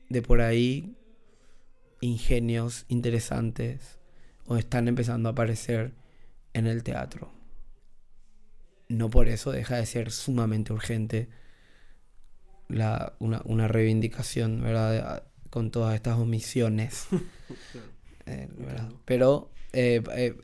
de 0.10 0.22
por 0.22 0.42
ahí 0.42 0.96
ingenios 2.04 2.86
interesantes 2.90 3.98
o 4.46 4.58
están 4.58 4.88
empezando 4.88 5.30
a 5.30 5.32
aparecer 5.32 5.94
en 6.54 6.68
el 6.68 6.84
teatro. 6.84 7.32
No 8.90 9.10
por 9.10 9.28
eso 9.30 9.52
deja 9.52 9.78
de 9.78 9.86
ser 9.86 10.12
sumamente 10.12 10.74
urgente 10.74 11.30
la, 12.70 13.14
una, 13.20 13.42
una 13.46 13.68
reivindicación, 13.68 14.62
¿verdad? 14.62 14.92
de- 14.92 15.00
a- 15.00 15.24
con 15.50 15.70
todas 15.72 15.96
estas 15.96 16.18
omisiones. 16.18 17.08
Eh. 18.26 18.48
Pero 19.04 19.52
eh, 19.74 20.02
eh, 20.16 20.38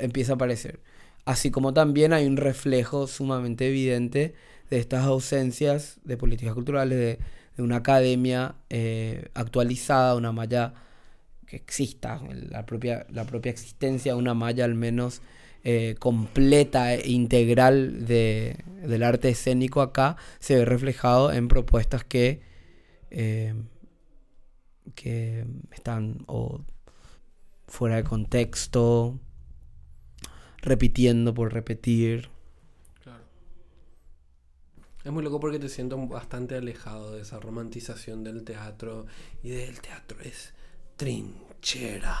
empieza 0.00 0.32
a 0.32 0.36
aparecer. 0.36 0.80
Así 1.26 1.50
como 1.50 1.74
también 1.74 2.14
hay 2.14 2.26
un 2.26 2.38
reflejo 2.38 3.06
sumamente 3.06 3.68
evidente 3.68 4.34
de 4.70 4.78
estas 4.78 5.04
ausencias 5.04 6.00
de 6.04 6.16
políticas 6.16 6.54
culturales, 6.54 6.98
de, 6.98 7.18
de 7.54 7.62
una 7.62 7.76
academia 7.76 8.54
actualizada, 9.34 10.14
una 10.14 10.32
malla 10.32 10.72
que 11.48 11.56
exista, 11.56 12.20
la 12.50 12.66
propia, 12.66 13.06
la 13.10 13.24
propia 13.24 13.50
existencia 13.50 14.12
de 14.12 14.18
una 14.18 14.34
malla 14.34 14.66
al 14.66 14.74
menos 14.74 15.22
eh, 15.64 15.96
completa 15.98 16.94
e 16.94 17.10
integral 17.10 18.06
de, 18.06 18.64
del 18.86 19.02
arte 19.02 19.30
escénico 19.30 19.80
acá 19.80 20.16
se 20.38 20.56
ve 20.56 20.64
reflejado 20.66 21.32
en 21.32 21.48
propuestas 21.48 22.04
que, 22.04 22.42
eh, 23.10 23.54
que 24.94 25.46
están 25.72 26.26
fuera 27.66 27.96
de 27.96 28.04
contexto, 28.04 29.18
repitiendo 30.58 31.32
por 31.32 31.52
repetir. 31.52 32.28
Es 35.02 35.12
muy 35.12 35.22
loco 35.22 35.40
porque 35.40 35.58
te 35.58 35.70
siento 35.70 35.96
bastante 36.06 36.56
alejado 36.56 37.12
de 37.12 37.22
esa 37.22 37.40
romantización 37.40 38.22
del 38.22 38.44
teatro 38.44 39.06
y 39.42 39.48
del 39.50 39.80
teatro 39.80 40.20
es 40.20 40.52
trinchera. 40.98 42.18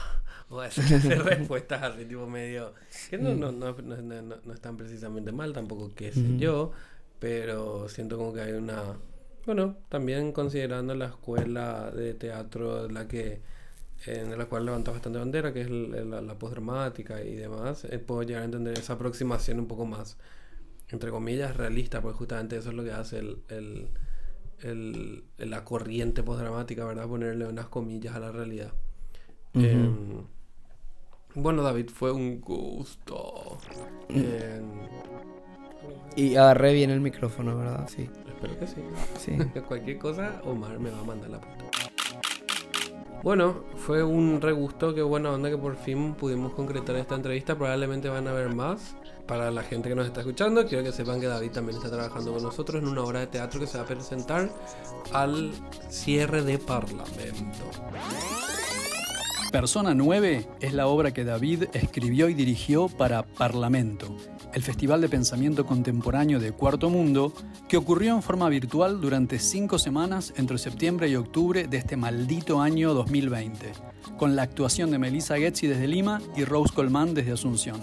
O 0.50 0.62
esa 0.62 0.82
clase 0.82 1.08
de 1.10 1.16
respuestas 1.16 1.82
así, 1.82 2.06
tipo 2.06 2.26
medio. 2.26 2.72
Que 3.10 3.18
no, 3.18 3.34
no, 3.34 3.52
no, 3.52 3.72
no, 3.82 3.96
no- 3.98 4.22
no- 4.22 4.36
no 4.42 4.52
están 4.54 4.78
precisamente 4.78 5.30
mal 5.30 5.52
tampoco, 5.52 5.92
qué 5.94 6.10
sé 6.12 6.38
yo. 6.38 6.72
Pero 7.18 7.88
siento 7.90 8.16
como 8.16 8.32
que 8.32 8.40
hay 8.40 8.52
una. 8.52 8.96
Bueno, 9.44 9.76
también 9.90 10.32
considerando 10.32 10.94
la 10.94 11.06
escuela 11.06 11.90
de 11.90 12.14
teatro, 12.14 12.88
la 12.88 13.06
que. 13.06 13.42
En 14.06 14.38
la 14.38 14.46
cual 14.46 14.64
levanta 14.64 14.92
bastante 14.92 15.18
bandera, 15.18 15.52
que 15.52 15.62
es 15.62 15.70
la, 15.70 16.22
la 16.22 16.38
postdramática 16.38 17.20
y 17.20 17.34
demás, 17.34 17.84
eh, 17.84 17.98
puedo 17.98 18.22
llegar 18.22 18.42
a 18.42 18.44
entender 18.44 18.78
esa 18.78 18.92
aproximación 18.94 19.58
un 19.58 19.66
poco 19.66 19.84
más 19.86 20.16
entre 20.90 21.10
comillas, 21.10 21.56
realista, 21.56 22.00
porque 22.00 22.16
justamente 22.16 22.56
eso 22.56 22.70
es 22.70 22.74
lo 22.76 22.82
que 22.84 22.92
hace 22.92 23.18
el, 23.18 23.42
el, 23.48 23.88
el- 24.62 25.24
la 25.38 25.64
corriente 25.64 26.22
postdramática, 26.22 26.84
¿verdad? 26.84 27.06
Ponerle 27.08 27.46
unas 27.46 27.66
comillas 27.68 28.14
a 28.14 28.20
la 28.20 28.32
realidad. 28.32 28.72
Em, 29.54 30.24
bueno, 31.34 31.62
David, 31.62 31.90
fue 31.90 32.12
un 32.12 32.40
gusto. 32.40 33.58
Em, 34.08 34.64
Y 36.16 36.34
agarré 36.36 36.72
bien 36.74 36.90
el 36.90 37.00
micrófono, 37.00 37.56
¿verdad? 37.56 37.88
Sí. 37.88 38.08
espero 38.28 38.58
que 38.58 38.66
sí. 38.66 38.82
Sí. 39.18 39.32
Cualquier 39.68 39.98
cosa, 39.98 40.40
Omar 40.44 40.78
me 40.78 40.90
va 40.90 41.00
a 41.00 41.04
mandar 41.04 41.30
la 41.30 41.40
puta. 41.40 41.64
Bueno, 43.22 43.64
fue 43.76 44.02
un 44.04 44.40
re 44.40 44.52
gusto, 44.52 44.94
qué 44.94 45.02
buena 45.02 45.30
onda 45.32 45.50
que 45.50 45.58
por 45.58 45.76
fin 45.76 46.14
pudimos 46.14 46.52
concretar 46.54 46.94
esta 46.96 47.14
entrevista. 47.16 47.56
Probablemente 47.56 48.08
van 48.08 48.26
a 48.28 48.30
haber 48.30 48.54
más. 48.54 48.96
Para 49.28 49.50
la 49.50 49.62
gente 49.62 49.90
que 49.90 49.94
nos 49.94 50.06
está 50.06 50.20
escuchando, 50.20 50.66
quiero 50.66 50.82
que 50.82 50.90
sepan 50.90 51.20
que 51.20 51.26
David 51.26 51.50
también 51.50 51.76
está 51.76 51.90
trabajando 51.90 52.32
con 52.32 52.42
nosotros 52.42 52.82
en 52.82 52.88
una 52.88 53.02
obra 53.02 53.20
de 53.20 53.26
teatro 53.26 53.60
que 53.60 53.66
se 53.66 53.76
va 53.76 53.84
a 53.84 53.86
presentar 53.86 54.50
al 55.12 55.52
cierre 55.90 56.42
de 56.42 56.58
Parlamento. 56.58 57.70
Persona 59.52 59.94
9 59.94 60.48
es 60.60 60.72
la 60.72 60.86
obra 60.86 61.12
que 61.12 61.24
David 61.24 61.64
escribió 61.74 62.30
y 62.30 62.34
dirigió 62.34 62.88
para 62.88 63.22
Parlamento, 63.22 64.16
el 64.54 64.62
Festival 64.62 65.02
de 65.02 65.10
Pensamiento 65.10 65.66
Contemporáneo 65.66 66.40
de 66.40 66.52
Cuarto 66.52 66.88
Mundo, 66.88 67.34
que 67.68 67.76
ocurrió 67.76 68.14
en 68.14 68.22
forma 68.22 68.48
virtual 68.48 68.98
durante 68.98 69.38
cinco 69.38 69.78
semanas 69.78 70.32
entre 70.38 70.56
septiembre 70.56 71.10
y 71.10 71.16
octubre 71.16 71.68
de 71.68 71.76
este 71.76 71.98
maldito 71.98 72.62
año 72.62 72.94
2020, 72.94 73.72
con 74.16 74.36
la 74.36 74.42
actuación 74.42 74.90
de 74.90 74.98
Melissa 74.98 75.36
Getzi 75.36 75.66
desde 75.66 75.86
Lima 75.86 76.22
y 76.34 76.44
Rose 76.44 76.72
Colman 76.72 77.12
desde 77.12 77.32
Asunción. 77.32 77.80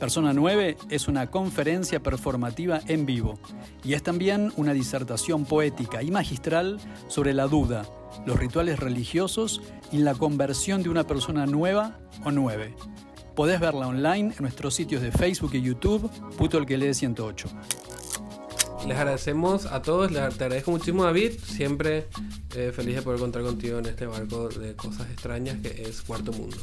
Persona 0.00 0.32
9 0.32 0.78
es 0.88 1.08
una 1.08 1.30
conferencia 1.30 2.02
performativa 2.02 2.80
en 2.86 3.04
vivo 3.04 3.38
y 3.84 3.92
es 3.92 4.02
también 4.02 4.50
una 4.56 4.72
disertación 4.72 5.44
poética 5.44 6.02
y 6.02 6.10
magistral 6.10 6.80
sobre 7.06 7.34
la 7.34 7.46
duda, 7.46 7.84
los 8.24 8.38
rituales 8.38 8.78
religiosos 8.78 9.60
y 9.92 9.98
la 9.98 10.14
conversión 10.14 10.82
de 10.82 10.88
una 10.88 11.06
persona 11.06 11.44
nueva 11.44 11.98
o 12.24 12.30
nueve. 12.30 12.74
Podés 13.36 13.60
verla 13.60 13.88
online 13.88 14.32
en 14.34 14.40
nuestros 14.40 14.74
sitios 14.74 15.02
de 15.02 15.12
Facebook 15.12 15.50
y 15.52 15.60
YouTube, 15.60 16.10
Puto 16.38 16.56
el 16.56 16.64
que 16.64 16.78
lee 16.78 16.94
108. 16.94 17.48
Les 18.88 18.96
agradecemos 18.96 19.66
a 19.66 19.82
todos, 19.82 20.10
les 20.10 20.34
te 20.34 20.44
agradezco 20.44 20.70
muchísimo 20.70 21.04
David, 21.04 21.32
siempre 21.44 22.08
eh, 22.56 22.72
feliz 22.74 22.96
de 22.96 23.02
poder 23.02 23.20
contar 23.20 23.42
contigo 23.42 23.78
en 23.78 23.84
este 23.84 24.06
barco 24.06 24.48
de 24.48 24.74
cosas 24.74 25.10
extrañas 25.10 25.58
que 25.58 25.82
es 25.82 26.00
Cuarto 26.00 26.32
Mundo. 26.32 26.56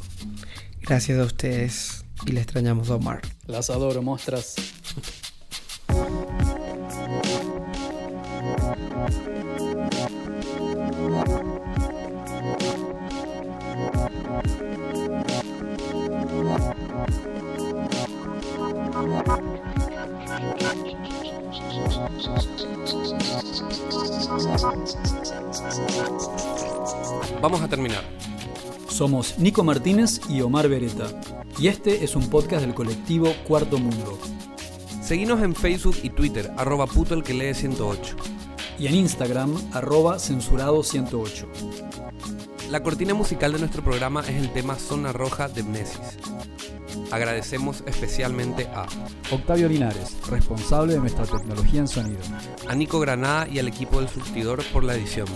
Gracias 0.80 1.20
a 1.20 1.24
ustedes 1.24 2.04
y 2.26 2.32
le 2.32 2.40
extrañamos 2.40 2.90
a 2.90 2.96
Omar. 2.96 3.22
Las 3.46 3.70
adoro, 3.70 4.02
mostras. 4.02 4.56
Vamos 27.40 27.62
a 27.62 27.68
terminar. 27.68 28.17
Somos 28.98 29.38
Nico 29.38 29.62
Martínez 29.62 30.20
y 30.28 30.40
Omar 30.40 30.68
Beretta, 30.68 31.06
y 31.56 31.68
este 31.68 32.02
es 32.02 32.16
un 32.16 32.28
podcast 32.28 32.62
del 32.62 32.74
colectivo 32.74 33.32
Cuarto 33.46 33.78
Mundo. 33.78 34.18
Seguinos 35.00 35.40
en 35.40 35.54
Facebook 35.54 35.94
y 36.02 36.10
Twitter, 36.10 36.52
arroba 36.56 36.88
puto 36.88 37.14
el 37.14 37.22
que 37.22 37.32
lee 37.32 37.54
108. 37.54 38.16
Y 38.76 38.88
en 38.88 38.96
Instagram, 38.96 39.54
arroba 39.72 40.16
censurado108. 40.16 41.46
La 42.72 42.82
cortina 42.82 43.14
musical 43.14 43.52
de 43.52 43.60
nuestro 43.60 43.84
programa 43.84 44.22
es 44.22 44.34
el 44.34 44.52
tema 44.52 44.74
Zona 44.74 45.12
Roja 45.12 45.46
de 45.46 45.62
Mnesis. 45.62 46.18
Agradecemos 47.12 47.84
especialmente 47.86 48.66
a, 48.74 48.86
Octavio 49.30 49.68
Linares, 49.68 50.16
responsable 50.28 50.94
de 50.94 50.98
nuestra 50.98 51.24
tecnología 51.24 51.78
en 51.78 51.86
sonido. 51.86 52.18
a 52.66 52.74
Nico 52.74 52.98
Granada 52.98 53.46
y 53.48 53.60
al 53.60 53.68
equipo 53.68 54.00
del 54.00 54.08
surtidor 54.08 54.64
por 54.72 54.82
la 54.82 54.96
edición. 54.96 55.28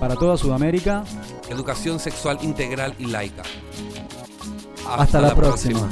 Para 0.00 0.16
toda 0.16 0.38
Sudamérica, 0.38 1.04
Educación 1.48 1.98
sexual 1.98 2.38
integral 2.42 2.94
y 2.98 3.06
laica. 3.06 3.42
hasta, 4.86 5.20
la, 5.20 5.34
próxima. 5.34 5.88